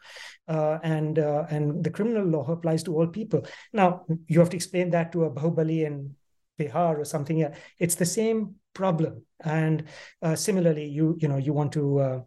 Uh, 0.48 0.78
and 0.82 1.18
uh, 1.18 1.44
and 1.50 1.84
the 1.84 1.90
criminal 1.90 2.24
law 2.24 2.50
applies 2.50 2.82
to 2.84 2.96
all 2.96 3.06
people. 3.06 3.42
Now, 3.74 4.06
you 4.26 4.40
have 4.40 4.48
to 4.50 4.56
explain 4.56 4.90
that 4.90 5.12
to 5.12 5.24
a 5.24 5.30
Bahubali 5.30 5.84
in 5.84 6.14
Bihar 6.58 6.98
or 6.98 7.04
something. 7.04 7.46
It's 7.78 7.96
the 7.96 8.06
same 8.06 8.54
problem. 8.72 9.26
And 9.44 9.84
uh, 10.22 10.36
similarly, 10.36 10.86
you 10.86 11.18
you 11.20 11.28
know 11.28 11.36
you 11.36 11.52
want 11.52 11.72
to 11.72 12.24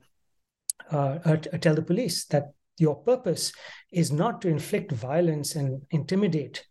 uh, 0.91 1.19
uh, 1.25 1.37
uh, 1.53 1.57
tell 1.57 1.75
the 1.75 1.81
police 1.81 2.25
that 2.25 2.51
your 2.77 2.95
purpose 2.95 3.53
is 3.91 4.11
not 4.11 4.41
to 4.41 4.47
inflict 4.47 4.91
violence 4.91 5.55
and 5.55 5.81
intimidate 5.91 6.65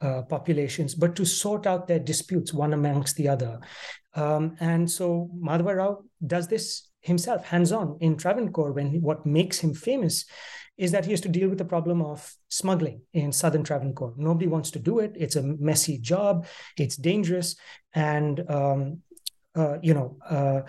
uh, 0.00 0.22
populations, 0.22 0.94
but 0.94 1.16
to 1.16 1.24
sort 1.24 1.66
out 1.66 1.86
their 1.86 1.98
disputes 1.98 2.52
one 2.52 2.74
amongst 2.74 3.16
the 3.16 3.28
other. 3.28 3.58
Um, 4.14 4.56
and 4.60 4.90
so 4.90 5.30
Madhava 5.34 5.76
Rao 5.76 6.02
does 6.26 6.48
this 6.48 6.90
himself, 7.00 7.44
hands-on 7.44 7.98
in 8.00 8.16
Travancore. 8.16 8.72
When 8.72 8.90
he, 8.90 8.98
what 8.98 9.24
makes 9.24 9.58
him 9.58 9.74
famous 9.74 10.24
is 10.76 10.90
that 10.90 11.04
he 11.04 11.12
has 11.12 11.20
to 11.20 11.28
deal 11.28 11.48
with 11.48 11.58
the 11.58 11.64
problem 11.64 12.02
of 12.02 12.34
smuggling 12.48 13.00
in 13.12 13.32
southern 13.32 13.62
Travancore. 13.62 14.12
Nobody 14.16 14.48
wants 14.48 14.70
to 14.72 14.78
do 14.78 14.98
it. 14.98 15.12
It's 15.14 15.36
a 15.36 15.42
messy 15.42 15.98
job. 15.98 16.46
It's 16.76 16.96
dangerous, 16.96 17.56
and 17.94 18.44
um, 18.50 19.02
uh, 19.56 19.78
you 19.82 19.94
know. 19.94 20.64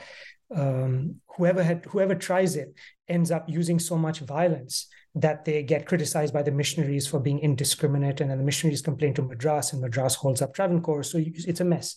Um, 0.56 1.16
whoever 1.36 1.62
had 1.64 1.86
whoever 1.86 2.16
tries 2.16 2.56
it 2.56 2.74
ends 3.08 3.30
up 3.30 3.46
using 3.48 3.78
so 3.78 3.98
much 3.98 4.20
violence 4.20 4.88
that 5.16 5.46
they 5.46 5.64
get 5.64 5.86
criticized 5.86 6.34
by 6.34 6.44
the 6.44 6.52
missionaries 6.52 7.08
for 7.08 7.20
being 7.20 7.40
indiscriminate, 7.40 8.22
and 8.22 8.30
then 8.30 8.38
the 8.38 8.44
missionaries 8.44 8.82
complain 8.82 9.14
to 9.14 9.22
Madras, 9.22 9.72
and 9.72 9.82
Madras 9.82 10.16
holds 10.16 10.42
up 10.42 10.54
Travancore. 10.54 11.04
So 11.04 11.22
it's 11.22 11.62
a 11.62 11.66
mess. 11.66 11.96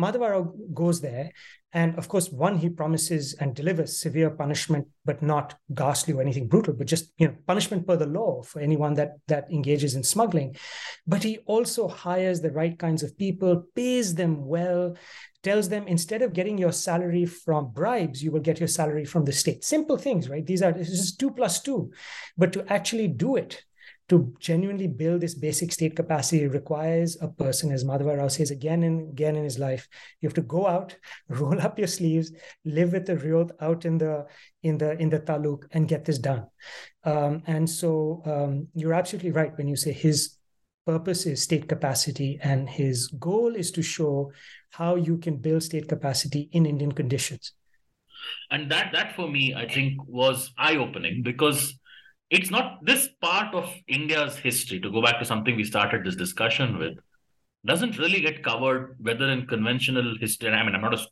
Madhava 0.00 0.30
Rao 0.30 0.52
goes 0.72 1.00
there, 1.00 1.30
and 1.74 1.96
of 1.98 2.08
course, 2.08 2.30
one 2.30 2.58
he 2.58 2.68
promises 2.68 3.34
and 3.34 3.54
delivers 3.54 3.98
severe 4.00 4.30
punishment, 4.30 4.86
but 5.04 5.22
not 5.22 5.58
ghastly 5.74 6.14
or 6.14 6.20
anything 6.20 6.46
brutal, 6.46 6.74
but 6.74 6.86
just 6.86 7.12
you 7.18 7.28
know 7.28 7.34
punishment 7.46 7.86
per 7.86 7.96
the 7.96 8.06
law 8.06 8.42
for 8.42 8.60
anyone 8.60 8.94
that 8.94 9.12
that 9.26 9.50
engages 9.50 9.94
in 9.94 10.02
smuggling. 10.02 10.54
But 11.06 11.22
he 11.22 11.38
also 11.46 11.88
hires 11.88 12.40
the 12.40 12.52
right 12.52 12.78
kinds 12.78 13.02
of 13.02 13.16
people, 13.16 13.64
pays 13.74 14.14
them 14.14 14.44
well, 14.46 14.96
tells 15.42 15.68
them 15.68 15.86
instead 15.88 16.22
of 16.22 16.32
getting 16.32 16.58
your 16.58 16.72
salary 16.72 17.26
from 17.26 17.72
bribes, 17.72 18.22
you 18.22 18.30
will 18.30 18.40
get 18.40 18.60
your 18.60 18.68
salary 18.68 19.04
from 19.04 19.24
the 19.24 19.32
state. 19.32 19.64
Simple 19.64 19.96
things, 19.96 20.28
right? 20.28 20.46
These 20.46 20.62
are 20.62 20.76
is 20.76 21.16
two 21.16 21.30
plus 21.30 21.60
two. 21.60 21.92
But 22.36 22.52
to 22.52 22.72
actually 22.72 23.08
do 23.08 23.36
it, 23.36 23.64
to 24.08 24.34
genuinely 24.40 24.88
build 24.88 25.20
this 25.22 25.34
basic 25.34 25.72
state 25.72 25.96
capacity 25.96 26.46
requires 26.46 27.16
a 27.22 27.28
person, 27.28 27.72
as 27.72 27.84
Madhava 27.84 28.18
Rao 28.18 28.28
says 28.28 28.50
again 28.50 28.82
and 28.82 29.08
again 29.10 29.36
in 29.36 29.44
his 29.44 29.58
life, 29.58 29.88
you 30.20 30.28
have 30.28 30.34
to 30.34 30.42
go 30.42 30.66
out, 30.66 30.94
roll 31.28 31.60
up 31.60 31.78
your 31.78 31.88
sleeves, 31.88 32.30
live 32.64 32.92
with 32.92 33.06
the 33.06 33.16
real 33.16 33.50
out 33.60 33.84
in 33.84 33.98
the 33.98 34.26
in 34.62 34.76
the 34.78 35.00
in 35.00 35.08
the 35.08 35.20
taluk 35.20 35.64
and 35.72 35.88
get 35.88 36.04
this 36.04 36.18
done. 36.18 36.46
Um, 37.04 37.42
and 37.46 37.68
so 37.68 38.22
um, 38.26 38.68
you're 38.74 38.94
absolutely 38.94 39.30
right 39.30 39.56
when 39.56 39.66
you 39.66 39.76
say 39.76 39.92
his 39.92 40.36
purpose 40.84 41.26
is 41.26 41.40
state 41.40 41.68
capacity 41.68 42.38
and 42.42 42.68
his 42.68 43.06
goal 43.06 43.54
is 43.54 43.70
to 43.70 43.82
show 43.82 44.32
how 44.72 44.94
you 44.94 45.18
can 45.18 45.36
build 45.36 45.62
state 45.62 45.88
capacity 45.88 46.48
in 46.52 46.66
indian 46.66 46.92
conditions 46.92 47.52
and 48.50 48.70
that 48.70 48.92
that 48.92 49.14
for 49.14 49.28
me 49.28 49.54
i 49.54 49.66
think 49.66 50.04
was 50.06 50.52
eye 50.58 50.76
opening 50.76 51.22
because 51.22 51.78
it's 52.30 52.50
not 52.50 52.84
this 52.84 53.08
part 53.20 53.54
of 53.54 53.72
india's 53.86 54.36
history 54.36 54.80
to 54.80 54.90
go 54.90 55.02
back 55.02 55.18
to 55.18 55.24
something 55.24 55.56
we 55.56 55.64
started 55.64 56.04
this 56.04 56.16
discussion 56.16 56.78
with 56.78 56.98
doesn't 57.64 57.98
really 57.98 58.20
get 58.20 58.42
covered 58.42 58.96
whether 59.00 59.28
in 59.30 59.46
conventional 59.46 60.14
history 60.20 60.50
i 60.50 60.64
mean 60.64 60.74
i'm 60.74 60.86
not 60.88 60.94
a 60.94 61.04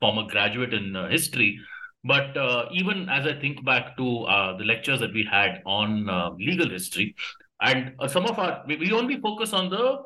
former 0.00 0.26
graduate 0.28 0.72
in 0.74 0.96
uh, 0.96 1.08
history 1.08 1.58
but 2.04 2.36
uh, 2.36 2.66
even 2.72 3.08
as 3.08 3.26
i 3.26 3.34
think 3.40 3.64
back 3.64 3.96
to 3.96 4.22
uh, 4.24 4.56
the 4.56 4.64
lectures 4.64 5.00
that 5.00 5.12
we 5.12 5.26
had 5.30 5.60
on 5.66 6.08
uh, 6.08 6.30
legal 6.38 6.68
history 6.68 7.14
and 7.60 7.92
uh, 7.98 8.06
some 8.06 8.24
of 8.26 8.38
our, 8.38 8.62
we, 8.66 8.76
we 8.76 8.92
only 8.92 9.20
focus 9.20 9.52
on 9.52 9.68
the 9.68 10.02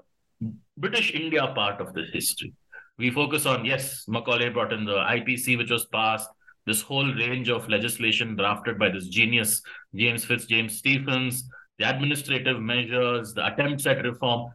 British 0.76 1.12
India 1.12 1.46
part 1.54 1.80
of 1.80 1.92
the 1.92 2.04
history. 2.12 2.52
We 2.99 3.11
focus 3.11 3.47
on, 3.47 3.64
yes, 3.64 4.05
Macaulay 4.07 4.51
brought 4.51 4.72
in 4.72 4.84
the 4.84 4.97
IPC, 4.97 5.59
which 5.59 5.70
was 5.70 5.86
passed, 5.86 6.28
this 6.66 6.80
whole 6.80 7.12
range 7.14 7.49
of 7.49 7.68
legislation 7.68 8.36
drafted 8.36 8.78
by 8.78 8.88
this 8.90 9.09
genius, 9.09 9.62
James 9.95 10.24
Fitz 10.24 10.47
James 10.47 10.78
Stephens, 10.78 11.49
the 11.78 11.88
administrative 11.88 12.61
measures, 12.61 13.34
the 13.34 13.47
attempts 13.47 13.86
at 13.86 14.05
reform. 14.05 14.53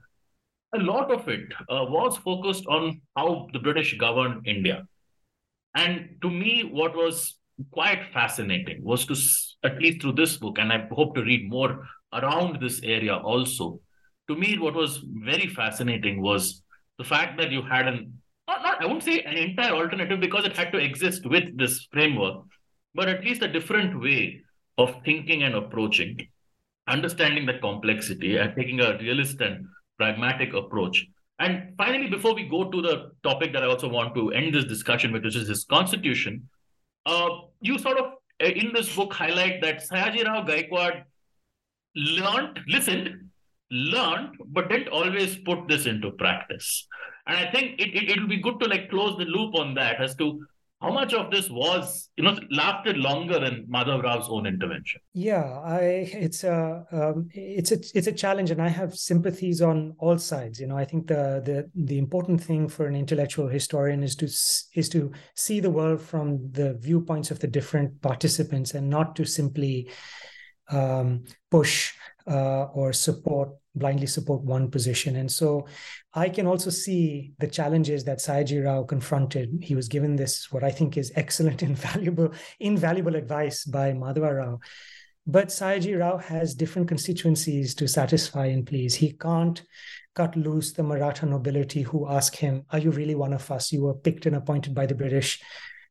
A 0.74 0.80
lot 0.80 1.12
of 1.12 1.28
it 1.28 1.52
uh, 1.70 1.86
was 1.90 2.18
focused 2.18 2.66
on 2.68 3.02
how 3.16 3.48
the 3.52 3.60
British 3.60 3.98
governed 3.98 4.48
India. 4.48 4.88
And 5.76 6.18
to 6.22 6.30
me, 6.30 6.70
what 6.72 6.96
was 6.96 7.36
quite 7.72 8.06
fascinating 8.14 8.84
was 8.84 9.06
to, 9.06 9.68
at 9.68 9.82
least 9.82 10.02
through 10.02 10.14
this 10.14 10.38
book, 10.38 10.58
and 10.60 10.72
I 10.72 10.88
hope 10.92 11.16
to 11.16 11.24
read 11.24 11.50
more 11.50 11.88
around 12.14 12.62
this 12.62 12.82
area 12.84 13.16
also. 13.16 13.80
To 14.30 14.36
me, 14.36 14.58
what 14.58 14.76
was 14.76 15.04
very 15.04 15.48
fascinating 15.48 16.22
was 16.22 16.64
the 16.98 17.04
fact 17.04 17.38
that 17.38 17.52
you 17.52 17.62
had 17.62 17.88
an 17.88 18.14
not, 18.48 18.64
not 18.64 18.82
I 18.82 18.86
won't 18.86 19.04
say 19.04 19.22
an 19.22 19.38
entire 19.38 19.74
alternative 19.74 20.20
because 20.20 20.46
it 20.46 20.56
had 20.56 20.72
to 20.72 20.78
exist 20.78 21.26
with 21.26 21.58
this 21.58 21.88
framework, 21.92 22.44
but 22.96 23.10
at 23.10 23.24
least 23.24 23.42
a 23.42 23.48
different 23.48 24.02
way 24.02 24.42
of 24.78 24.96
thinking 25.04 25.44
and 25.44 25.56
approaching, 25.56 26.18
understanding 26.88 27.46
the 27.46 27.60
complexity 27.60 28.38
and 28.38 28.56
taking 28.56 28.80
a 28.80 28.98
realist 28.98 29.42
and 29.42 29.66
pragmatic 29.98 30.54
approach. 30.54 31.06
And 31.40 31.74
finally, 31.78 32.08
before 32.08 32.34
we 32.34 32.48
go 32.48 32.70
to 32.70 32.82
the 32.82 33.12
topic 33.24 33.54
that 33.54 33.64
I 33.64 33.68
also 33.68 33.88
want 33.88 34.16
to 34.16 34.32
end 34.32 34.54
this 34.54 34.66
discussion 34.66 35.12
with, 35.12 35.24
which 35.24 35.36
is 35.36 35.48
this 35.48 35.66
constitution, 35.66 36.50
uh, 37.06 37.30
you 37.62 37.78
sort 37.78 37.98
of 38.00 38.06
uh, 38.44 38.46
in 38.46 38.72
this 38.74 38.96
book 38.96 39.14
highlight 39.14 39.62
that 39.62 39.88
Sayaji 39.88 40.26
Rao 40.26 40.46
Gaikwad 40.46 41.04
learned, 41.96 42.60
listened, 42.68 43.30
learned, 43.72 44.36
but 44.48 44.70
didn't 44.70 44.90
always 44.90 45.38
put 45.38 45.68
this 45.68 45.86
into 45.86 46.12
practice. 46.12 46.88
And 47.28 47.38
I 47.38 47.52
think 47.52 47.80
it, 47.80 47.96
it, 47.96 48.10
it'll 48.12 48.28
be 48.28 48.42
good 48.42 48.60
to 48.62 48.68
like 48.68 48.90
close 48.90 49.18
the 49.18 49.26
loop 49.26 49.56
on 49.56 49.74
that 49.76 50.02
as 50.02 50.16
to 50.16 50.42
how 50.82 50.92
much 50.92 51.12
of 51.14 51.32
this 51.32 51.50
was 51.50 52.10
you 52.18 52.24
know 52.24 52.38
lasted 52.52 52.98
longer 52.98 53.40
than 53.40 53.66
Madhav 53.68 54.04
Rao's 54.04 54.28
own 54.30 54.46
intervention? 54.46 55.02
Yeah, 55.14 55.60
I 55.66 55.80
it's 56.14 56.44
a 56.44 56.86
um, 56.92 57.30
it's 57.34 57.72
a 57.72 57.80
it's 57.96 58.08
a 58.08 58.12
challenge, 58.12 58.52
and 58.52 58.62
I 58.62 58.68
have 58.68 58.96
sympathies 58.96 59.62
on 59.62 59.96
all 59.98 60.20
sides. 60.20 60.60
You 60.60 60.68
know, 60.68 60.78
I 60.78 60.86
think 60.86 61.08
the 61.08 61.42
the 61.44 61.70
the 61.76 61.98
important 61.98 62.44
thing 62.44 62.68
for 62.68 62.86
an 62.86 62.96
intellectual 62.96 63.48
historian 63.48 64.04
is 64.04 64.16
to 64.18 64.26
is 64.26 64.90
to 64.90 65.12
see 65.36 65.60
the 65.60 65.72
world 65.72 66.00
from 66.00 66.52
the 66.52 66.76
viewpoints 66.76 67.32
of 67.32 67.40
the 67.40 67.48
different 67.48 68.00
participants, 68.02 68.76
and 68.76 68.88
not 68.88 69.16
to 69.16 69.26
simply 69.26 69.90
um, 70.70 71.24
push 71.50 71.94
uh, 72.28 72.66
or 72.74 72.94
support 72.94 73.50
blindly 73.78 74.08
support 74.08 74.42
one 74.42 74.70
position. 74.70 75.18
And 75.18 75.32
so 75.32 75.68
I 76.14 76.30
can 76.30 76.48
also 76.48 76.70
see 76.70 77.34
the 77.40 77.48
challenges 77.48 78.04
that 78.06 78.20
Sayaji 78.20 78.66
Rao 78.66 78.84
confronted. 78.84 79.60
He 79.62 79.76
was 79.76 79.88
given 79.88 80.16
this, 80.16 80.52
what 80.52 80.64
I 80.64 80.72
think 80.72 80.98
is 80.98 81.12
excellent, 81.16 81.64
invaluable, 81.72 82.34
invaluable 82.60 83.16
advice 83.16 83.66
by 83.66 83.92
Madhava 83.94 84.38
Rao. 84.38 84.60
But 85.26 85.50
Sayaji 85.50 86.00
Rao 86.00 86.18
has 86.18 86.56
different 86.56 86.88
constituencies 86.88 87.76
to 87.76 87.88
satisfy 87.88 88.48
and 88.48 88.66
please. 88.66 88.96
He 88.96 89.12
can't 89.14 89.62
cut 90.16 90.36
loose 90.36 90.72
the 90.72 90.84
Maratha 90.84 91.26
nobility 91.26 91.82
who 91.82 92.10
ask 92.10 92.36
him, 92.36 92.66
Are 92.72 92.80
you 92.80 92.92
really 92.92 93.16
one 93.16 93.34
of 93.34 93.50
us? 93.52 93.72
You 93.72 93.84
were 93.84 93.94
picked 93.94 94.26
and 94.26 94.36
appointed 94.36 94.74
by 94.74 94.86
the 94.86 94.96
British. 94.96 95.42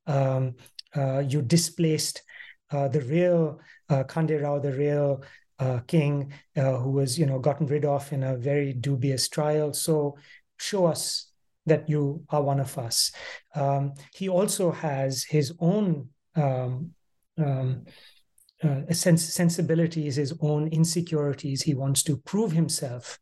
Um, 0.07 0.57
uh, 0.97 1.19
you 1.19 1.43
displaced 1.43 2.23
uh, 2.71 2.89
the 2.89 3.03
real 3.03 3.61
uh, 3.89 4.05
Rao, 4.09 4.59
the 4.59 4.73
real 4.73 5.23
uh, 5.59 5.81
king 5.87 6.33
uh, 6.57 6.77
who 6.77 6.91
was 6.91 7.19
you 7.19 7.27
know 7.27 7.39
gotten 7.39 7.67
rid 7.67 7.85
of 7.85 8.13
in 8.13 8.23
a 8.23 8.37
very 8.37 8.73
dubious 8.73 9.29
trial. 9.29 9.73
So 9.73 10.17
show 10.59 10.87
us 10.87 11.31
that 11.67 11.89
you 11.89 12.25
are 12.31 12.43
one 12.43 12.61
of 12.61 12.79
us. 12.79 13.13
Um, 13.55 13.95
he 14.15 14.29
also 14.29 14.71
has 14.71 15.25
his 15.25 15.53
own 15.59 16.11
um, 16.37 16.93
um, 17.39 17.85
uh, 18.63 18.93
sens- 18.93 19.33
sensibilities 19.33 20.17
his 20.17 20.35
own 20.41 20.69
insecurities. 20.69 21.63
He 21.63 21.75
wants 21.75 22.03
to 22.05 22.17
prove 22.17 22.53
himself 22.53 23.19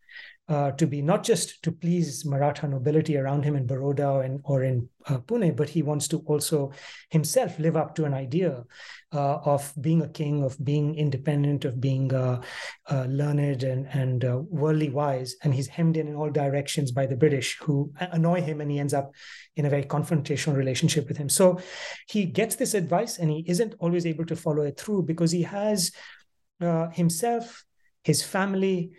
uh, 0.47 0.71
to 0.73 0.87
be 0.87 1.01
not 1.01 1.25
just 1.25 1.63
to 1.63 1.73
please 1.73 2.27
Maratha 2.27 2.69
nobility 2.69 3.17
around 3.17 3.45
him 3.45 3.57
in 3.57 3.67
Baroda 3.67 4.19
and, 4.19 4.41
or 4.45 4.63
in 4.63 4.87
uh, 5.07 5.19
Pune, 5.19 5.57
but 5.57 5.71
he 5.71 5.83
wants 5.83 6.07
to 6.09 6.19
also 6.27 6.71
himself 7.09 7.59
live 7.59 7.79
up 7.79 7.95
to 7.95 8.05
an 8.05 8.13
idea 8.13 8.63
uh, 9.15 9.37
of 9.37 9.73
being 9.81 10.03
a 10.03 10.09
king, 10.09 10.45
of 10.45 10.63
being 10.63 10.97
independent, 10.97 11.65
of 11.65 11.81
being 11.81 12.13
uh, 12.13 12.43
uh, 12.91 13.07
learned 13.09 13.63
and, 13.63 13.87
and 13.87 14.23
worldly 14.51 14.91
wise. 14.91 15.35
And 15.43 15.55
he's 15.55 15.67
hemmed 15.67 15.97
in 15.97 16.09
in 16.09 16.15
all 16.15 16.31
directions 16.31 16.93
by 16.93 17.07
the 17.07 17.17
British 17.17 17.59
who 17.61 17.95
annoy 17.99 18.43
him 18.43 18.61
and 18.61 18.71
he 18.71 18.79
ends 18.79 18.93
up 18.93 19.15
in 19.57 19.65
a 19.65 19.71
very 19.71 19.85
confrontational 19.85 20.57
relationship 20.57 21.09
with 21.09 21.17
him. 21.17 21.31
So 21.31 21.59
he 22.07 22.27
gets 22.27 22.57
this 22.57 22.75
advice 22.75 23.19
and 23.19 23.31
he 23.31 23.45
isn't 23.47 23.77
always 23.79 24.05
able 24.05 24.27
to 24.27 24.37
follow 24.37 24.65
it 24.65 24.79
through 24.79 25.05
because 25.05 25.31
he 25.31 25.43
has 25.43 25.91
himself, 26.93 27.65
his 28.03 28.23
family, 28.23 28.93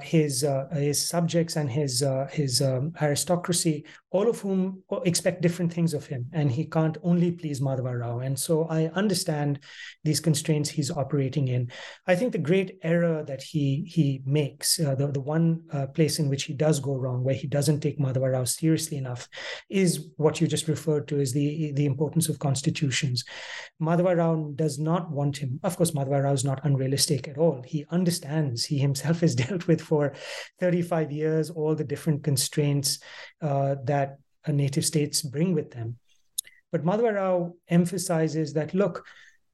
his 0.00 0.44
uh, 0.44 0.66
his 0.72 1.06
subjects 1.06 1.56
and 1.56 1.70
his 1.70 2.02
uh, 2.02 2.26
his 2.30 2.62
um, 2.62 2.92
aristocracy, 3.02 3.84
all 4.10 4.28
of 4.28 4.40
whom 4.40 4.82
expect 5.04 5.42
different 5.42 5.72
things 5.72 5.92
of 5.92 6.06
him, 6.06 6.26
and 6.32 6.50
he 6.50 6.64
can't 6.64 6.96
only 7.02 7.30
please 7.30 7.60
Madhava 7.60 8.00
Rao. 8.00 8.20
And 8.20 8.38
so 8.38 8.64
I 8.64 8.86
understand 8.94 9.60
these 10.02 10.18
constraints 10.18 10.70
he's 10.70 10.90
operating 10.90 11.48
in. 11.48 11.70
I 12.06 12.14
think 12.14 12.32
the 12.32 12.38
great 12.38 12.78
error 12.82 13.22
that 13.24 13.42
he 13.42 13.84
he 13.86 14.22
makes, 14.24 14.80
uh, 14.80 14.94
the 14.94 15.08
the 15.08 15.20
one 15.20 15.62
uh, 15.72 15.86
place 15.88 16.18
in 16.18 16.28
which 16.28 16.44
he 16.44 16.54
does 16.54 16.80
go 16.80 16.96
wrong, 16.96 17.22
where 17.22 17.34
he 17.34 17.46
doesn't 17.46 17.80
take 17.80 17.98
Madhava 17.98 18.32
Rao 18.32 18.44
seriously 18.44 18.96
enough, 18.96 19.28
is 19.68 20.08
what 20.16 20.40
you 20.40 20.46
just 20.46 20.68
referred 20.68 21.06
to 21.08 21.20
as 21.20 21.32
the 21.32 21.72
the 21.72 21.86
importance 21.86 22.28
of 22.28 22.38
constitutions. 22.38 23.24
Madhava 23.80 24.16
Rao 24.16 24.52
does 24.56 24.78
not 24.78 25.10
want 25.10 25.36
him. 25.36 25.60
Of 25.62 25.76
course, 25.76 25.90
Madhava 25.90 26.24
Rao 26.24 26.32
is 26.32 26.44
not 26.44 26.64
unrealistic 26.64 27.28
at 27.28 27.36
all. 27.36 27.62
He 27.66 27.84
understands. 27.90 28.64
He 28.64 28.78
himself 28.78 29.20
has 29.26 29.34
dealt 29.34 29.66
with 29.66 29.82
for 29.82 30.14
35 30.60 31.12
years 31.12 31.50
all 31.50 31.74
the 31.74 31.84
different 31.84 32.24
constraints 32.24 33.00
uh, 33.40 33.76
that 33.84 33.97
native 34.52 34.84
states 34.84 35.22
bring 35.22 35.54
with 35.54 35.70
them. 35.70 35.98
But 36.70 36.84
Madhava 36.84 37.14
Rao 37.14 37.54
emphasizes 37.68 38.52
that 38.52 38.74
look, 38.74 39.04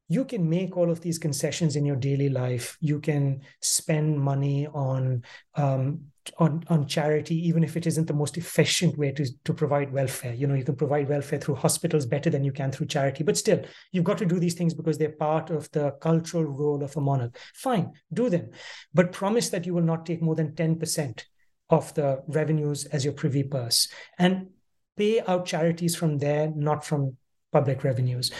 you 0.08 0.24
can 0.24 0.48
make 0.48 0.76
all 0.76 0.90
of 0.90 1.00
these 1.00 1.18
concessions 1.18 1.76
in 1.76 1.86
your 1.86 1.96
daily 1.96 2.28
life. 2.28 2.76
You 2.80 3.00
can 3.00 3.40
spend 3.60 4.20
money 4.20 4.66
on 4.66 5.22
um, 5.54 6.00
on 6.38 6.64
on 6.68 6.86
charity, 6.86 7.36
even 7.48 7.62
if 7.64 7.76
it 7.76 7.86
isn't 7.86 8.06
the 8.06 8.14
most 8.14 8.36
efficient 8.36 8.98
way 8.98 9.12
to 9.12 9.26
to 9.44 9.54
provide 9.54 9.92
welfare. 9.92 10.34
You 10.34 10.46
know, 10.46 10.54
you 10.54 10.64
can 10.64 10.76
provide 10.76 11.08
welfare 11.08 11.38
through 11.38 11.54
hospitals 11.56 12.04
better 12.04 12.28
than 12.28 12.44
you 12.44 12.52
can 12.52 12.70
through 12.70 12.86
charity. 12.86 13.24
But 13.24 13.38
still, 13.38 13.62
you've 13.92 14.04
got 14.04 14.18
to 14.18 14.26
do 14.26 14.38
these 14.38 14.54
things 14.54 14.74
because 14.74 14.98
they're 14.98 15.10
part 15.10 15.50
of 15.50 15.70
the 15.70 15.92
cultural 15.92 16.44
role 16.44 16.82
of 16.82 16.96
a 16.96 17.00
monarch. 17.00 17.38
Fine, 17.54 17.92
do 18.12 18.28
them, 18.28 18.50
but 18.92 19.12
promise 19.12 19.48
that 19.50 19.64
you 19.64 19.72
will 19.72 19.82
not 19.82 20.04
take 20.04 20.20
more 20.20 20.34
than 20.34 20.54
ten 20.54 20.78
percent 20.78 21.26
of 21.70 21.94
the 21.94 22.22
revenues 22.26 22.84
as 22.86 23.04
your 23.04 23.14
privy 23.14 23.42
purse 23.42 23.88
and 24.18 24.48
pay 24.96 25.20
out 25.20 25.46
charities 25.46 25.96
from 25.96 26.18
there, 26.18 26.52
not 26.54 26.84
from 26.84 27.16
public 27.54 27.84
revenues. 27.84 28.32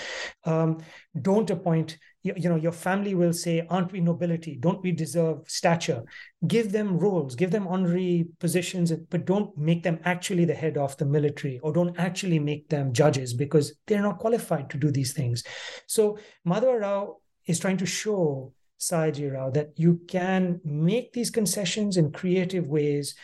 Um, 0.45 0.83
don't 1.23 1.49
appoint, 1.49 1.99
you, 2.25 2.35
you, 2.37 2.49
know, 2.49 2.57
your 2.57 2.73
family 2.73 3.15
will 3.15 3.33
say, 3.33 3.65
aren't 3.71 3.93
we 3.93 4.01
nobility? 4.01 4.57
Don't 4.57 4.83
we 4.83 4.91
deserve 4.91 5.39
stature? 5.47 6.03
Give 6.47 6.73
them 6.73 6.99
roles, 6.99 7.37
give 7.37 7.53
them 7.53 7.69
honorary 7.69 8.27
positions, 8.41 8.91
but 8.93 9.25
don't 9.25 9.57
make 9.57 9.85
them 9.85 10.01
actually 10.05 10.45
the 10.45 10.61
head 10.63 10.77
of 10.77 10.97
the 10.97 11.07
military 11.07 11.61
or 11.61 11.73
don't 11.73 11.97
actually 11.99 12.41
make 12.41 12.69
them 12.69 12.93
judges 12.93 13.33
because 13.33 13.75
they're 13.87 14.03
not 14.03 14.19
qualified 14.19 14.69
to 14.71 14.77
do 14.77 14.91
these 14.91 15.13
things. 15.13 15.45
So 15.87 16.19
Madhava 16.47 16.81
Rao 16.81 17.17
is 17.47 17.61
trying 17.61 17.79
to 17.79 17.87
show 17.87 18.53
Rao 18.93 19.51
that 19.51 19.71
you 19.77 20.01
can 20.09 20.61
make 20.65 21.13
these 21.13 21.31
concessions 21.31 21.97
in 21.97 22.13
creative 22.13 22.67
ways 22.67 23.15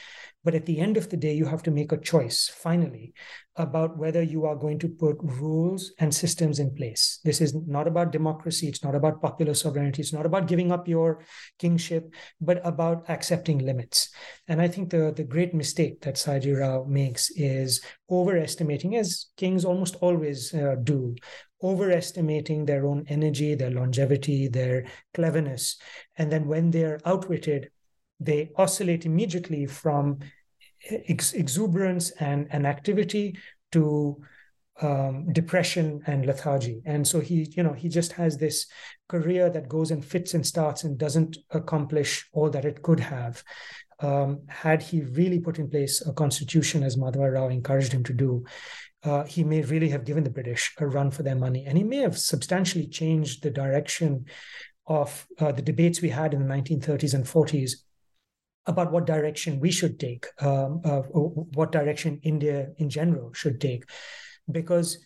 but 0.43 0.55
at 0.55 0.65
the 0.65 0.81
end 0.81 0.97
of 0.97 1.11
the 1.11 1.19
day, 1.19 1.35
you 1.35 1.45
have 1.45 1.63
to 1.65 1.71
make 1.71 1.93
a 1.93 1.99
choice 1.99 2.49
finally 2.49 3.13
about 3.57 3.99
whether 3.99 4.23
you 4.23 4.47
are 4.47 4.57
going 4.57 4.79
to 4.79 4.89
put 4.89 5.19
rules 5.21 5.93
and 5.99 6.15
systems 6.15 6.59
in 6.59 6.75
place. 6.75 7.21
This 7.25 7.43
is 7.43 7.55
not 7.55 7.87
about 7.87 8.11
democracy. 8.11 8.67
It's 8.67 8.83
not 8.83 8.95
about 8.95 9.21
popular 9.21 9.53
sovereignty. 9.53 10.01
It's 10.01 10.15
not 10.15 10.25
about 10.25 10.47
giving 10.47 10.73
up 10.73 10.89
your 10.89 11.25
kingship, 11.59 12.15
but 12.41 12.67
about 12.67 13.11
accepting 13.11 13.59
limits. 13.59 14.09
And 14.49 14.63
I 14.63 14.69
think 14.69 14.89
the, 14.89 15.13
the 15.15 15.25
great 15.25 15.53
mistake 15.53 16.01
that 16.03 16.15
Sayaji 16.15 16.59
Rao 16.59 16.85
makes 16.85 17.31
is 17.33 17.83
overestimating, 18.11 18.97
as 18.97 19.27
kings 19.37 19.67
almost 19.67 19.97
always 19.97 20.55
uh, 20.55 20.77
do, 20.83 21.17
overestimating 21.63 22.65
their 22.65 22.87
own 22.87 23.05
energy, 23.09 23.55
their 23.55 23.71
longevity, 23.71 24.49
their 24.49 24.87
cleverness. 25.15 25.77
And 26.17 26.31
then 26.31 26.47
when 26.47 26.71
they're 26.71 27.01
outwitted, 27.05 27.71
they 28.19 28.51
oscillate 28.57 29.07
immediately 29.07 29.67
from 29.67 30.21
ex- 31.09 31.33
exuberance 31.33 32.11
and, 32.13 32.49
and 32.51 32.67
activity 32.67 33.39
to 33.73 34.23
um, 34.83 35.33
depression 35.33 36.03
and 36.07 36.25
lethargy. 36.27 36.81
And 36.87 37.07
so 37.07 37.21
he, 37.21 37.53
you 37.55 37.63
know, 37.63 37.73
he 37.73 37.89
just 37.89 38.13
has 38.13 38.39
this 38.39 38.67
career 39.09 39.51
that 39.51 39.69
goes 39.69 39.91
and 39.91 40.05
fits 40.05 40.35
and 40.35 40.47
starts 40.47 40.85
and 40.85 40.97
doesn't 40.97 41.37
accomplish 41.51 42.29
all 42.33 42.51
that 42.51 42.65
it 42.65 42.83
could 42.83 43.01
have. 43.01 43.43
Um, 44.01 44.41
had 44.49 44.83
he 44.83 45.03
really 45.03 45.39
put 45.39 45.59
in 45.59 45.69
place 45.69 46.01
a 46.07 46.13
constitution, 46.13 46.83
as 46.83 46.97
Madhava 46.97 47.35
Rao 47.35 47.49
encouraged 47.49 47.93
him 47.93 48.05
to 48.05 48.15
do, 48.15 48.45
uh, 49.03 49.25
he 49.25 49.45
may 49.45 49.63
really 49.63 49.89
have 49.89 50.05
given 50.05 50.25
the 50.25 50.31
British 50.31 50.75
a 50.79 50.87
run 50.87 51.11
for 51.11 51.23
their 51.23 51.35
money. 51.35 51.65
And 51.67 51.79
he 51.79 51.85
may 51.85 51.99
have 51.99 52.19
substantially 52.19 52.87
changed 52.87 53.43
the 53.43 53.51
direction 53.51 54.27
of 54.87 55.27
uh, 55.39 55.53
the 55.53 55.63
debates 55.63 56.03
we 56.03 56.11
had 56.11 56.35
in 56.35 56.47
the 56.47 56.55
1930s 56.55 57.15
and 57.15 57.25
40s 57.25 57.73
about 58.67 58.93
what 58.93 59.07
direction 59.07 59.59
we 59.59 59.71
should 59.71 59.99
take, 59.99 60.27
um, 60.41 60.81
uh, 60.85 61.01
what 61.01 61.73
direction 61.73 62.21
India 62.23 62.69
in 62.77 62.91
general 62.91 63.33
should 63.33 63.61
take. 63.61 63.85
Because 64.51 64.99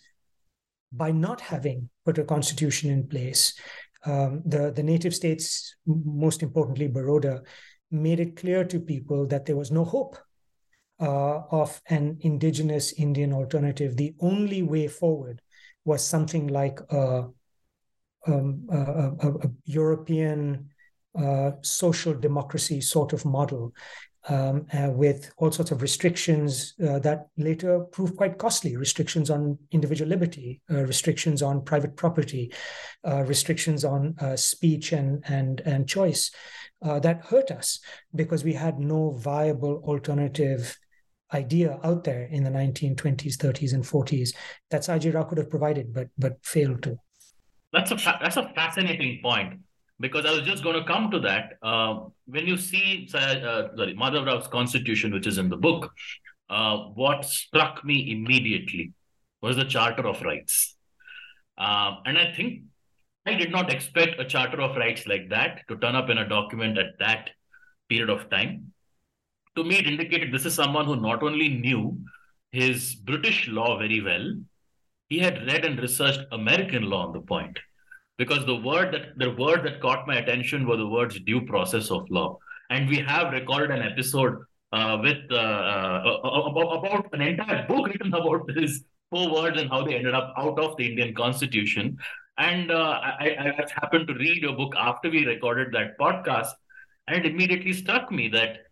by 0.91 1.11
not 1.11 1.39
having 1.39 1.89
put 2.03 2.17
a 2.17 2.23
constitution 2.23 2.89
in 2.89 3.07
place, 3.07 3.57
um, 4.05 4.41
the, 4.45 4.71
the 4.71 4.83
native 4.83 5.15
states, 5.15 5.75
most 5.85 6.43
importantly 6.43 6.87
Baroda, 6.87 7.41
made 7.91 8.19
it 8.19 8.35
clear 8.35 8.63
to 8.65 8.79
people 8.79 9.25
that 9.27 9.45
there 9.45 9.55
was 9.55 9.71
no 9.71 9.85
hope 9.85 10.17
uh, 10.99 11.41
of 11.51 11.81
an 11.89 12.17
indigenous 12.21 12.93
Indian 12.93 13.33
alternative. 13.33 13.95
The 13.95 14.15
only 14.19 14.63
way 14.63 14.87
forward 14.87 15.41
was 15.83 16.05
something 16.05 16.47
like 16.47 16.79
a, 16.89 17.27
um, 18.27 18.67
a, 18.71 18.77
a, 18.77 19.33
a 19.43 19.51
European 19.65 20.69
uh, 21.17 21.51
social 21.61 22.13
democracy 22.13 22.81
sort 22.81 23.13
of 23.13 23.25
model. 23.25 23.73
um, 24.27 24.65
uh, 24.73 24.89
with 24.89 25.31
all 25.37 25.51
sorts 25.51 25.71
of 25.71 25.81
restrictions 25.81 26.73
uh, 26.85 26.99
that 26.99 27.27
later 27.37 27.79
proved 27.79 28.17
quite 28.17 28.37
costly 28.37 28.75
restrictions 28.75 29.29
on 29.29 29.57
individual 29.71 30.09
liberty, 30.09 30.61
uh, 30.71 30.83
restrictions 30.83 31.41
on 31.41 31.63
private 31.63 31.95
property, 31.95 32.51
uh, 33.07 33.23
restrictions 33.23 33.85
on 33.85 34.15
uh, 34.19 34.35
speech 34.35 34.91
and, 34.93 35.23
and, 35.27 35.61
and 35.61 35.87
choice 35.87 36.31
uh, 36.81 36.99
that 36.99 37.23
hurt 37.25 37.51
us 37.51 37.79
because 38.15 38.43
we 38.43 38.53
had 38.53 38.79
no 38.79 39.11
viable 39.11 39.81
alternative 39.85 40.77
idea 41.33 41.79
out 41.83 42.03
there 42.03 42.23
in 42.23 42.43
the 42.43 42.49
1920s, 42.49 43.35
30s, 43.37 43.73
and 43.73 43.83
40s 43.83 44.29
that 44.69 44.81
Sayaji 44.81 45.13
Rao 45.13 45.23
could 45.23 45.37
have 45.37 45.49
provided, 45.49 45.93
but 45.93 46.09
but 46.17 46.37
failed 46.43 46.83
to. 46.83 46.97
That's 47.73 47.91
a 47.91 47.95
that's 47.95 48.37
a 48.37 48.51
fascinating 48.55 49.19
point 49.21 49.59
because 49.99 50.25
I 50.25 50.31
was 50.31 50.41
just 50.41 50.63
going 50.63 50.79
to 50.79 50.85
come 50.85 51.11
to 51.11 51.19
that. 51.21 51.53
Uh, 51.61 52.05
when 52.25 52.47
you 52.47 52.57
see 52.57 53.09
uh, 53.13 53.69
sorry, 53.75 53.95
Madhav 53.95 54.25
Rao's 54.25 54.47
constitution, 54.47 55.13
which 55.13 55.27
is 55.27 55.37
in 55.37 55.49
the 55.49 55.57
book, 55.57 55.91
uh, 56.49 56.77
what 56.77 57.25
struck 57.25 57.83
me 57.83 58.11
immediately 58.11 58.93
was 59.41 59.55
the 59.55 59.65
Charter 59.65 60.07
of 60.07 60.21
Rights. 60.21 60.75
Uh, 61.57 61.95
and 62.05 62.17
I 62.17 62.33
think 62.33 62.63
I 63.25 63.33
did 63.33 63.51
not 63.51 63.71
expect 63.71 64.19
a 64.19 64.25
Charter 64.25 64.61
of 64.61 64.75
Rights 64.75 65.07
like 65.07 65.29
that 65.29 65.61
to 65.67 65.77
turn 65.77 65.95
up 65.95 66.09
in 66.09 66.17
a 66.17 66.27
document 66.27 66.77
at 66.77 66.97
that 66.99 67.29
period 67.89 68.09
of 68.09 68.29
time. 68.29 68.73
To 69.55 69.63
me, 69.63 69.77
it 69.77 69.87
indicated 69.87 70.33
this 70.33 70.45
is 70.45 70.53
someone 70.53 70.85
who 70.85 70.95
not 70.97 71.23
only 71.23 71.49
knew 71.49 71.97
his 72.51 72.95
British 72.95 73.47
law 73.47 73.77
very 73.77 74.01
well, 74.01 74.33
he 75.07 75.19
had 75.19 75.45
read 75.45 75.65
and 75.65 75.79
researched 75.79 76.25
American 76.31 76.83
law 76.83 77.07
on 77.07 77.13
the 77.13 77.21
point. 77.21 77.57
Because 78.17 78.45
the 78.45 78.55
word 78.55 78.93
that 78.93 79.17
the 79.17 79.31
word 79.31 79.63
that 79.65 79.81
caught 79.81 80.07
my 80.07 80.15
attention 80.17 80.67
were 80.67 80.77
the 80.77 80.87
words 80.87 81.19
due 81.19 81.41
process 81.41 81.91
of 81.91 82.09
law. 82.09 82.39
And 82.69 82.89
we 82.89 82.97
have 82.97 83.33
recorded 83.33 83.71
an 83.71 83.83
episode 83.83 84.37
uh, 84.71 84.97
with 85.01 85.17
uh, 85.31 85.35
uh, 85.35 86.19
about, 86.23 86.85
about, 86.85 87.13
an 87.13 87.21
entire 87.21 87.67
book 87.67 87.87
written 87.87 88.13
about 88.13 88.47
these 88.55 88.83
four 89.09 89.31
words 89.33 89.59
and 89.59 89.69
how 89.69 89.83
they 89.83 89.95
ended 89.95 90.13
up 90.13 90.33
out 90.37 90.57
of 90.59 90.75
the 90.77 90.85
indian 90.85 91.13
constitution. 91.13 91.97
And 92.37 92.71
uh, 92.71 92.99
I, 93.01 93.35
I 93.39 93.65
happened 93.81 94.07
to 94.07 94.13
read 94.13 94.41
your 94.41 94.53
book 94.53 94.73
after 94.77 95.09
we 95.09 95.25
recorded 95.25 95.73
that 95.73 95.97
podcast 95.97 96.51
and 97.07 97.23
it 97.23 97.31
immediately 97.31 97.73
struck 97.73 98.11
me 98.11 98.27
that 98.29 98.64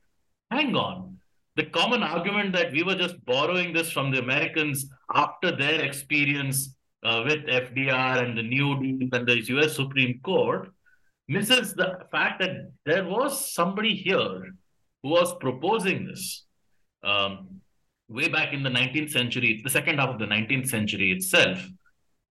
hang 0.57 0.75
on 0.75 1.17
the 1.55 1.65
common 1.77 2.01
argument 2.03 2.51
that 2.53 2.71
we 2.71 2.83
were 2.83 2.95
just 2.95 3.23
borrowing 3.25 3.73
this 3.73 3.91
from 3.91 4.11
the 4.11 4.19
americans 4.19 4.85
after 5.23 5.55
their 5.55 5.81
experience 5.81 6.75
uh, 7.03 7.23
with 7.25 7.45
FDR 7.45 8.23
and 8.23 8.37
the 8.37 8.43
New 8.43 8.79
Deal 8.81 9.09
and 9.11 9.27
the 9.27 9.43
US 9.55 9.75
Supreme 9.75 10.19
Court 10.23 10.69
misses 11.27 11.73
the 11.73 11.99
fact 12.11 12.39
that 12.39 12.71
there 12.85 13.05
was 13.05 13.53
somebody 13.53 13.95
here 13.95 14.53
who 15.01 15.09
was 15.09 15.35
proposing 15.39 16.05
this 16.05 16.45
um, 17.03 17.61
way 18.07 18.29
back 18.29 18.53
in 18.53 18.63
the 18.63 18.69
19th 18.69 19.11
century, 19.11 19.61
the 19.63 19.69
second 19.69 19.99
half 19.99 20.09
of 20.09 20.19
the 20.19 20.25
19th 20.25 20.69
century 20.69 21.11
itself, 21.11 21.65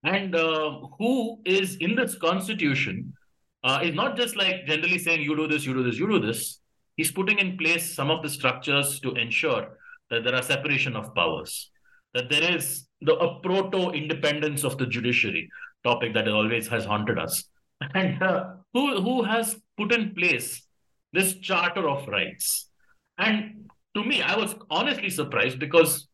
and 0.04 0.34
uh, 0.34 0.80
who 0.98 1.40
is 1.44 1.76
in 1.76 1.94
this 1.94 2.16
constitution 2.16 3.12
uh, 3.64 3.80
is 3.82 3.94
not 3.94 4.16
just 4.16 4.36
like 4.36 4.66
generally 4.66 4.98
saying 4.98 5.20
you 5.20 5.36
do 5.36 5.46
this, 5.46 5.64
you 5.64 5.74
do 5.74 5.82
this, 5.82 5.98
you 5.98 6.08
do 6.08 6.18
this. 6.18 6.60
He's 6.96 7.10
putting 7.10 7.38
in 7.38 7.56
place 7.56 7.94
some 7.94 8.10
of 8.10 8.22
the 8.22 8.28
structures 8.28 9.00
to 9.00 9.12
ensure 9.12 9.78
that 10.10 10.24
there 10.24 10.34
are 10.34 10.42
separation 10.42 10.94
of 10.94 11.14
powers, 11.14 11.70
that 12.14 12.28
there 12.28 12.54
is 12.56 12.86
the 13.00 13.16
proto 13.42 13.90
independence 13.90 14.64
of 14.64 14.78
the 14.78 14.86
judiciary 14.86 15.48
topic 15.84 16.14
that 16.14 16.28
always 16.28 16.68
has 16.68 16.84
haunted 16.84 17.18
us. 17.18 17.44
And 17.94 18.22
uh, 18.22 18.44
who 18.72 19.00
who 19.00 19.24
has 19.24 19.56
put 19.76 19.92
in 19.92 20.14
place 20.14 20.62
this 21.12 21.34
charter 21.38 21.88
of 21.88 22.06
rights? 22.06 22.68
And 23.18 23.68
to 23.94 24.04
me 24.04 24.22
i 24.22 24.36
was 24.36 24.54
honestly 24.70 25.10
surprised 25.10 25.58
because 25.58 26.08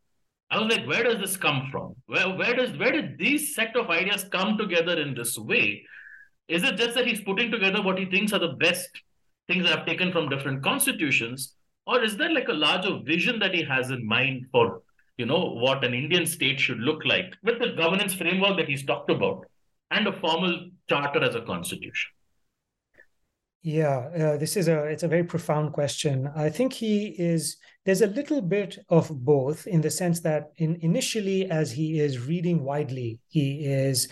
i 0.51 0.59
was 0.59 0.75
like 0.75 0.87
where 0.87 1.05
does 1.05 1.21
this 1.21 1.37
come 1.37 1.69
from? 1.71 1.95
Where 2.07 2.31
where 2.31 2.55
does 2.55 2.77
where 2.79 2.93
did 2.93 3.19
these 3.19 3.55
set 3.55 3.77
of 3.77 3.91
ideas 3.91 4.25
come 4.33 4.57
together 4.59 5.01
in 5.01 5.15
this 5.15 5.37
way? 5.39 5.85
Is 6.49 6.63
it 6.63 6.77
just 6.77 6.95
that 6.95 7.07
he's 7.07 7.21
putting 7.21 7.51
together 7.51 7.83
what 7.83 7.99
he 7.99 8.07
thinks 8.07 8.33
are 8.33 8.39
the 8.39 8.55
best 8.65 8.89
things 9.49 9.65
that 9.65 9.79
have 9.79 9.87
taken 9.87 10.13
from 10.13 10.29
different 10.29 10.63
constitutions 10.63 11.55
or 11.87 12.03
is 12.03 12.17
there 12.17 12.33
like 12.33 12.49
a 12.49 12.53
larger 12.53 12.99
vision 13.05 13.39
that 13.39 13.55
he 13.55 13.63
has 13.63 13.91
in 13.91 14.07
mind 14.07 14.47
for 14.53 14.83
you 15.17 15.27
know 15.27 15.45
what 15.65 15.85
an 15.85 15.95
indian 15.95 16.27
state 16.27 16.61
should 16.61 16.79
look 16.79 17.05
like 17.05 17.35
with 17.43 17.59
the 17.59 17.73
governance 17.77 18.15
framework 18.15 18.57
that 18.57 18.69
he's 18.69 18.85
talked 18.85 19.11
about 19.11 19.45
and 19.91 20.07
a 20.07 20.13
formal 20.21 20.69
charter 20.89 21.23
as 21.23 21.35
a 21.35 21.41
constitution? 21.43 22.11
Yeah 23.63 24.09
uh, 24.17 24.37
this 24.37 24.57
is 24.57 24.69
a 24.69 24.85
it's 24.85 25.03
a 25.03 25.09
very 25.09 25.25
profound 25.25 25.73
question. 25.73 26.31
I 26.37 26.49
think 26.49 26.73
he 26.73 27.09
is 27.19 27.57
there's 27.85 28.03
a 28.03 28.07
little 28.07 28.41
bit 28.41 28.79
of 28.89 29.11
both 29.25 29.67
in 29.67 29.81
the 29.81 29.91
sense 29.91 30.21
that 30.21 30.53
in 30.59 30.77
initially 30.81 31.51
as 31.51 31.73
he 31.73 31.99
is 31.99 32.27
reading 32.27 32.63
widely 32.63 33.19
he 33.29 33.67
is 33.67 34.09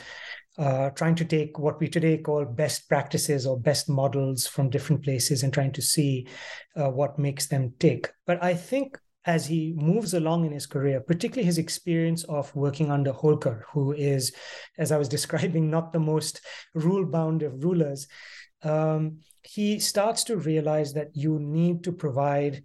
uh, 0.59 0.91
trying 0.91 1.15
to 1.15 1.25
take 1.25 1.59
what 1.59 1.79
we 1.81 1.89
today 1.89 2.17
call 2.17 2.45
best 2.45 2.89
practices 2.89 3.47
or 3.47 3.59
best 3.59 3.89
models 3.89 4.47
from 4.47 4.71
different 4.71 5.03
places 5.03 5.43
and 5.43 5.53
trying 5.53 5.73
to 5.73 5.83
see 5.83 6.27
uh, 6.77 6.91
what 6.91 7.19
makes 7.19 7.47
them 7.47 7.75
tick. 7.79 8.13
But 8.27 8.43
I 8.43 8.55
think 8.55 8.99
as 9.27 9.47
he 9.47 9.75
moves 9.77 10.15
along 10.15 10.47
in 10.47 10.53
his 10.53 10.67
career, 10.67 11.01
particularly 11.01 11.45
his 11.45 11.59
experience 11.59 12.25
of 12.25 12.55
working 12.55 12.91
under 12.91 13.13
Holkar, 13.13 13.63
who 13.73 13.93
is, 13.93 14.33
as 14.79 14.93
I 14.93 14.97
was 14.97 15.09
describing, 15.17 15.71
not 15.71 15.93
the 15.93 16.01
most 16.01 16.41
rule 16.75 17.05
bound 17.05 17.43
of 17.43 17.63
rulers, 17.63 18.07
um, 18.63 19.19
he 19.43 19.79
starts 19.79 20.25
to 20.25 20.37
realize 20.37 20.95
that 20.95 21.11
you 21.15 21.39
need 21.39 21.85
to 21.85 21.93
provide 21.93 22.63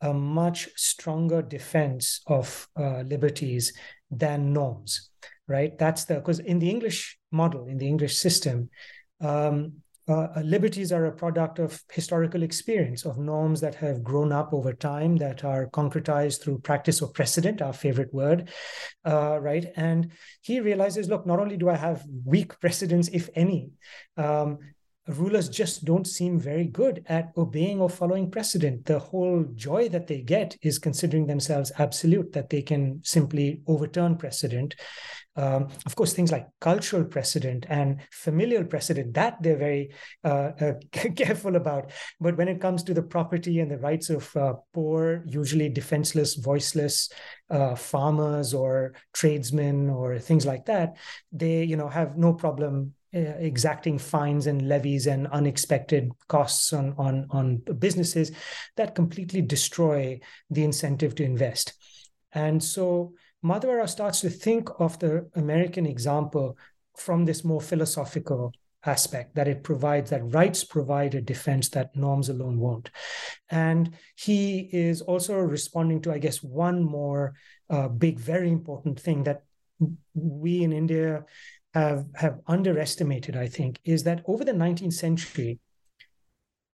a 0.00 0.12
much 0.12 0.68
stronger 0.76 1.42
defense 1.42 2.20
of 2.26 2.68
uh, 2.76 3.00
liberties 3.02 3.72
than 4.10 4.52
norms, 4.52 5.10
right? 5.46 5.78
That's 5.78 6.04
the, 6.04 6.14
because 6.14 6.38
in 6.40 6.58
the 6.58 6.70
English 6.70 7.19
model, 7.30 7.66
in 7.66 7.78
the 7.78 7.86
English 7.86 8.16
system, 8.16 8.70
um, 9.20 9.72
uh, 10.10 10.26
uh, 10.34 10.42
liberties 10.44 10.90
are 10.90 11.06
a 11.06 11.12
product 11.12 11.60
of 11.60 11.80
historical 11.92 12.42
experience, 12.42 13.04
of 13.04 13.16
norms 13.16 13.60
that 13.60 13.76
have 13.76 14.02
grown 14.02 14.32
up 14.32 14.52
over 14.52 14.72
time, 14.72 15.16
that 15.16 15.44
are 15.44 15.68
concretized 15.68 16.42
through 16.42 16.58
practice 16.58 17.00
or 17.00 17.08
precedent, 17.12 17.62
our 17.62 17.72
favorite 17.72 18.12
word, 18.12 18.48
uh, 19.04 19.38
right? 19.40 19.66
And 19.76 20.10
he 20.40 20.58
realizes, 20.58 21.08
look, 21.08 21.26
not 21.26 21.38
only 21.38 21.56
do 21.56 21.68
I 21.68 21.76
have 21.76 22.02
weak 22.24 22.58
precedents, 22.58 23.08
if 23.12 23.28
any, 23.36 23.70
um, 24.16 24.58
rulers 25.06 25.48
just 25.48 25.84
don't 25.84 26.06
seem 26.06 26.40
very 26.40 26.66
good 26.66 27.04
at 27.06 27.30
obeying 27.36 27.80
or 27.80 27.88
following 27.88 28.30
precedent. 28.30 28.86
The 28.86 28.98
whole 28.98 29.44
joy 29.54 29.88
that 29.90 30.06
they 30.06 30.22
get 30.22 30.56
is 30.62 30.78
considering 30.78 31.26
themselves 31.26 31.70
absolute, 31.78 32.32
that 32.32 32.50
they 32.50 32.62
can 32.62 33.00
simply 33.04 33.60
overturn 33.66 34.16
precedent. 34.16 34.74
Um, 35.36 35.68
of 35.86 35.94
course, 35.94 36.12
things 36.12 36.32
like 36.32 36.48
cultural 36.60 37.04
precedent 37.04 37.64
and 37.68 38.00
familial 38.10 38.64
precedent, 38.64 39.14
that 39.14 39.42
they're 39.42 39.56
very 39.56 39.90
uh, 40.24 40.50
uh, 40.60 40.72
careful 41.16 41.56
about. 41.56 41.92
But 42.20 42.36
when 42.36 42.48
it 42.48 42.60
comes 42.60 42.82
to 42.84 42.94
the 42.94 43.02
property 43.02 43.60
and 43.60 43.70
the 43.70 43.78
rights 43.78 44.10
of 44.10 44.34
uh, 44.36 44.54
poor, 44.74 45.22
usually 45.26 45.68
defenseless, 45.68 46.34
voiceless 46.34 47.10
uh, 47.48 47.74
farmers 47.74 48.52
or 48.54 48.94
tradesmen 49.12 49.88
or 49.88 50.18
things 50.18 50.46
like 50.46 50.66
that, 50.66 50.96
they 51.32 51.64
you 51.64 51.76
know 51.76 51.88
have 51.88 52.16
no 52.16 52.34
problem 52.34 52.94
uh, 53.12 53.18
exacting 53.38 53.98
fines 53.98 54.46
and 54.46 54.68
levies 54.68 55.08
and 55.08 55.26
unexpected 55.28 56.12
costs 56.28 56.72
on, 56.72 56.94
on, 56.96 57.26
on 57.30 57.56
businesses 57.78 58.30
that 58.76 58.94
completely 58.94 59.42
destroy 59.42 60.20
the 60.48 60.62
incentive 60.62 61.16
to 61.16 61.24
invest. 61.24 61.72
And 62.32 62.62
so 62.62 63.14
Madhav 63.42 63.76
Rao 63.76 63.86
starts 63.86 64.20
to 64.20 64.30
think 64.30 64.68
of 64.78 64.98
the 64.98 65.28
American 65.34 65.86
example 65.86 66.56
from 66.96 67.24
this 67.24 67.44
more 67.44 67.60
philosophical 67.60 68.52
aspect 68.84 69.34
that 69.34 69.48
it 69.48 69.62
provides 69.62 70.10
that 70.10 70.32
rights 70.32 70.64
provide 70.64 71.14
a 71.14 71.20
defense 71.20 71.68
that 71.70 71.94
norms 71.94 72.28
alone 72.28 72.58
won't. 72.58 72.90
And 73.50 73.94
he 74.16 74.70
is 74.72 75.02
also 75.02 75.36
responding 75.38 76.00
to 76.02 76.12
i 76.12 76.18
guess 76.18 76.42
one 76.42 76.82
more 76.82 77.34
uh, 77.68 77.88
big 77.88 78.18
very 78.18 78.50
important 78.50 78.98
thing 78.98 79.24
that 79.24 79.42
we 80.14 80.62
in 80.62 80.72
india 80.72 81.24
have 81.74 82.06
have 82.14 82.40
underestimated 82.46 83.36
i 83.36 83.46
think 83.46 83.80
is 83.84 84.02
that 84.04 84.22
over 84.26 84.44
the 84.44 84.52
19th 84.52 84.92
century 84.92 85.58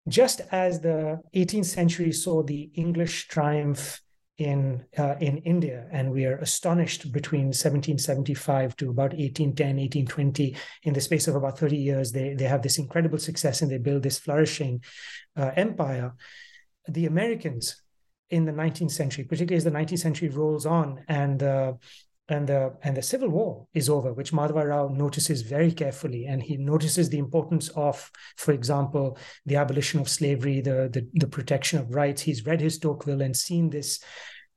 just 0.08 0.40
as 0.50 0.80
the 0.80 1.20
18th 1.34 1.64
century 1.64 2.12
saw 2.12 2.42
the 2.42 2.70
english 2.74 3.28
triumph 3.28 4.00
in 4.38 4.84
uh, 4.98 5.14
in 5.20 5.38
India, 5.38 5.86
and 5.92 6.10
we 6.10 6.24
are 6.24 6.36
astonished 6.36 7.12
between 7.12 7.46
1775 7.46 8.76
to 8.76 8.90
about 8.90 9.12
1810, 9.12 9.76
1820. 9.76 10.56
In 10.84 10.94
the 10.94 11.00
space 11.00 11.28
of 11.28 11.34
about 11.34 11.58
30 11.58 11.76
years, 11.76 12.12
they 12.12 12.34
they 12.34 12.46
have 12.46 12.62
this 12.62 12.78
incredible 12.78 13.18
success 13.18 13.62
and 13.62 13.70
they 13.70 13.78
build 13.78 14.02
this 14.02 14.18
flourishing 14.18 14.82
uh, 15.36 15.50
empire. 15.56 16.14
The 16.88 17.06
Americans 17.06 17.82
in 18.30 18.46
the 18.46 18.52
19th 18.52 18.92
century, 18.92 19.24
particularly 19.24 19.58
as 19.58 19.64
the 19.64 19.70
19th 19.70 19.98
century 19.98 20.28
rolls 20.30 20.64
on, 20.64 21.04
and 21.08 21.42
uh, 21.42 21.74
and 22.32 22.48
the 22.48 22.74
and 22.82 22.96
the 22.96 23.02
civil 23.02 23.28
war 23.28 23.66
is 23.74 23.88
over, 23.88 24.12
which 24.12 24.32
Madhava 24.32 24.64
Rao 24.66 24.88
notices 24.88 25.42
very 25.42 25.72
carefully, 25.72 26.26
and 26.26 26.42
he 26.42 26.56
notices 26.56 27.08
the 27.08 27.18
importance 27.18 27.68
of, 27.70 28.10
for 28.36 28.52
example, 28.52 29.18
the 29.46 29.56
abolition 29.56 30.00
of 30.00 30.08
slavery, 30.08 30.60
the 30.60 30.88
the, 30.92 31.06
the 31.14 31.26
protection 31.26 31.78
of 31.78 31.94
rights. 31.94 32.22
He's 32.22 32.46
read 32.46 32.60
his 32.60 32.78
Tocqueville 32.78 33.22
and 33.22 33.36
seen 33.36 33.70
this. 33.70 34.00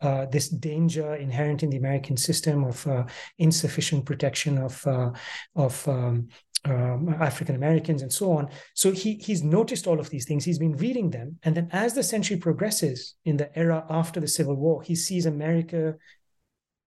Uh, 0.01 0.26
this 0.26 0.49
danger 0.49 1.15
inherent 1.15 1.63
in 1.63 1.69
the 1.69 1.78
American 1.78 2.17
system 2.17 2.65
of 2.65 2.86
uh, 2.86 3.05
insufficient 3.38 4.05
protection 4.05 4.57
of 4.57 4.86
uh, 4.86 5.09
of 5.55 5.88
um, 5.88 6.28
um, 6.65 7.15
African 7.21 7.55
Americans 7.55 8.01
and 8.01 8.11
so 8.11 8.34
on. 8.34 8.49
So 8.73 8.91
he 8.91 9.15
he's 9.15 9.41
noticed 9.41 9.88
all 9.88 9.99
of 9.99 10.09
these 10.09 10.26
things. 10.26 10.43
He's 10.43 10.59
been 10.59 10.76
reading 10.78 11.11
them, 11.11 11.39
and 11.43 11.55
then 11.55 11.69
as 11.71 11.93
the 11.93 12.03
century 12.03 12.38
progresses 12.38 13.15
in 13.23 13.38
the 13.38 13.57
era 13.57 13.86
after 13.89 14.19
the 14.19 14.28
Civil 14.28 14.55
War, 14.55 14.82
he 14.84 14.95
sees 14.95 15.26
America 15.26 15.95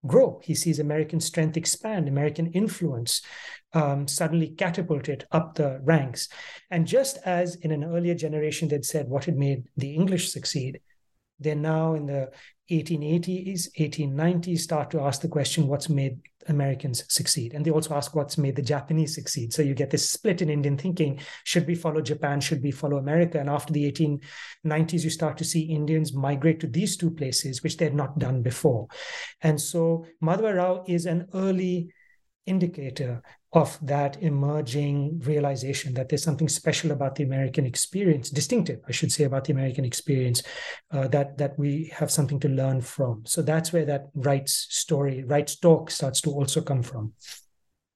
grow. 0.07 0.41
He 0.43 0.55
sees 0.55 0.79
American 0.79 1.21
strength 1.21 1.57
expand, 1.57 2.09
American 2.09 2.53
influence 2.53 3.23
um, 3.73 4.07
suddenly 4.09 4.49
catapulted 4.49 5.27
up 5.33 5.55
the 5.55 5.81
ranks. 5.83 6.29
And 6.71 6.87
just 6.87 7.19
as 7.25 7.57
in 7.57 7.71
an 7.71 7.85
earlier 7.85 8.15
generation 8.15 8.69
they'd 8.69 8.85
said 8.85 9.09
what 9.09 9.25
had 9.25 9.37
made 9.37 9.65
the 9.77 9.95
English 9.95 10.31
succeed, 10.31 10.81
they're 11.41 11.55
now 11.55 11.95
in 11.95 12.07
the 12.07 12.31
1880s, 12.71 13.69
1890s 13.79 14.59
start 14.59 14.91
to 14.91 15.01
ask 15.01 15.21
the 15.21 15.29
question 15.29 15.67
what's 15.67 15.89
made 15.89 16.19
Americans 16.49 17.05
succeed? 17.09 17.55
And 17.55 17.65
they 17.65 17.71
also 17.71 17.95
ask 17.95 18.15
what's 18.15 18.39
made 18.39 18.57
the 18.57 18.63
Japanese 18.63 19.15
succeed. 19.15 19.53
So 19.53 19.63
you 19.63 19.75
get 19.75 19.91
this 19.91 20.09
split 20.09 20.43
in 20.43 20.51
Indian 20.51 20.77
thinking. 20.77 21.21
Should 21.45 21.67
we 21.67 21.75
follow 21.75 22.01
Japan? 22.01 22.41
Should 22.41 22.63
we 22.63 22.71
follow 22.71 22.99
America? 22.99 23.39
And 23.39 23.49
after 23.49 23.73
the 23.73 23.91
1890s, 23.91 25.05
you 25.05 25.11
start 25.11 25.39
to 25.39 25.45
see 25.45 25.63
Indians 25.63 26.13
migrate 26.13 26.61
to 26.61 26.67
these 26.67 26.97
two 26.97 27.11
places, 27.11 27.63
which 27.63 27.77
they 27.77 27.87
had 27.87 27.95
not 27.95 28.19
done 28.19 28.43
before. 28.43 28.89
And 29.41 29.61
so 29.61 30.07
Madhava 30.23 30.57
Rao 30.57 30.85
is 30.87 31.07
an 31.07 31.29
early 31.35 31.93
indicator 32.49 33.23
of 33.53 33.79
that 33.81 34.23
emerging 34.23 35.21
realization 35.21 35.95
that 35.95 36.09
there's 36.09 36.23
something 36.23 36.49
special 36.49 36.91
about 36.91 37.15
the 37.15 37.25
American 37.25 37.65
experience, 37.65 38.29
distinctive, 38.29 38.81
I 38.87 38.93
should 38.93 39.13
say, 39.13 39.25
about 39.25 39.45
the 39.45 39.53
American 39.53 39.85
experience, 39.85 40.43
uh, 40.91 41.09
that 41.09 41.39
that 41.39 41.59
we 41.59 41.93
have 41.95 42.11
something 42.11 42.41
to 42.41 42.49
learn 42.49 42.81
from. 42.81 43.23
So 43.25 43.41
that's 43.41 43.73
where 43.73 43.87
that 43.87 44.09
rights 44.15 44.67
story, 44.71 45.25
rights 45.25 45.57
talk 45.57 45.91
starts 45.91 46.21
to 46.23 46.31
also 46.31 46.61
come 46.61 46.83
from. 46.83 47.13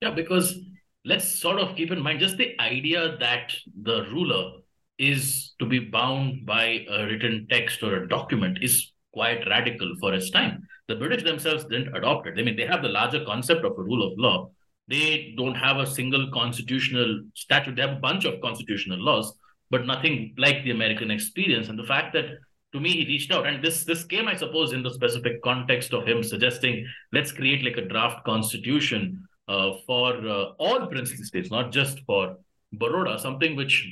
Yeah, 0.01 0.13
because 0.13 0.59
let's 1.05 1.41
sort 1.41 1.61
of 1.61 1.77
keep 1.77 1.91
in 1.91 2.01
mind 2.01 2.21
just 2.21 2.37
the 2.37 2.59
idea 2.61 3.17
that 3.19 3.53
the 3.83 4.05
ruler 4.13 4.61
is 4.99 5.55
to 5.59 5.67
be 5.67 5.81
bound 5.81 6.47
by 6.47 6.85
a 6.89 7.05
written 7.05 7.47
text 7.51 7.83
or 7.83 8.03
a 8.03 8.09
document 8.09 8.59
is 8.63 8.93
quite 9.13 9.47
radical 9.49 9.95
for 10.01 10.15
its 10.15 10.31
time. 10.31 10.67
The 10.93 10.99
British 10.99 11.25
themselves 11.25 11.65
didn't 11.65 11.97
adopt 11.97 12.27
it. 12.27 12.35
I 12.39 12.43
mean, 12.43 12.57
they 12.57 12.67
have 12.67 12.83
the 12.83 12.89
larger 12.89 13.25
concept 13.25 13.65
of 13.65 13.73
a 13.79 13.83
rule 13.83 14.07
of 14.07 14.19
law, 14.19 14.51
they 14.89 15.35
don't 15.37 15.55
have 15.55 15.79
a 15.79 15.87
single 15.87 16.31
constitutional 16.31 17.23
statute. 17.35 17.77
They 17.77 17.83
have 17.83 17.99
a 17.99 18.01
bunch 18.01 18.25
of 18.25 18.41
constitutional 18.41 18.99
laws, 18.99 19.33
but 19.71 19.87
nothing 19.87 20.35
like 20.37 20.65
the 20.65 20.73
American 20.73 21.11
experience. 21.11 21.69
And 21.69 21.79
the 21.79 21.85
fact 21.85 22.13
that 22.15 22.27
to 22.73 22.81
me 22.81 22.91
he 22.91 23.07
reached 23.07 23.33
out, 23.33 23.47
and 23.47 23.65
this 23.65 23.85
this 23.85 24.05
came, 24.05 24.29
I 24.29 24.37
suppose, 24.37 24.73
in 24.73 24.83
the 24.83 24.93
specific 24.93 25.43
context 25.43 25.93
of 25.93 26.07
him 26.07 26.23
suggesting 26.23 26.87
let's 27.13 27.33
create 27.33 27.65
like 27.65 27.77
a 27.77 27.89
draft 27.89 28.25
constitution 28.25 29.27
uh, 29.49 29.73
for 29.87 30.15
uh, 30.29 30.45
all 30.59 30.87
princely 30.89 31.25
states, 31.25 31.51
not 31.51 31.73
just 31.73 32.01
for 32.01 32.37
Baroda, 32.73 33.19
something 33.19 33.55
which 33.57 33.89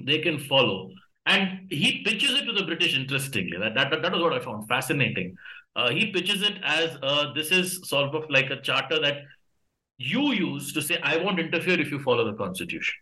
they 0.00 0.18
can 0.18 0.38
follow. 0.38 0.90
And 1.26 1.70
he 1.70 2.02
pitches 2.04 2.32
it 2.32 2.46
to 2.46 2.52
the 2.52 2.64
British 2.64 2.96
interestingly. 2.96 3.58
That 3.58 3.74
that, 3.74 4.02
that 4.02 4.12
was 4.12 4.22
what 4.22 4.32
I 4.32 4.40
found 4.40 4.66
fascinating. 4.66 5.36
Uh, 5.78 5.90
he 5.90 6.10
pitches 6.10 6.42
it 6.42 6.58
as 6.64 6.98
uh, 7.04 7.32
this 7.34 7.52
is 7.52 7.88
sort 7.88 8.12
of 8.12 8.28
like 8.28 8.50
a 8.50 8.60
charter 8.60 8.98
that 8.98 9.18
you 9.96 10.32
use 10.32 10.72
to 10.72 10.82
say, 10.82 10.98
I 11.04 11.18
won't 11.18 11.38
interfere 11.38 11.80
if 11.80 11.92
you 11.92 12.00
follow 12.00 12.28
the 12.28 12.36
constitution. 12.36 12.96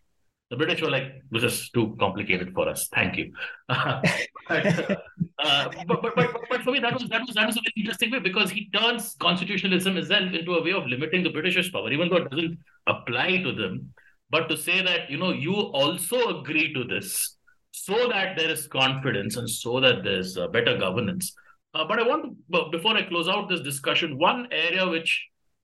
The 0.51 0.57
British 0.59 0.83
were 0.83 0.91
like, 0.91 1.23
this 1.31 1.43
is 1.43 1.71
too 1.71 1.97
complicated 1.99 2.53
for 2.53 2.69
us. 2.69 2.89
Thank 2.95 3.17
you. 3.17 3.33
but, 3.69 4.07
uh, 4.51 5.69
but, 5.89 6.03
but, 6.03 6.15
but, 6.15 6.37
but, 6.51 6.63
for 6.63 6.73
me, 6.73 6.81
that 6.81 6.93
was, 6.93 7.09
that, 7.09 7.23
was, 7.23 7.35
that 7.35 7.47
was 7.47 7.57
a 7.57 7.61
very 7.61 7.73
interesting 7.79 8.11
way 8.11 8.19
because 8.19 8.51
he 8.51 8.69
turns 8.71 9.17
constitutionalism 9.21 9.97
itself 9.97 10.35
into 10.35 10.53
a 10.53 10.63
way 10.63 10.73
of 10.73 10.87
limiting 10.87 11.25
the 11.25 11.31
British's 11.31 11.71
power, 11.71 11.91
even 11.91 12.11
though 12.11 12.19
it 12.19 12.31
doesn't 12.31 12.59
apply 12.87 13.39
to 13.39 13.53
them. 13.53 13.95
But 14.29 14.49
to 14.51 14.57
say 14.57 14.83
that, 14.83 15.11
you 15.11 15.17
know, 15.17 15.33
you 15.33 15.55
also 15.55 16.41
agree 16.41 16.75
to 16.75 16.85
this 16.85 17.39
so 17.71 18.09
that 18.09 18.37
there 18.37 18.51
is 18.51 18.67
confidence 18.69 19.37
and 19.37 19.49
so 19.49 19.81
that 19.81 20.05
there's 20.05 20.37
uh, 20.37 20.49
better 20.49 20.77
governance. 20.77 21.35
Uh, 21.77 21.85
but 21.87 21.99
I 21.99 22.09
want 22.09 22.25
to, 22.25 22.71
before 22.71 22.97
I 22.97 23.03
close 23.03 23.29
out 23.29 23.51
this 23.51 23.61
discussion, 23.61 24.19
one 24.19 24.49
area 24.51 24.89
which 24.89 25.11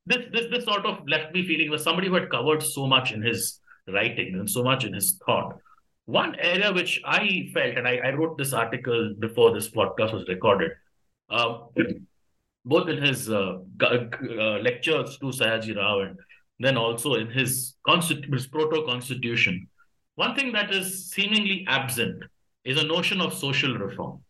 this 0.05 0.27
this 0.33 0.47
this 0.51 0.65
sort 0.65 0.85
of 0.85 0.99
left 1.09 1.33
me 1.33 1.47
feeling 1.47 1.71
was 1.71 1.83
somebody 1.83 2.09
who 2.09 2.15
had 2.15 2.29
covered 2.29 2.63
so 2.63 2.87
much 2.87 3.13
in 3.13 3.23
his 3.23 3.61
writing 3.89 4.35
and 4.35 4.51
so 4.51 4.63
much 4.63 4.85
in 4.85 4.93
his 4.93 5.19
thought. 5.25 5.55
One 6.05 6.35
area 6.35 6.71
which 6.73 7.01
I 7.07 7.49
felt, 7.55 7.79
and 7.79 7.89
I, 7.89 7.97
I 8.09 8.11
wrote 8.11 8.37
this 8.37 8.53
article 8.53 9.15
before 9.19 9.55
this 9.55 9.71
podcast 9.71 10.13
was 10.13 10.29
recorded, 10.29 10.73
um, 11.31 11.69
both 12.65 12.89
in 12.89 13.01
his 13.03 13.31
uh, 13.31 13.61
uh, 13.81 14.59
lectures 14.69 15.17
to 15.19 15.27
Sayaji 15.27 15.77
Rao 15.77 16.01
and 16.01 16.19
then 16.59 16.77
also 16.77 17.15
in 17.15 17.31
his, 17.31 17.77
constitu- 17.89 18.33
his 18.33 18.49
proto 18.49 18.85
constitution. 18.85 19.69
One 20.17 20.35
thing 20.35 20.53
that 20.53 20.75
is 20.75 21.11
seemingly 21.11 21.65
absent 21.69 22.25
is 22.65 22.83
a 22.83 22.85
notion 22.85 23.21
of 23.21 23.33
social 23.33 23.79
reform. 23.79 24.21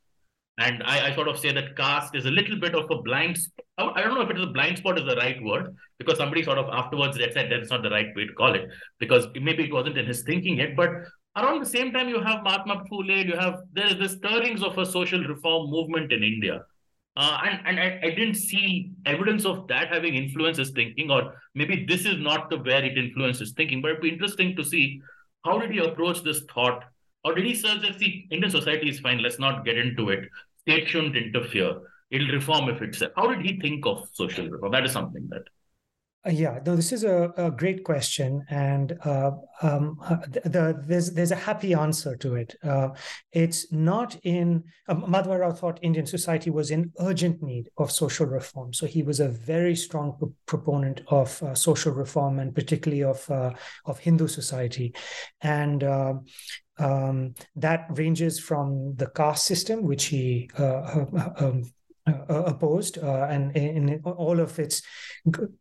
And 0.62 0.82
I, 0.84 1.08
I, 1.08 1.14
sort 1.14 1.28
of 1.28 1.38
say 1.38 1.52
that 1.52 1.76
caste 1.76 2.14
is 2.14 2.26
a 2.26 2.30
little 2.30 2.58
bit 2.60 2.74
of 2.76 2.88
a 2.88 3.02
blind. 3.02 3.36
I 3.78 4.00
don't 4.00 4.14
know 4.14 4.20
if 4.20 4.30
it 4.30 4.38
is 4.38 4.44
a 4.44 4.54
blind 4.58 4.78
spot 4.78 4.98
is 4.98 5.04
the 5.04 5.16
right 5.16 5.42
word 5.42 5.74
because 5.98 6.18
somebody 6.18 6.42
sort 6.44 6.58
of 6.58 6.68
afterwards 6.70 7.16
said 7.16 7.50
that's 7.50 7.70
not 7.70 7.82
the 7.82 7.90
right 7.90 8.14
way 8.14 8.26
to 8.26 8.32
call 8.34 8.54
it 8.54 8.68
because 9.00 9.26
maybe 9.40 9.64
it 9.64 9.72
wasn't 9.72 9.98
in 9.98 10.06
his 10.06 10.22
thinking 10.22 10.58
yet. 10.58 10.76
But 10.76 10.90
around 11.36 11.60
the 11.60 11.66
same 11.66 11.92
time, 11.92 12.08
you 12.08 12.20
have 12.20 12.44
Mahatma 12.44 12.84
Phule, 12.90 13.26
you 13.26 13.36
have 13.36 13.60
there 13.72 13.86
is 13.86 13.98
this 13.98 14.12
stirrings 14.12 14.62
of 14.62 14.78
a 14.78 14.86
social 14.86 15.24
reform 15.24 15.70
movement 15.70 16.12
in 16.12 16.22
India. 16.22 16.62
Uh, 17.16 17.38
and 17.44 17.60
and 17.66 17.80
I, 17.80 18.00
I, 18.02 18.10
didn't 18.10 18.36
see 18.36 18.92
evidence 19.04 19.44
of 19.44 19.66
that 19.68 19.88
having 19.88 20.14
influenced 20.14 20.58
his 20.58 20.70
thinking, 20.70 21.10
or 21.10 21.34
maybe 21.54 21.84
this 21.86 22.06
is 22.06 22.18
not 22.18 22.48
the 22.48 22.56
where 22.58 22.84
it 22.84 22.96
influences 22.96 23.52
thinking. 23.52 23.82
But 23.82 23.90
it'd 23.90 24.02
be 24.02 24.08
interesting 24.10 24.56
to 24.56 24.64
see 24.64 25.02
how 25.44 25.58
did 25.58 25.72
he 25.72 25.78
approach 25.78 26.22
this 26.22 26.42
thought 26.54 26.84
or 27.24 27.34
did 27.34 27.44
he 27.44 27.54
suggest 27.54 27.98
the 27.98 28.24
Indian 28.30 28.50
society 28.50 28.88
is 28.88 29.00
fine, 29.00 29.22
let's 29.22 29.38
not 29.38 29.64
get 29.64 29.78
into 29.78 30.10
it. 30.10 30.28
State 30.62 30.88
shouldn't 30.88 31.16
interfere. 31.16 31.80
It'll 32.10 32.28
reform 32.28 32.68
if 32.68 32.82
it's 32.82 33.02
how 33.16 33.32
did 33.32 33.44
he 33.44 33.58
think 33.58 33.86
of 33.86 34.08
social 34.12 34.48
reform? 34.48 34.72
That 34.72 34.84
is 34.84 34.92
something 34.92 35.28
that 35.30 35.44
uh, 36.24 36.30
yeah, 36.30 36.60
no, 36.64 36.76
this 36.76 36.92
is 36.92 37.02
a, 37.02 37.32
a 37.36 37.50
great 37.50 37.82
question, 37.82 38.44
and 38.48 38.96
uh, 39.04 39.32
um, 39.60 39.98
uh, 40.04 40.18
the, 40.28 40.40
the, 40.44 40.82
there's 40.86 41.10
there's 41.10 41.32
a 41.32 41.36
happy 41.36 41.74
answer 41.74 42.14
to 42.14 42.36
it. 42.36 42.54
Uh, 42.62 42.90
it's 43.32 43.72
not 43.72 44.14
in 44.22 44.62
um, 44.88 45.02
Madhava 45.02 45.40
Rao 45.40 45.50
thought 45.50 45.80
Indian 45.82 46.06
society 46.06 46.48
was 46.50 46.70
in 46.70 46.92
urgent 47.00 47.42
need 47.42 47.70
of 47.76 47.90
social 47.90 48.26
reform, 48.26 48.72
so 48.72 48.86
he 48.86 49.02
was 49.02 49.18
a 49.18 49.28
very 49.28 49.74
strong 49.74 50.14
pro- 50.16 50.32
proponent 50.46 51.00
of 51.08 51.42
uh, 51.42 51.56
social 51.56 51.90
reform 51.90 52.38
and 52.38 52.54
particularly 52.54 53.02
of 53.02 53.28
uh, 53.28 53.52
of 53.86 53.98
Hindu 53.98 54.28
society, 54.28 54.94
and. 55.40 55.84
Um, 56.78 57.34
that 57.56 57.86
ranges 57.90 58.40
from 58.40 58.94
the 58.96 59.06
caste 59.06 59.46
system, 59.46 59.82
which 59.82 60.06
he 60.06 60.50
um, 60.56 61.64
uh, 62.06 62.42
opposed 62.46 62.98
uh, 62.98 63.26
and 63.30 63.56
in 63.56 64.00
all 64.04 64.40
of 64.40 64.58
its 64.58 64.82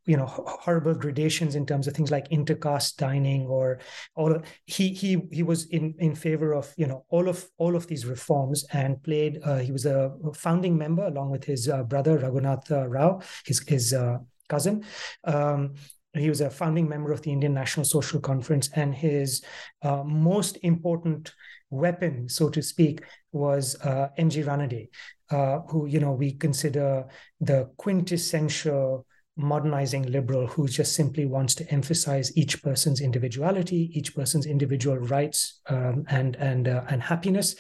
you 0.05 0.18
know 0.18 0.26
horrible 0.26 0.95
gradations 0.95 1.55
in 1.55 1.66
terms 1.66 1.88
of 1.88 1.93
things 1.93 2.09
like 2.09 2.28
intercaste 2.32 2.97
dining 2.97 3.45
or 3.45 3.80
all 4.16 4.32
of 4.36 4.43
he 4.66 4.89
he 4.89 5.22
he 5.32 5.43
was 5.43 5.68
in 5.68 5.93
in 5.99 6.16
favor 6.16 6.53
of 6.53 6.74
you 6.78 6.88
know 6.88 7.05
all 7.09 7.28
of 7.28 7.47
all 7.57 7.76
of 7.76 7.86
these 7.88 8.05
reforms 8.05 8.66
and 8.74 9.01
played 9.03 9.39
uh, 9.43 9.59
he 9.59 9.72
was 9.72 9.86
a 9.86 10.12
founding 10.34 10.76
member 10.76 11.05
along 11.05 11.30
with 11.30 11.43
his 11.43 11.70
uh, 11.70 11.84
brother 11.84 12.18
Raghunath 12.18 12.72
uh, 12.72 12.88
Rao 12.88 13.22
his 13.45 13.59
his 13.68 13.93
uh, 13.93 14.18
cousin. 14.49 14.84
Um, 15.24 15.76
he 16.14 16.30
was 16.30 16.41
a 16.41 16.49
founding 16.49 16.89
member 16.89 17.12
of 17.12 17.22
the 17.22 17.32
Indian 17.32 17.53
National 17.53 17.86
Social 17.86 18.20
Conference, 18.20 18.70
and 18.76 18.93
his 18.93 19.43
most 19.84 20.57
important 20.64 21.34
weapon, 21.70 22.28
so 22.30 22.49
to 22.49 22.62
speak, 22.62 23.01
was 23.32 23.76
uh, 23.82 24.09
M.G. 24.18 24.43
Ranade, 24.43 24.89
uh, 25.32 25.59
who 25.70 25.86
you 25.88 25.99
know 25.99 26.12
we 26.12 26.34
consider 26.34 27.05
the 27.39 27.70
quintessential 27.78 29.05
modernizing 29.38 30.03
liberal 30.03 30.45
who 30.45 30.68
just 30.68 30.93
simply 30.93 31.26
wants 31.26 31.55
to 31.55 31.72
emphasize 31.72 32.36
each 32.38 32.62
person's 32.62 33.01
individuality, 33.01 33.89
each 33.93 34.14
person's 34.14 34.45
individual 34.45 34.97
rights 34.97 35.62
um, 35.68 36.05
and 36.09 36.36
and 36.36 36.68
uh, 36.68 36.84
and 36.89 37.01
happiness, 37.01 37.55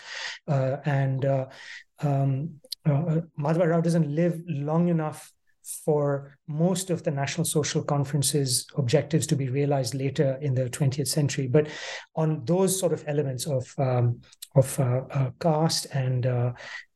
uh, 0.47 0.77
and 0.85 1.25
uh, 1.25 1.45
um, 1.99 2.55
uh, 2.85 3.21
Rao 3.37 3.81
doesn't 3.81 4.13
live 4.13 4.41
long 4.47 4.89
enough 4.89 5.31
for 5.63 6.37
most 6.47 6.89
of 6.89 7.03
the 7.03 7.11
National 7.11 7.45
Social 7.45 7.83
Conference's 7.83 8.65
objectives 8.77 9.27
to 9.27 9.35
be 9.35 9.49
realized 9.49 9.93
later 9.93 10.37
in 10.41 10.53
the 10.53 10.69
20th 10.69 11.07
century. 11.07 11.47
But 11.47 11.67
on 12.15 12.43
those 12.45 12.79
sort 12.79 12.93
of 12.93 13.03
elements 13.07 13.47
of 13.47 13.73
um, 13.77 14.21
of 14.55 14.79
uh, 14.79 15.01
uh, 15.11 15.29
caste 15.39 15.87
and 15.93 16.25
uh, 16.25 16.51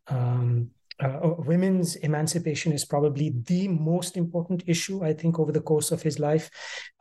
um, 0.07 0.70
uh, 0.99 1.20
women's 1.39 1.97
emancipation 1.97 2.72
is 2.72 2.86
probably 2.86 3.34
the 3.45 3.68
most 3.68 4.16
important 4.16 4.63
issue, 4.66 5.03
I 5.03 5.13
think, 5.13 5.39
over 5.39 5.51
the 5.51 5.61
course 5.61 5.91
of 5.91 6.01
his 6.01 6.20
life. 6.20 6.49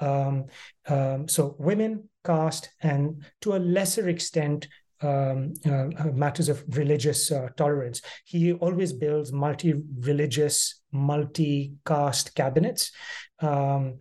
Um, 0.00 0.46
um, 0.88 1.28
so, 1.28 1.54
women, 1.58 2.08
caste, 2.24 2.70
and 2.82 3.24
to 3.42 3.54
a 3.54 3.58
lesser 3.58 4.08
extent, 4.08 4.66
um, 5.02 5.54
uh, 5.64 6.06
matters 6.12 6.48
of 6.48 6.64
religious 6.76 7.30
uh, 7.30 7.48
tolerance. 7.56 8.00
He 8.24 8.52
always 8.52 8.92
builds 8.92 9.32
multi 9.32 9.74
religious, 10.00 10.82
multi 10.92 11.74
caste 11.84 12.34
cabinets. 12.34 12.92
Um, 13.40 13.98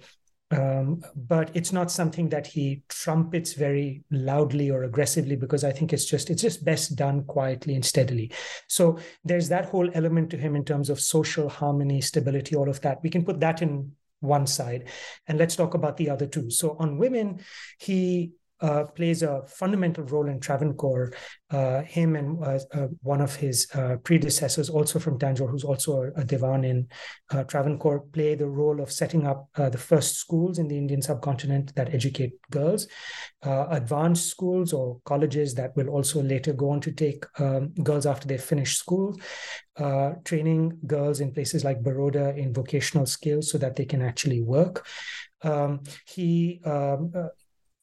um, 0.53 1.01
but 1.15 1.49
it's 1.55 1.71
not 1.71 1.89
something 1.89 2.29
that 2.29 2.45
he 2.45 2.83
trumpets 2.87 3.53
very 3.53 4.03
loudly 4.11 4.69
or 4.69 4.83
aggressively 4.83 5.35
because 5.35 5.63
I 5.63 5.71
think 5.71 5.93
it's 5.93 6.05
just 6.05 6.29
it's 6.29 6.41
just 6.41 6.63
best 6.63 6.95
done 6.95 7.23
quietly 7.23 7.73
and 7.73 7.83
steadily. 7.83 8.31
So 8.67 8.99
there's 9.23 9.49
that 9.49 9.65
whole 9.65 9.89
element 9.93 10.29
to 10.31 10.37
him 10.37 10.55
in 10.55 10.63
terms 10.63 10.89
of 10.89 10.99
social 10.99 11.49
harmony, 11.49 12.01
stability, 12.01 12.55
all 12.55 12.69
of 12.69 12.81
that. 12.81 12.99
We 13.01 13.09
can 13.09 13.25
put 13.25 13.39
that 13.39 13.61
in 13.61 13.93
one 14.19 14.45
side, 14.45 14.89
and 15.27 15.39
let's 15.39 15.55
talk 15.55 15.73
about 15.73 15.97
the 15.97 16.09
other 16.09 16.27
two. 16.27 16.49
So 16.51 16.75
on 16.79 16.97
women, 16.97 17.39
he 17.79 18.33
uh, 18.63 18.85
plays 18.85 19.21
a 19.21 19.43
fundamental 19.45 20.05
role 20.05 20.27
in 20.27 20.39
Travancore. 20.39 21.13
Uh, 21.51 21.81
him 21.81 22.15
and 22.15 22.43
uh, 22.43 22.59
uh 22.73 22.87
one 23.01 23.21
of 23.21 23.35
his 23.35 23.67
uh, 23.75 23.97
predecessors, 24.03 24.69
also 24.69 24.97
from 24.97 25.19
Tanjore, 25.19 25.49
who's 25.49 25.65
also 25.65 26.01
a, 26.01 26.21
a 26.21 26.23
Diwan 26.23 26.65
in 26.65 26.87
uh, 27.31 27.43
Travancore, 27.43 27.99
play 28.13 28.35
the 28.35 28.47
role 28.47 28.81
of 28.81 28.91
setting 28.91 29.27
up 29.27 29.49
the 29.55 29.77
first 29.77 30.15
schools 30.15 30.57
in 30.57 30.67
the 30.67 30.77
Indian 30.77 31.01
subcontinent 31.01 31.75
that 31.75 31.93
educate 31.93 32.33
girls, 32.49 32.87
advanced 33.43 34.29
schools 34.29 34.71
or 34.71 34.99
colleges 35.03 35.53
that 35.55 35.75
will 35.75 35.89
also 35.89 36.23
later 36.23 36.53
go 36.53 36.69
on 36.69 36.79
to 36.79 36.91
take 36.91 37.25
um, 37.39 37.73
girls 37.83 38.05
after 38.05 38.27
they 38.27 38.37
finish 38.37 38.77
school, 38.77 39.19
training 40.23 40.79
girls 40.87 41.19
in 41.19 41.31
places 41.33 41.63
like 41.63 41.83
Baroda 41.83 42.35
in 42.37 42.53
vocational 42.53 43.05
skills 43.05 43.51
so 43.51 43.57
that 43.57 43.75
they 43.75 43.85
can 43.85 44.01
actually 44.01 44.41
work. 44.41 44.85
Um, 45.43 45.81
he 46.05 46.61
um, 46.65 47.11
uh, 47.13 47.27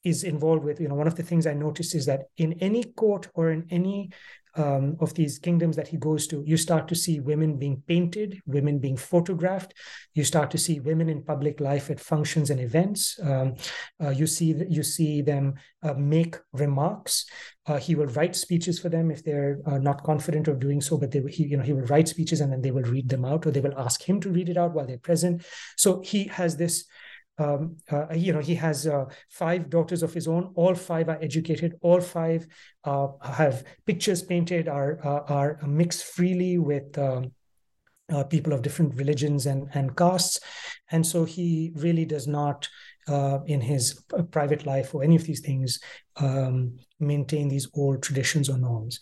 is 0.05 0.25
involved 0.25 0.65
with 0.65 0.81
you 0.81 0.89
know 0.89 0.95
one 0.95 1.07
of 1.07 1.17
the 1.17 1.23
things 1.23 1.47
i 1.47 1.53
noticed 1.53 1.95
is 1.95 2.07
that 2.07 2.23
in 2.37 2.53
any 2.55 2.85
court 2.85 3.29
or 3.35 3.51
in 3.51 3.67
any 3.71 4.11
um, 4.57 4.97
of 5.01 5.15
these 5.15 5.39
kingdoms 5.39 5.77
that 5.77 5.89
he 5.89 5.97
goes 5.97 6.27
to 6.27 6.43
you 6.47 6.57
start 6.57 6.89
to 6.89 6.95
see 6.95 7.21
women 7.21 7.57
being 7.57 7.83
painted 7.87 8.41
women 8.47 8.79
being 8.79 8.97
photographed. 8.97 9.75
You 10.15 10.25
start 10.25 10.51
to 10.53 10.59
see 10.59 10.81
women 10.81 11.09
in 11.09 11.23
public 11.23 11.61
life 11.61 11.91
at 11.91 12.01
functions 12.01 12.51
and 12.51 12.61
events. 12.61 13.19
Um, 13.23 13.55
uh, 14.03 14.11
you 14.11 14.27
see 14.27 14.55
you 14.69 14.83
see 14.83 15.23
them 15.23 15.55
uh, 15.83 15.95
make 15.95 16.37
remarks. 16.53 17.27
Uh, 17.67 17.79
he 17.79 17.95
will 17.95 18.07
write 18.07 18.35
speeches 18.35 18.79
for 18.79 18.89
them 18.89 19.11
if 19.11 19.23
they're 19.23 19.59
uh, 19.67 19.79
not 19.79 20.03
confident 20.03 20.49
of 20.49 20.59
doing 20.59 20.81
so 20.81 20.99
but 20.99 21.11
they 21.11 21.23
he 21.29 21.45
you 21.45 21.57
know 21.57 21.63
he 21.63 21.73
will 21.73 21.87
write 21.87 22.09
speeches 22.09 22.41
and 22.41 22.53
then 22.53 22.63
they 22.63 22.73
will 22.73 22.83
read 22.83 23.09
them 23.09 23.25
out 23.25 23.47
or 23.47 23.51
they 23.51 23.61
will 23.61 23.79
ask 23.79 24.03
him 24.03 24.21
to 24.21 24.31
read 24.31 24.49
it 24.49 24.57
out 24.57 24.73
while 24.73 24.87
they're 24.87 24.99
present. 24.99 25.45
So 25.77 26.01
he 26.01 26.25
has 26.25 26.57
this 26.57 26.87
um, 27.41 27.77
uh, 27.91 28.07
you 28.15 28.33
know, 28.33 28.41
he 28.41 28.55
has 28.57 28.87
uh, 28.87 29.07
five 29.31 29.71
daughters 29.71 30.03
of 30.03 30.13
his 30.13 30.29
own. 30.29 30.53
All 30.55 30.75
five 30.75 31.09
are 31.09 31.19
educated. 31.23 31.75
All 31.81 32.01
five 32.01 32.47
uh, 32.85 33.09
have 33.23 33.65
pictures 33.87 34.23
painted, 34.23 34.69
are 34.69 34.99
uh, 35.05 35.23
are 35.33 35.59
mixed 35.67 36.05
freely 36.05 36.59
with. 36.59 36.97
Um, 36.99 37.33
uh, 38.13 38.25
people 38.25 38.53
of 38.53 38.61
different 38.61 38.93
religions 38.97 39.47
and, 39.47 39.69
and 39.73 39.97
castes. 39.97 40.41
And 40.91 41.07
so 41.07 41.25
he 41.25 41.71
really 41.77 42.05
does 42.05 42.27
not, 42.27 42.69
uh, 43.07 43.39
in 43.47 43.61
his 43.61 44.03
private 44.33 44.67
life 44.67 44.93
or 44.97 45.05
any 45.05 45.15
of 45.15 45.23
these 45.23 45.39
things, 45.39 45.79
um, 46.17 46.77
maintain 46.99 47.47
these 47.47 47.69
old 47.73 48.03
traditions 48.03 48.51
or 48.51 48.59
norms 48.59 48.99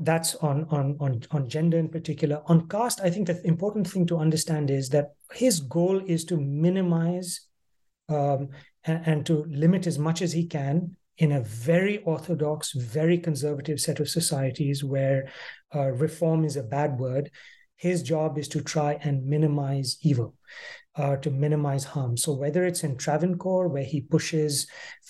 that's 0.00 0.36
on 0.36 0.64
on 0.70 0.96
on 1.00 1.20
on 1.32 1.48
gender 1.48 1.76
in 1.76 1.88
particular 1.88 2.40
on 2.46 2.68
caste 2.68 3.00
i 3.02 3.10
think 3.10 3.26
the 3.26 3.44
important 3.44 3.84
thing 3.84 4.06
to 4.06 4.16
understand 4.16 4.70
is 4.70 4.88
that 4.88 5.08
his 5.32 5.60
goal 5.60 6.00
is 6.06 6.24
to 6.24 6.36
minimize 6.36 7.47
um, 8.08 8.48
and, 8.84 9.06
and 9.06 9.26
to 9.26 9.44
limit 9.48 9.86
as 9.86 9.98
much 9.98 10.22
as 10.22 10.32
he 10.32 10.46
can 10.46 10.96
in 11.18 11.32
a 11.32 11.40
very 11.40 11.98
orthodox, 11.98 12.72
very 12.72 13.18
conservative 13.18 13.80
set 13.80 14.00
of 14.00 14.08
societies 14.08 14.84
where 14.84 15.30
uh, 15.74 15.90
reform 15.90 16.44
is 16.44 16.56
a 16.56 16.62
bad 16.62 16.98
word, 16.98 17.30
his 17.76 18.02
job 18.02 18.38
is 18.38 18.48
to 18.48 18.60
try 18.60 18.98
and 19.02 19.26
minimize 19.26 19.98
evil, 20.02 20.34
uh, 20.96 21.16
to 21.16 21.30
minimize 21.30 21.84
harm. 21.84 22.16
So 22.16 22.32
whether 22.32 22.64
it's 22.64 22.84
in 22.84 22.96
Travancore, 22.96 23.68
where 23.68 23.84
he 23.84 24.00
pushes 24.00 24.66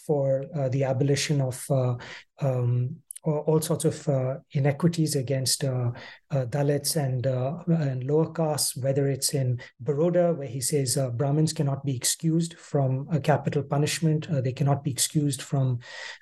for 0.07 0.45
uh, 0.57 0.69
the 0.71 0.85
abolition 0.85 1.41
of 1.41 1.65
uh, 1.71 1.95
um, 2.41 2.97
all 3.25 3.61
sorts 3.61 3.85
of 3.85 4.09
uh, 4.09 4.37
inequities 4.53 5.17
against 5.17 5.65
uh, 5.65 5.91
uh, 6.31 6.45
Dalits 6.47 6.97
and, 6.97 7.27
uh, 7.27 7.59
and 7.67 8.05
lower 8.05 8.33
castes, 8.33 8.77
whether 8.77 9.09
it's 9.09 9.35
in 9.35 9.61
Baroda, 9.81 10.35
where 10.35 10.49
he 10.49 10.61
says 10.61 10.97
uh, 10.97 11.11
Brahmins 11.11 11.53
cannot 11.53 11.85
be 11.85 11.97
excused 11.97 12.55
from 12.55 13.07
a 13.13 13.21
capital 13.21 13.63
punishment, 13.63 14.31
uh, 14.31 14.41
they 14.41 14.53
cannot 14.53 14.85
be 14.85 14.91
excused 14.91 15.43
from 15.43 15.79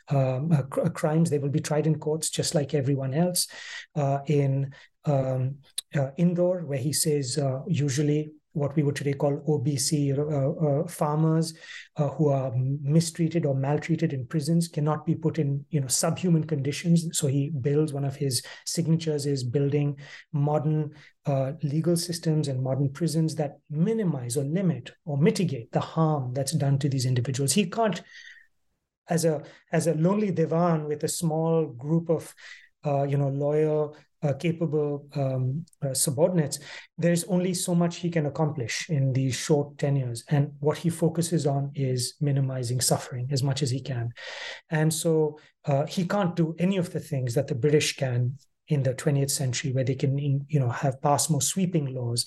um, 0.09 0.51
crimes, 0.95 1.31
they 1.31 1.39
will 1.39 1.51
be 1.51 1.61
tried 1.61 1.87
in 1.87 1.99
courts 1.99 2.31
just 2.31 2.55
like 2.55 2.75
everyone 2.75 3.15
else. 3.15 3.47
in 4.27 4.73
um, 5.05 5.57
Indore, 6.17 6.63
where 6.67 6.79
he 6.79 6.93
says 6.93 7.39
usually 7.69 8.33
what 8.57 8.75
we 8.75 8.83
would 8.83 8.97
today 8.97 9.13
call 9.13 9.37
OBC 9.47 10.17
uh, 10.17 10.83
uh, 10.83 10.89
farmers 10.89 11.53
uh, 11.97 12.09
who 12.09 12.31
are 12.31 12.53
mistreated 12.57 13.45
or 13.45 13.55
maltreated 13.55 14.15
in 14.15 14.27
prisons 14.27 14.67
cannot 14.67 15.05
be 15.05 15.15
put 15.15 15.39
in 15.39 15.65
you 15.69 15.81
know 15.81 15.87
subhuman 15.87 16.45
conditions. 16.45 17.07
So 17.13 17.27
he 17.27 17.51
builds 17.51 17.93
one 17.93 18.05
of 18.05 18.17
his 18.17 18.43
signatures 18.65 19.27
is 19.27 19.45
building 19.45 19.99
modern 20.33 20.93
uh, 21.27 21.53
legal 21.63 21.97
systems 21.97 22.49
and 22.49 22.63
modern 22.63 22.89
prisons 22.91 23.35
that 23.35 23.59
minimize 23.69 24.39
or 24.39 24.45
limit 24.45 24.91
or 25.05 25.19
mitigate 25.19 25.71
the 25.73 25.81
harm 25.81 26.33
that's 26.33 26.53
done 26.53 26.79
to 26.79 26.89
these 26.89 27.05
individuals. 27.05 27.53
He 27.53 27.67
can't, 27.67 28.01
as 29.09 29.25
a 29.27 29.43
as 29.71 29.87
a 29.87 29.95
lonely 29.95 30.31
divan 30.31 30.87
with 30.87 31.05
a 31.05 31.09
small 31.09 31.67
group 31.67 32.09
of 32.09 32.35
uh, 32.87 33.03
you 33.03 33.19
know 33.19 33.29
loyal 33.29 33.97
uh, 34.23 34.33
capable 34.35 35.07
um, 35.15 35.65
uh, 35.83 35.95
subordinates, 35.95 36.59
there's 36.99 37.25
only 37.25 37.55
so 37.55 37.75
much 37.75 37.97
he 37.97 38.11
can 38.11 38.27
accomplish 38.27 38.89
in 38.89 39.13
these 39.13 39.35
short 39.35 39.77
tenures. 39.79 40.25
And 40.29 40.53
what 40.61 40.79
he 40.79 40.91
focuses 40.91 41.47
on 41.47 41.71
is 41.75 42.15
minimizing 42.21 42.81
suffering 42.81 43.29
as 43.31 43.43
much 43.43 43.63
as 43.63 43.71
he 43.71 43.81
can. 43.81 44.11
And 44.71 44.93
so 44.93 45.39
uh, 45.65 45.87
he 45.87 46.07
can't 46.07 46.37
do 46.37 46.55
any 46.59 46.77
of 46.77 46.93
the 46.93 47.01
things 47.01 47.35
that 47.35 47.47
the 47.47 47.55
British 47.55 47.97
can 47.97 48.39
in 48.69 48.83
the 48.83 48.95
20th 48.95 49.31
century, 49.31 49.73
where 49.73 49.85
they 49.85 49.95
can, 49.95 50.19
you 50.19 50.59
know, 50.61 50.69
have 50.69 51.01
pass 51.01 51.31
more 51.31 51.43
sweeping 51.43 51.95
laws. 51.95 52.25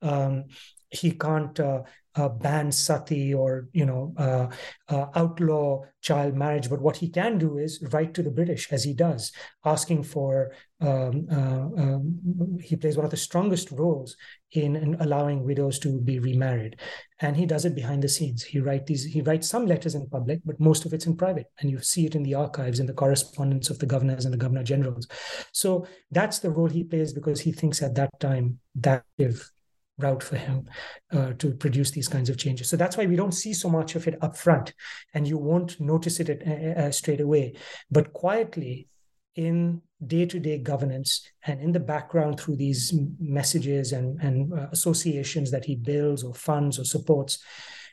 Um, 0.00 0.44
he 0.88 1.10
can't 1.10 1.58
uh, 1.58 1.82
uh, 2.16 2.28
ban 2.28 2.70
sati 2.70 3.34
or 3.34 3.68
you 3.72 3.86
know 3.86 4.14
uh, 4.16 4.46
uh, 4.88 5.06
outlaw 5.14 5.80
child 6.00 6.34
marriage. 6.34 6.68
But 6.68 6.82
what 6.82 6.96
he 6.96 7.08
can 7.08 7.38
do 7.38 7.58
is 7.58 7.82
write 7.92 8.14
to 8.14 8.22
the 8.22 8.30
british 8.30 8.72
as 8.72 8.84
he 8.84 8.92
does 8.92 9.32
asking 9.64 10.02
for 10.02 10.52
um, 10.82 11.28
uh, 11.30 11.80
um, 11.80 12.58
he 12.60 12.74
plays 12.74 12.96
one 12.96 13.04
of 13.04 13.12
the 13.12 13.16
strongest 13.16 13.70
roles 13.70 14.16
in, 14.50 14.74
in, 14.74 14.96
allowing 14.98 15.44
widows 15.44 15.78
to 15.78 16.00
be 16.00 16.18
remarried. 16.18 16.80
And 17.20 17.36
he 17.36 17.46
does 17.46 17.64
it 17.64 17.76
behind 17.76 18.02
the 18.02 18.08
scenes. 18.08 18.42
He 18.42 18.58
write 18.58 18.86
these 18.86 19.04
he 19.04 19.22
writes 19.22 19.48
some 19.48 19.64
letters 19.64 19.94
in 19.94 20.08
public 20.08 20.40
but 20.44 20.58
most 20.58 20.84
of 20.84 20.92
it's 20.92 21.06
in 21.06 21.16
private. 21.16 21.46
And 21.60 21.70
you 21.70 21.80
see 21.80 22.06
it 22.06 22.16
in 22.16 22.24
the 22.24 22.34
archives 22.34 22.80
in 22.80 22.86
the 22.86 22.92
correspondence 22.92 23.70
of 23.70 23.78
the 23.78 23.86
governors 23.86 24.24
and 24.24 24.34
the 24.34 24.38
governor 24.38 24.64
generals. 24.64 25.06
So 25.52 25.86
that's 26.10 26.40
the 26.40 26.50
role 26.50 26.68
he 26.68 26.82
plays 26.82 27.12
because 27.12 27.40
he 27.40 27.52
thinks 27.52 27.80
at 27.80 27.94
that 27.94 28.10
time 28.18 28.58
that 28.74 29.04
if 29.18 29.48
route 30.02 30.22
for 30.22 30.36
him 30.36 30.68
uh, 31.12 31.32
to 31.34 31.54
produce 31.54 31.90
these 31.90 32.08
kinds 32.08 32.28
of 32.28 32.36
changes. 32.36 32.68
So 32.68 32.76
that's 32.76 32.96
why 32.96 33.06
we 33.06 33.16
don't 33.16 33.32
see 33.32 33.52
so 33.52 33.68
much 33.68 33.94
of 33.94 34.06
it 34.06 34.18
up 34.22 34.36
front, 34.36 34.74
and 35.14 35.26
you 35.26 35.38
won't 35.38 35.80
notice 35.80 36.20
it 36.20 36.28
uh, 36.30 36.80
uh 36.80 36.90
straight 36.90 37.20
away. 37.20 37.54
But 37.90 38.12
quietly, 38.12 38.88
in 39.34 39.80
day-to-day 40.06 40.58
governance 40.58 41.26
and 41.46 41.60
in 41.60 41.72
the 41.72 41.80
background 41.80 42.38
through 42.38 42.56
these 42.56 42.92
messages 43.18 43.92
and, 43.92 44.20
and 44.20 44.52
uh, 44.52 44.66
associations 44.72 45.50
that 45.50 45.64
he 45.64 45.76
builds 45.76 46.22
or 46.22 46.34
funds 46.34 46.78
or 46.78 46.84
supports, 46.84 47.38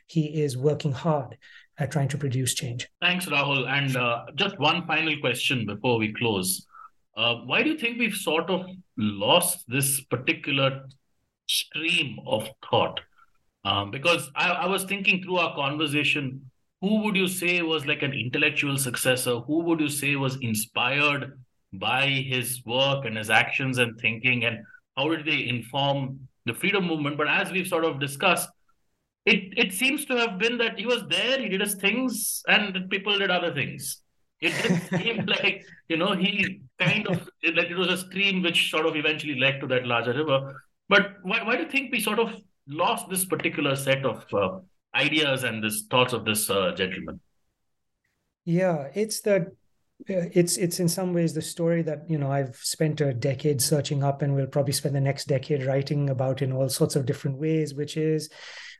he 0.06 0.42
is 0.42 0.56
working 0.56 0.92
hard 0.92 1.38
at 1.78 1.90
trying 1.90 2.08
to 2.08 2.18
produce 2.18 2.54
change. 2.54 2.88
Thanks, 3.00 3.26
Rahul. 3.26 3.66
And 3.66 3.96
uh, 3.96 4.24
just 4.34 4.58
one 4.58 4.86
final 4.86 5.16
question 5.20 5.66
before 5.66 5.98
we 5.98 6.12
close. 6.12 6.66
Uh, 7.16 7.36
why 7.46 7.62
do 7.62 7.70
you 7.70 7.78
think 7.78 7.98
we've 7.98 8.14
sort 8.14 8.50
of 8.50 8.66
lost 8.96 9.64
this 9.68 10.00
particular 10.02 10.86
stream 11.50 12.18
of 12.26 12.48
thought. 12.68 13.00
Um, 13.64 13.90
because 13.90 14.30
I, 14.34 14.50
I 14.50 14.66
was 14.66 14.84
thinking 14.84 15.22
through 15.22 15.36
our 15.36 15.54
conversation, 15.54 16.50
who 16.80 17.02
would 17.02 17.16
you 17.16 17.28
say 17.28 17.60
was 17.60 17.86
like 17.86 18.02
an 18.02 18.12
intellectual 18.12 18.78
successor? 18.78 19.40
Who 19.40 19.60
would 19.64 19.80
you 19.80 19.88
say 19.88 20.16
was 20.16 20.38
inspired 20.40 21.38
by 21.72 22.06
his 22.06 22.64
work 22.64 23.04
and 23.04 23.16
his 23.18 23.28
actions 23.28 23.78
and 23.78 23.98
thinking? 24.00 24.44
And 24.44 24.64
how 24.96 25.08
did 25.10 25.26
they 25.26 25.46
inform 25.46 26.28
the 26.46 26.54
freedom 26.54 26.86
movement? 26.86 27.18
But 27.18 27.28
as 27.28 27.50
we've 27.52 27.66
sort 27.66 27.84
of 27.84 28.00
discussed, 28.00 28.48
it, 29.26 29.52
it 29.58 29.72
seems 29.72 30.06
to 30.06 30.16
have 30.16 30.38
been 30.38 30.56
that 30.58 30.78
he 30.78 30.86
was 30.86 31.04
there, 31.08 31.38
he 31.38 31.48
did 31.48 31.60
his 31.60 31.74
things, 31.74 32.42
and 32.48 32.88
people 32.88 33.18
did 33.18 33.30
other 33.30 33.52
things. 33.52 34.00
It 34.40 34.54
didn't 34.62 34.88
seem 35.02 35.26
like, 35.26 35.66
you 35.88 35.98
know, 35.98 36.12
he 36.12 36.62
kind 36.78 37.06
of 37.06 37.28
like 37.54 37.70
it 37.70 37.76
was 37.76 37.88
a 37.88 37.98
stream 37.98 38.42
which 38.42 38.70
sort 38.70 38.86
of 38.86 38.96
eventually 38.96 39.38
led 39.38 39.60
to 39.60 39.66
that 39.66 39.86
larger 39.86 40.14
river. 40.14 40.62
But 40.90 41.18
why, 41.22 41.44
why 41.44 41.56
do 41.56 41.62
you 41.62 41.68
think 41.68 41.92
we 41.92 42.00
sort 42.00 42.18
of 42.18 42.34
lost 42.66 43.08
this 43.08 43.24
particular 43.24 43.76
set 43.76 44.04
of 44.04 44.26
uh, 44.34 44.58
ideas 44.92 45.44
and 45.44 45.62
this 45.62 45.84
thoughts 45.88 46.12
of 46.12 46.24
this 46.24 46.50
uh, 46.50 46.72
gentleman? 46.72 47.20
Yeah, 48.44 48.88
it's 48.94 49.20
that 49.20 49.52
it's 50.08 50.56
it's 50.56 50.80
in 50.80 50.88
some 50.88 51.12
ways 51.12 51.32
the 51.32 51.42
story 51.42 51.82
that 51.82 52.08
you 52.08 52.18
know 52.18 52.32
I've 52.32 52.56
spent 52.56 53.00
a 53.00 53.14
decade 53.14 53.62
searching 53.62 54.02
up 54.02 54.22
and 54.22 54.34
will 54.34 54.48
probably 54.48 54.72
spend 54.72 54.96
the 54.96 55.00
next 55.00 55.28
decade 55.28 55.64
writing 55.64 56.10
about 56.10 56.42
in 56.42 56.52
all 56.52 56.68
sorts 56.68 56.96
of 56.96 57.06
different 57.06 57.38
ways, 57.38 57.72
which 57.72 57.96
is 57.96 58.28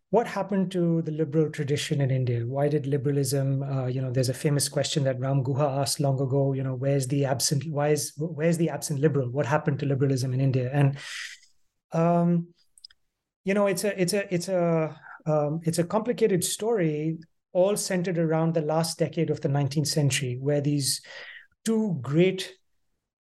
what 0.09 0.27
happened 0.27 0.73
to 0.73 1.03
the 1.03 1.13
liberal 1.13 1.49
tradition 1.49 2.01
in 2.01 2.11
India? 2.11 2.45
Why 2.45 2.67
did 2.67 2.87
liberalism? 2.87 3.63
Uh, 3.63 3.87
you 3.87 4.03
know, 4.03 4.11
there's 4.11 4.31
a 4.31 4.35
famous 4.35 4.69
question 4.69 5.05
that 5.05 5.21
Ram 5.21 5.45
Guha 5.45 5.81
asked 5.81 6.01
long 6.01 6.21
ago. 6.21 6.55
You 6.55 6.65
know, 6.65 6.75
where's 6.75 7.07
the 7.07 7.25
absent? 7.27 7.63
Why 7.71 7.91
is 7.91 8.13
where's 8.17 8.57
the 8.57 8.71
absent 8.71 8.99
liberal? 8.99 9.31
What 9.31 9.47
happened 9.47 9.79
to 9.81 9.87
liberalism 9.87 10.35
in 10.35 10.41
India? 10.41 10.71
And 10.73 10.97
um, 11.93 12.49
you 13.45 13.55
know, 13.55 13.67
it's 13.67 13.85
a 13.85 14.01
it's 14.01 14.13
a 14.13 14.33
it's 14.33 14.49
a 14.49 14.97
um, 15.27 15.61
it's 15.65 15.79
a 15.79 15.85
complicated 15.85 16.45
story 16.45 17.19
all 17.53 17.77
centered 17.77 18.19
around 18.19 18.55
the 18.55 18.61
last 18.61 18.99
decade 18.99 19.31
of 19.31 19.41
the 19.41 19.49
19th 19.49 19.89
century, 19.89 20.39
where 20.41 20.61
these 20.61 21.01
two 21.65 21.99
great 22.01 22.55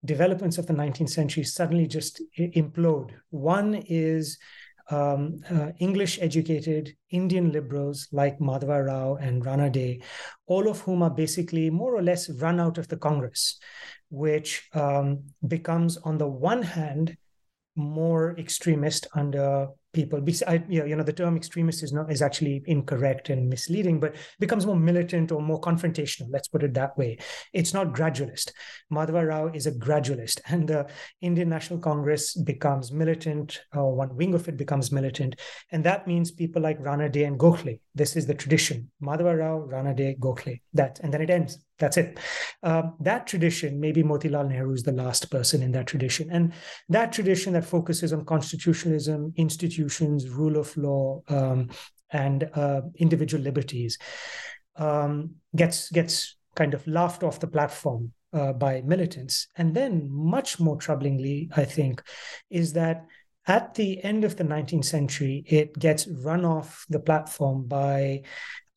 developments 0.04 0.56
of 0.56 0.66
the 0.66 0.72
19th 0.72 1.10
century 1.10 1.44
suddenly 1.44 1.86
just 1.86 2.22
implode. 2.38 3.10
One 3.30 3.74
is 3.74 4.38
um, 4.90 5.40
uh, 5.50 5.70
English 5.78 6.18
educated 6.20 6.96
Indian 7.10 7.52
liberals 7.52 8.08
like 8.12 8.38
Madhava 8.38 8.86
Rao 8.86 9.16
and 9.16 9.44
Ranade, 9.44 10.02
all 10.46 10.68
of 10.68 10.80
whom 10.80 11.02
are 11.02 11.10
basically 11.10 11.70
more 11.70 11.94
or 11.94 12.02
less 12.02 12.28
run 12.40 12.60
out 12.60 12.78
of 12.78 12.88
the 12.88 12.96
Congress, 12.96 13.58
which 14.10 14.68
um, 14.74 15.24
becomes, 15.46 15.96
on 15.98 16.18
the 16.18 16.26
one 16.26 16.62
hand, 16.62 17.16
more 17.80 18.36
extremist 18.38 19.06
under 19.14 19.68
people. 19.92 20.22
I, 20.46 20.62
you 20.68 20.96
know 20.96 21.02
the 21.02 21.12
term 21.12 21.36
extremist 21.36 21.82
is 21.82 21.92
not 21.92 22.10
is 22.12 22.22
actually 22.22 22.62
incorrect 22.66 23.28
and 23.28 23.48
misleading 23.48 23.98
but 23.98 24.14
becomes 24.38 24.66
more 24.66 24.76
militant 24.76 25.32
or 25.32 25.42
more 25.42 25.60
confrontational 25.60 26.28
let's 26.30 26.48
put 26.48 26.62
it 26.62 26.74
that 26.74 26.96
way. 26.96 27.18
It's 27.52 27.74
not 27.74 27.92
gradualist. 27.92 28.52
Madhava 28.92 29.26
rao 29.26 29.48
is 29.48 29.66
a 29.66 29.72
gradualist 29.72 30.40
and 30.46 30.68
the 30.68 30.88
indian 31.20 31.48
national 31.48 31.80
congress 31.80 32.34
becomes 32.34 32.92
militant 32.92 33.62
or 33.74 33.94
one 33.94 34.14
wing 34.16 34.34
of 34.34 34.48
it 34.48 34.56
becomes 34.56 34.92
militant. 34.92 35.40
And 35.72 35.84
that 35.84 36.06
means 36.06 36.30
people 36.30 36.62
like 36.62 36.80
ranade 36.80 37.26
and 37.26 37.38
gokhale. 37.38 37.80
This 37.94 38.16
is 38.16 38.26
the 38.26 38.34
tradition. 38.34 38.90
Madhava 39.02 39.36
rao 39.38 39.66
ranade 39.66 40.18
gokhale. 40.18 40.60
That 40.74 41.00
and 41.02 41.12
then 41.12 41.22
it 41.22 41.30
ends 41.30 41.58
that's 41.80 41.96
it. 41.96 42.18
Um, 42.62 42.94
that 43.00 43.26
tradition, 43.26 43.80
maybe 43.80 44.02
Motilal 44.02 44.48
Nehru 44.48 44.72
is 44.72 44.84
the 44.84 44.92
last 44.92 45.30
person 45.30 45.62
in 45.62 45.72
that 45.72 45.86
tradition. 45.86 46.30
And 46.30 46.52
that 46.88 47.12
tradition 47.12 47.54
that 47.54 47.64
focuses 47.64 48.12
on 48.12 48.24
constitutionalism, 48.24 49.32
institutions, 49.36 50.28
rule 50.28 50.56
of 50.56 50.76
law, 50.76 51.22
um, 51.28 51.70
and 52.12 52.48
uh, 52.54 52.82
individual 52.96 53.42
liberties 53.42 53.98
um, 54.76 55.34
gets, 55.56 55.90
gets 55.90 56.36
kind 56.54 56.74
of 56.74 56.86
laughed 56.86 57.22
off 57.22 57.40
the 57.40 57.46
platform 57.46 58.12
uh, 58.32 58.52
by 58.52 58.82
militants. 58.82 59.48
And 59.56 59.74
then, 59.74 60.08
much 60.10 60.60
more 60.60 60.76
troublingly, 60.76 61.48
I 61.56 61.64
think, 61.64 62.02
is 62.50 62.72
that 62.74 63.06
at 63.46 63.74
the 63.74 64.02
end 64.04 64.24
of 64.24 64.36
the 64.36 64.44
19th 64.44 64.84
century, 64.84 65.44
it 65.46 65.76
gets 65.78 66.06
run 66.06 66.44
off 66.44 66.84
the 66.88 67.00
platform 67.00 67.66
by 67.66 68.22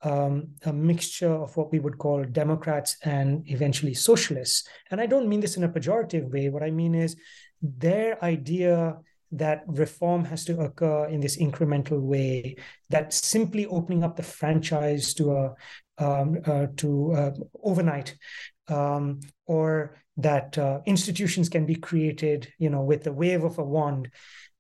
um, 0.04 0.50
a 0.66 0.74
mixture 0.74 1.34
of 1.34 1.56
what 1.56 1.72
we 1.72 1.80
would 1.80 1.98
call 1.98 2.24
Democrats 2.24 2.98
and 3.04 3.44
eventually 3.50 3.94
socialists. 3.94 4.68
And 4.92 5.00
I 5.00 5.06
don't 5.06 5.30
mean 5.30 5.40
this 5.40 5.58
in 5.58 5.64
a 5.64 5.70
pejorative 5.70 6.32
way. 6.32 6.50
What 6.50 6.64
I 6.64 6.72
mean 6.72 6.94
is 6.94 7.16
their 7.62 8.24
idea 8.24 8.98
that 9.32 9.64
reform 9.66 10.26
has 10.26 10.46
to 10.46 10.60
occur 10.60 11.08
in 11.08 11.20
this 11.20 11.38
incremental 11.38 12.00
way, 12.00 12.56
that 12.90 13.14
simply 13.14 13.66
opening 13.66 14.04
up 14.04 14.16
the 14.16 14.24
franchise 14.24 15.14
to 15.16 15.32
a 15.32 15.54
um, 15.98 16.40
uh, 16.46 16.68
to 16.78 17.14
uh, 17.14 17.32
overnight, 17.64 18.16
um, 18.68 19.20
or 19.46 19.96
that 20.18 20.58
uh, 20.58 20.80
institutions 20.86 21.50
can 21.50 21.66
be 21.66 21.76
created, 21.76 22.52
you 22.58 22.70
know, 22.70 22.82
with 22.82 23.04
the 23.04 23.14
wave 23.14 23.44
of 23.44 23.60
a 23.60 23.64
wand. 23.64 24.10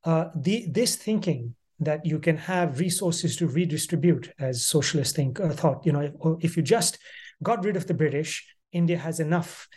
Uh, 0.04 0.26
the, 0.36 0.66
this 0.70 0.96
thinking 0.96 1.56
that 1.86 2.06
you 2.06 2.20
can 2.20 2.38
have 2.38 2.80
resources 2.80 3.36
to 3.38 3.48
redistribute, 3.48 4.32
as 4.40 4.66
socialists 4.66 5.16
think 5.16 5.40
uh, 5.40 5.50
thought. 5.50 5.86
You 5.86 5.92
know, 5.92 6.02
if, 6.02 6.14
if, 6.42 6.58
you 6.58 6.64
just 6.64 6.98
got 7.42 7.64
rid 7.64 7.76
of 7.76 7.88
the 7.88 7.94
British, 7.94 8.46
India 8.72 8.98
has 8.98 9.20
enough 9.20 9.68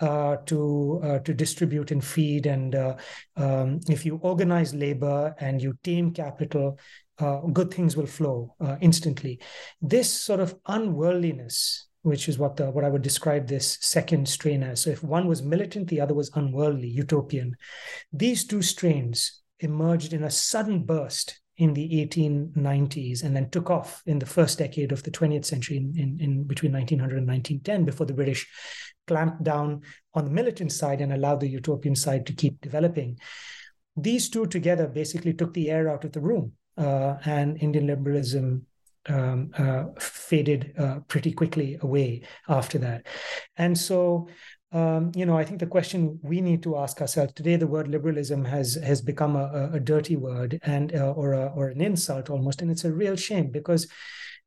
uh, 0.00 0.36
to 0.46 1.00
uh, 1.02 1.18
to 1.20 1.32
distribute 1.34 1.90
and 1.90 2.04
feed, 2.04 2.46
and 2.46 2.74
uh, 2.74 2.96
um, 3.36 3.80
if 3.88 4.04
you 4.04 4.18
organize 4.22 4.74
labor 4.74 5.34
and 5.40 5.62
you 5.62 5.74
tame 5.82 6.12
capital, 6.12 6.78
uh, 7.18 7.40
good 7.52 7.72
things 7.72 7.96
will 7.96 8.06
flow 8.06 8.54
uh, 8.60 8.76
instantly. 8.80 9.40
This 9.80 10.12
sort 10.12 10.40
of 10.40 10.54
unworldliness 10.66 11.86
which 12.06 12.28
is 12.28 12.38
what 12.38 12.54
the 12.54 12.70
what 12.70 12.84
I 12.84 12.88
would 12.88 13.02
describe 13.02 13.48
this 13.48 13.78
second 13.80 14.28
strain 14.28 14.62
as. 14.62 14.80
So 14.80 14.90
if 14.90 15.02
one 15.02 15.26
was 15.26 15.42
militant, 15.42 15.88
the 15.88 16.00
other 16.00 16.14
was 16.14 16.30
unworldly, 16.36 16.86
utopian. 16.86 17.56
These 18.12 18.46
two 18.46 18.62
strains 18.62 19.42
emerged 19.58 20.12
in 20.12 20.22
a 20.22 20.30
sudden 20.30 20.84
burst 20.84 21.40
in 21.58 21.72
the 21.74 22.06
1890s 22.06 23.22
and 23.22 23.34
then 23.34 23.48
took 23.50 23.70
off 23.70 24.02
in 24.06 24.18
the 24.18 24.26
first 24.26 24.58
decade 24.58 24.92
of 24.92 25.02
the 25.02 25.10
20th 25.10 25.44
century 25.44 25.78
in, 25.78 25.94
in, 25.96 26.20
in, 26.20 26.44
between 26.44 26.72
1900 26.72 27.18
and 27.18 27.26
1910 27.26 27.84
before 27.84 28.06
the 28.06 28.12
british 28.12 28.46
clamped 29.06 29.42
down 29.42 29.80
on 30.14 30.24
the 30.24 30.30
militant 30.30 30.72
side 30.72 31.00
and 31.00 31.12
allowed 31.12 31.40
the 31.40 31.48
utopian 31.48 31.94
side 31.94 32.26
to 32.26 32.32
keep 32.32 32.60
developing. 32.60 33.18
These 33.96 34.28
two 34.28 34.46
together 34.46 34.86
basically 34.88 35.32
took 35.32 35.54
the 35.54 35.70
air 35.70 35.88
out 35.88 36.04
of 36.04 36.12
the 36.12 36.20
room 36.20 36.52
uh, 36.76 37.16
and 37.24 37.56
indian 37.62 37.86
liberalism 37.86 38.66
um, 39.08 39.50
uh, 39.56 39.84
faded 39.98 40.74
uh, 40.78 40.98
pretty 41.06 41.32
quickly 41.32 41.78
away 41.80 42.22
after 42.48 42.78
that. 42.78 43.06
And 43.56 43.78
so 43.78 44.28
um, 44.76 45.10
you 45.16 45.24
know, 45.24 45.38
I 45.38 45.44
think 45.44 45.58
the 45.58 45.66
question 45.66 46.20
we 46.22 46.42
need 46.42 46.62
to 46.64 46.76
ask 46.76 47.00
ourselves 47.00 47.32
today: 47.32 47.56
the 47.56 47.66
word 47.66 47.88
liberalism 47.88 48.44
has 48.44 48.74
has 48.74 49.00
become 49.00 49.34
a, 49.34 49.70
a 49.72 49.80
dirty 49.80 50.16
word 50.16 50.60
and 50.64 50.94
uh, 50.94 51.12
or 51.12 51.32
a, 51.32 51.46
or 51.56 51.68
an 51.68 51.80
insult 51.80 52.28
almost, 52.28 52.60
and 52.60 52.70
it's 52.70 52.84
a 52.84 52.92
real 52.92 53.16
shame 53.16 53.50
because 53.50 53.88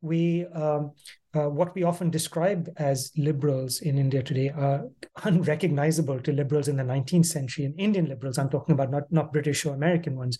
we 0.02 0.46
um, 0.54 0.92
uh, 1.34 1.50
what 1.50 1.74
we 1.74 1.82
often 1.82 2.12
describe 2.12 2.70
as 2.78 3.12
liberals 3.18 3.82
in 3.82 3.98
India 3.98 4.22
today 4.22 4.50
are 4.50 4.86
unrecognizable 5.24 6.20
to 6.20 6.32
liberals 6.32 6.68
in 6.68 6.78
the 6.78 6.84
19th 6.84 7.26
century. 7.26 7.66
And 7.66 7.80
Indian 7.80 8.06
liberals, 8.06 8.38
I'm 8.38 8.52
talking 8.52 8.74
about 8.74 8.92
not 8.92 9.12
not 9.12 9.34
British 9.34 9.66
or 9.66 9.74
American 9.74 10.16
ones. 10.16 10.38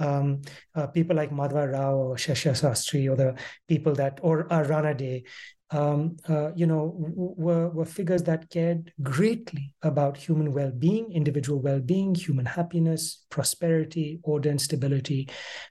Um, 0.00 0.42
uh, 0.74 0.86
people 0.88 1.14
like 1.14 1.30
Madhava 1.30 1.72
Rao 1.72 1.94
or 1.94 2.16
Sastry 2.16 3.08
or 3.10 3.16
the 3.16 3.36
people 3.68 3.94
that 3.94 4.18
or 4.22 4.52
uh, 4.52 4.64
Ranade 4.64 5.24
um, 5.72 6.16
uh, 6.28 6.50
you 6.54 6.66
know, 6.66 6.92
were, 6.96 7.68
were 7.68 7.84
figures 7.84 8.24
that 8.24 8.50
cared 8.50 8.92
greatly 9.02 9.72
about 9.82 10.16
human 10.16 10.52
well-being, 10.52 11.12
individual 11.12 11.60
well-being, 11.60 12.14
human 12.14 12.44
happiness, 12.44 13.24
prosperity, 13.30 14.18
order 14.22 14.50
and 14.50 14.60
stability, 14.60 15.28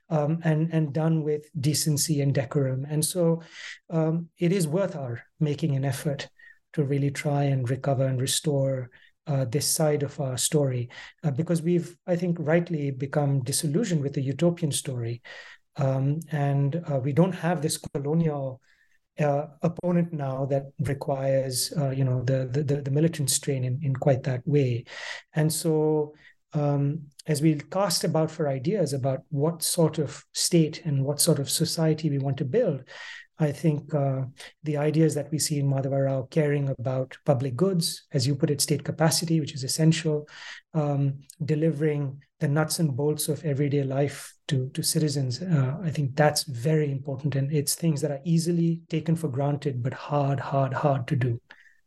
um, 0.08 0.40
and 0.42 0.72
and 0.72 0.94
done 0.94 1.22
with 1.22 1.50
decency 1.60 2.22
and 2.22 2.34
decorum. 2.34 2.86
And 2.88 3.04
so, 3.04 3.42
um, 3.90 4.28
it 4.38 4.52
is 4.52 4.66
worth 4.66 4.96
our 4.96 5.22
making 5.38 5.76
an 5.76 5.84
effort 5.84 6.28
to 6.72 6.84
really 6.84 7.10
try 7.10 7.44
and 7.44 7.68
recover 7.68 8.06
and 8.06 8.20
restore. 8.20 8.90
Uh, 9.26 9.44
this 9.44 9.66
side 9.66 10.02
of 10.02 10.18
our 10.18 10.36
story, 10.36 10.88
uh, 11.22 11.30
because 11.30 11.62
we've, 11.62 11.96
I 12.06 12.16
think, 12.16 12.36
rightly 12.40 12.90
become 12.90 13.44
disillusioned 13.44 14.02
with 14.02 14.14
the 14.14 14.22
utopian 14.22 14.72
story, 14.72 15.22
um, 15.76 16.20
and 16.32 16.82
uh, 16.90 16.98
we 16.98 17.12
don't 17.12 17.34
have 17.34 17.62
this 17.62 17.78
colonial 17.78 18.60
uh, 19.20 19.46
opponent 19.62 20.12
now 20.12 20.46
that 20.46 20.72
requires 20.80 21.72
uh, 21.76 21.90
you 21.90 22.04
know 22.04 22.22
the, 22.24 22.48
the 22.50 22.82
the 22.82 22.90
militant 22.90 23.30
strain 23.30 23.64
in, 23.64 23.78
in 23.82 23.94
quite 23.94 24.22
that 24.22 24.42
way. 24.46 24.84
And 25.34 25.52
so 25.52 26.14
um, 26.52 27.02
as 27.26 27.42
we 27.42 27.54
cast 27.54 28.04
about 28.04 28.30
for 28.30 28.48
ideas 28.48 28.92
about 28.92 29.20
what 29.28 29.62
sort 29.62 29.98
of 29.98 30.24
state 30.32 30.82
and 30.84 31.04
what 31.04 31.20
sort 31.20 31.38
of 31.38 31.50
society 31.50 32.10
we 32.10 32.18
want 32.18 32.36
to 32.38 32.44
build 32.44 32.82
I 33.40 33.52
think 33.52 33.94
uh, 33.94 34.22
the 34.62 34.76
ideas 34.76 35.14
that 35.14 35.30
we 35.32 35.38
see 35.38 35.58
in 35.58 35.66
Madhava 35.66 36.04
Rao 36.04 36.28
caring 36.30 36.68
about 36.68 37.16
public 37.24 37.56
goods, 37.56 38.06
as 38.12 38.26
you 38.26 38.34
put 38.34 38.50
it, 38.50 38.60
state 38.60 38.84
capacity, 38.84 39.40
which 39.40 39.54
is 39.54 39.64
essential, 39.64 40.28
um, 40.74 41.20
delivering 41.44 42.22
the 42.38 42.48
nuts 42.48 42.78
and 42.78 42.94
bolts 42.94 43.28
of 43.28 43.44
everyday 43.44 43.82
life 43.82 44.34
to, 44.48 44.68
to 44.74 44.82
citizens. 44.82 45.40
Uh, 45.40 45.78
I 45.82 45.90
think 45.90 46.16
that's 46.16 46.42
very 46.44 46.92
important. 46.92 47.34
And 47.34 47.50
it's 47.50 47.74
things 47.74 48.02
that 48.02 48.10
are 48.10 48.20
easily 48.24 48.82
taken 48.90 49.16
for 49.16 49.28
granted, 49.28 49.82
but 49.82 49.94
hard, 49.94 50.38
hard, 50.38 50.74
hard 50.74 51.06
to 51.08 51.16
do. 51.16 51.40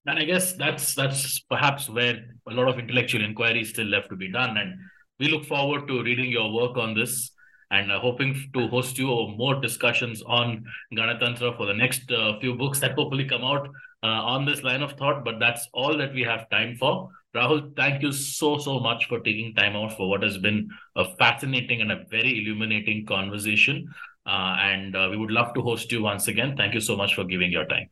And 0.05 0.19
I 0.19 0.25
guess 0.25 0.53
that's 0.53 0.95
that's 0.95 1.39
perhaps 1.49 1.89
where 1.89 2.25
a 2.49 2.53
lot 2.53 2.67
of 2.67 2.77
intellectual 2.77 3.23
inquiry 3.23 3.61
is 3.61 3.69
still 3.69 3.87
left 3.87 4.09
to 4.09 4.15
be 4.15 4.29
done. 4.29 4.57
And 4.57 4.73
we 5.19 5.29
look 5.29 5.45
forward 5.45 5.87
to 5.87 6.03
reading 6.03 6.29
your 6.29 6.51
work 6.51 6.77
on 6.77 6.93
this 6.93 7.31
and 7.71 7.91
uh, 7.91 7.99
hoping 7.99 8.49
to 8.53 8.67
host 8.67 8.97
you 8.97 9.07
more 9.37 9.59
discussions 9.61 10.21
on 10.23 10.65
Ganatantra 10.95 11.57
for 11.57 11.65
the 11.65 11.73
next 11.73 12.11
uh, 12.11 12.39
few 12.39 12.55
books 12.55 12.79
that 12.79 12.93
hopefully 12.93 13.25
come 13.25 13.43
out 13.43 13.67
uh, 14.03 14.07
on 14.07 14.45
this 14.45 14.63
line 14.63 14.81
of 14.81 14.93
thought, 14.93 15.23
but 15.23 15.39
that's 15.39 15.67
all 15.73 15.97
that 15.97 16.13
we 16.13 16.21
have 16.21 16.49
time 16.49 16.75
for. 16.75 17.09
Rahul, 17.35 17.75
thank 17.75 18.03
you 18.03 18.11
so, 18.11 18.57
so 18.57 18.79
much 18.79 19.07
for 19.07 19.19
taking 19.19 19.55
time 19.55 19.75
out 19.75 19.97
for 19.97 20.07
what 20.07 20.21
has 20.21 20.37
been 20.37 20.69
a 20.95 21.15
fascinating 21.15 21.81
and 21.81 21.91
a 21.91 22.03
very 22.09 22.43
illuminating 22.43 23.05
conversation. 23.05 23.87
Uh, 24.25 24.55
and 24.59 24.95
uh, 24.95 25.07
we 25.09 25.17
would 25.17 25.31
love 25.31 25.53
to 25.53 25.61
host 25.61 25.91
you 25.91 26.01
once 26.03 26.27
again. 26.27 26.55
Thank 26.55 26.73
you 26.73 26.79
so 26.79 26.95
much 26.95 27.15
for 27.15 27.23
giving 27.23 27.51
your 27.51 27.65
time. 27.65 27.89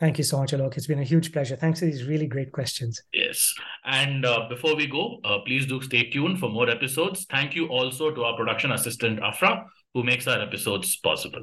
Thank 0.00 0.16
you 0.16 0.24
so 0.24 0.38
much, 0.38 0.52
Alok. 0.52 0.76
It's 0.76 0.86
been 0.86 1.00
a 1.00 1.04
huge 1.04 1.32
pleasure. 1.32 1.56
Thanks 1.56 1.80
for 1.80 1.86
these 1.86 2.04
really 2.04 2.26
great 2.26 2.52
questions. 2.52 3.02
Yes. 3.12 3.52
And 3.84 4.24
uh, 4.24 4.48
before 4.48 4.76
we 4.76 4.86
go, 4.86 5.18
uh, 5.24 5.38
please 5.44 5.66
do 5.66 5.82
stay 5.82 6.08
tuned 6.08 6.38
for 6.38 6.48
more 6.48 6.70
episodes. 6.70 7.26
Thank 7.28 7.56
you 7.56 7.66
also 7.66 8.12
to 8.12 8.22
our 8.22 8.36
production 8.36 8.70
assistant, 8.70 9.18
Afra, 9.20 9.66
who 9.94 10.04
makes 10.04 10.28
our 10.28 10.40
episodes 10.40 10.96
possible. 10.98 11.42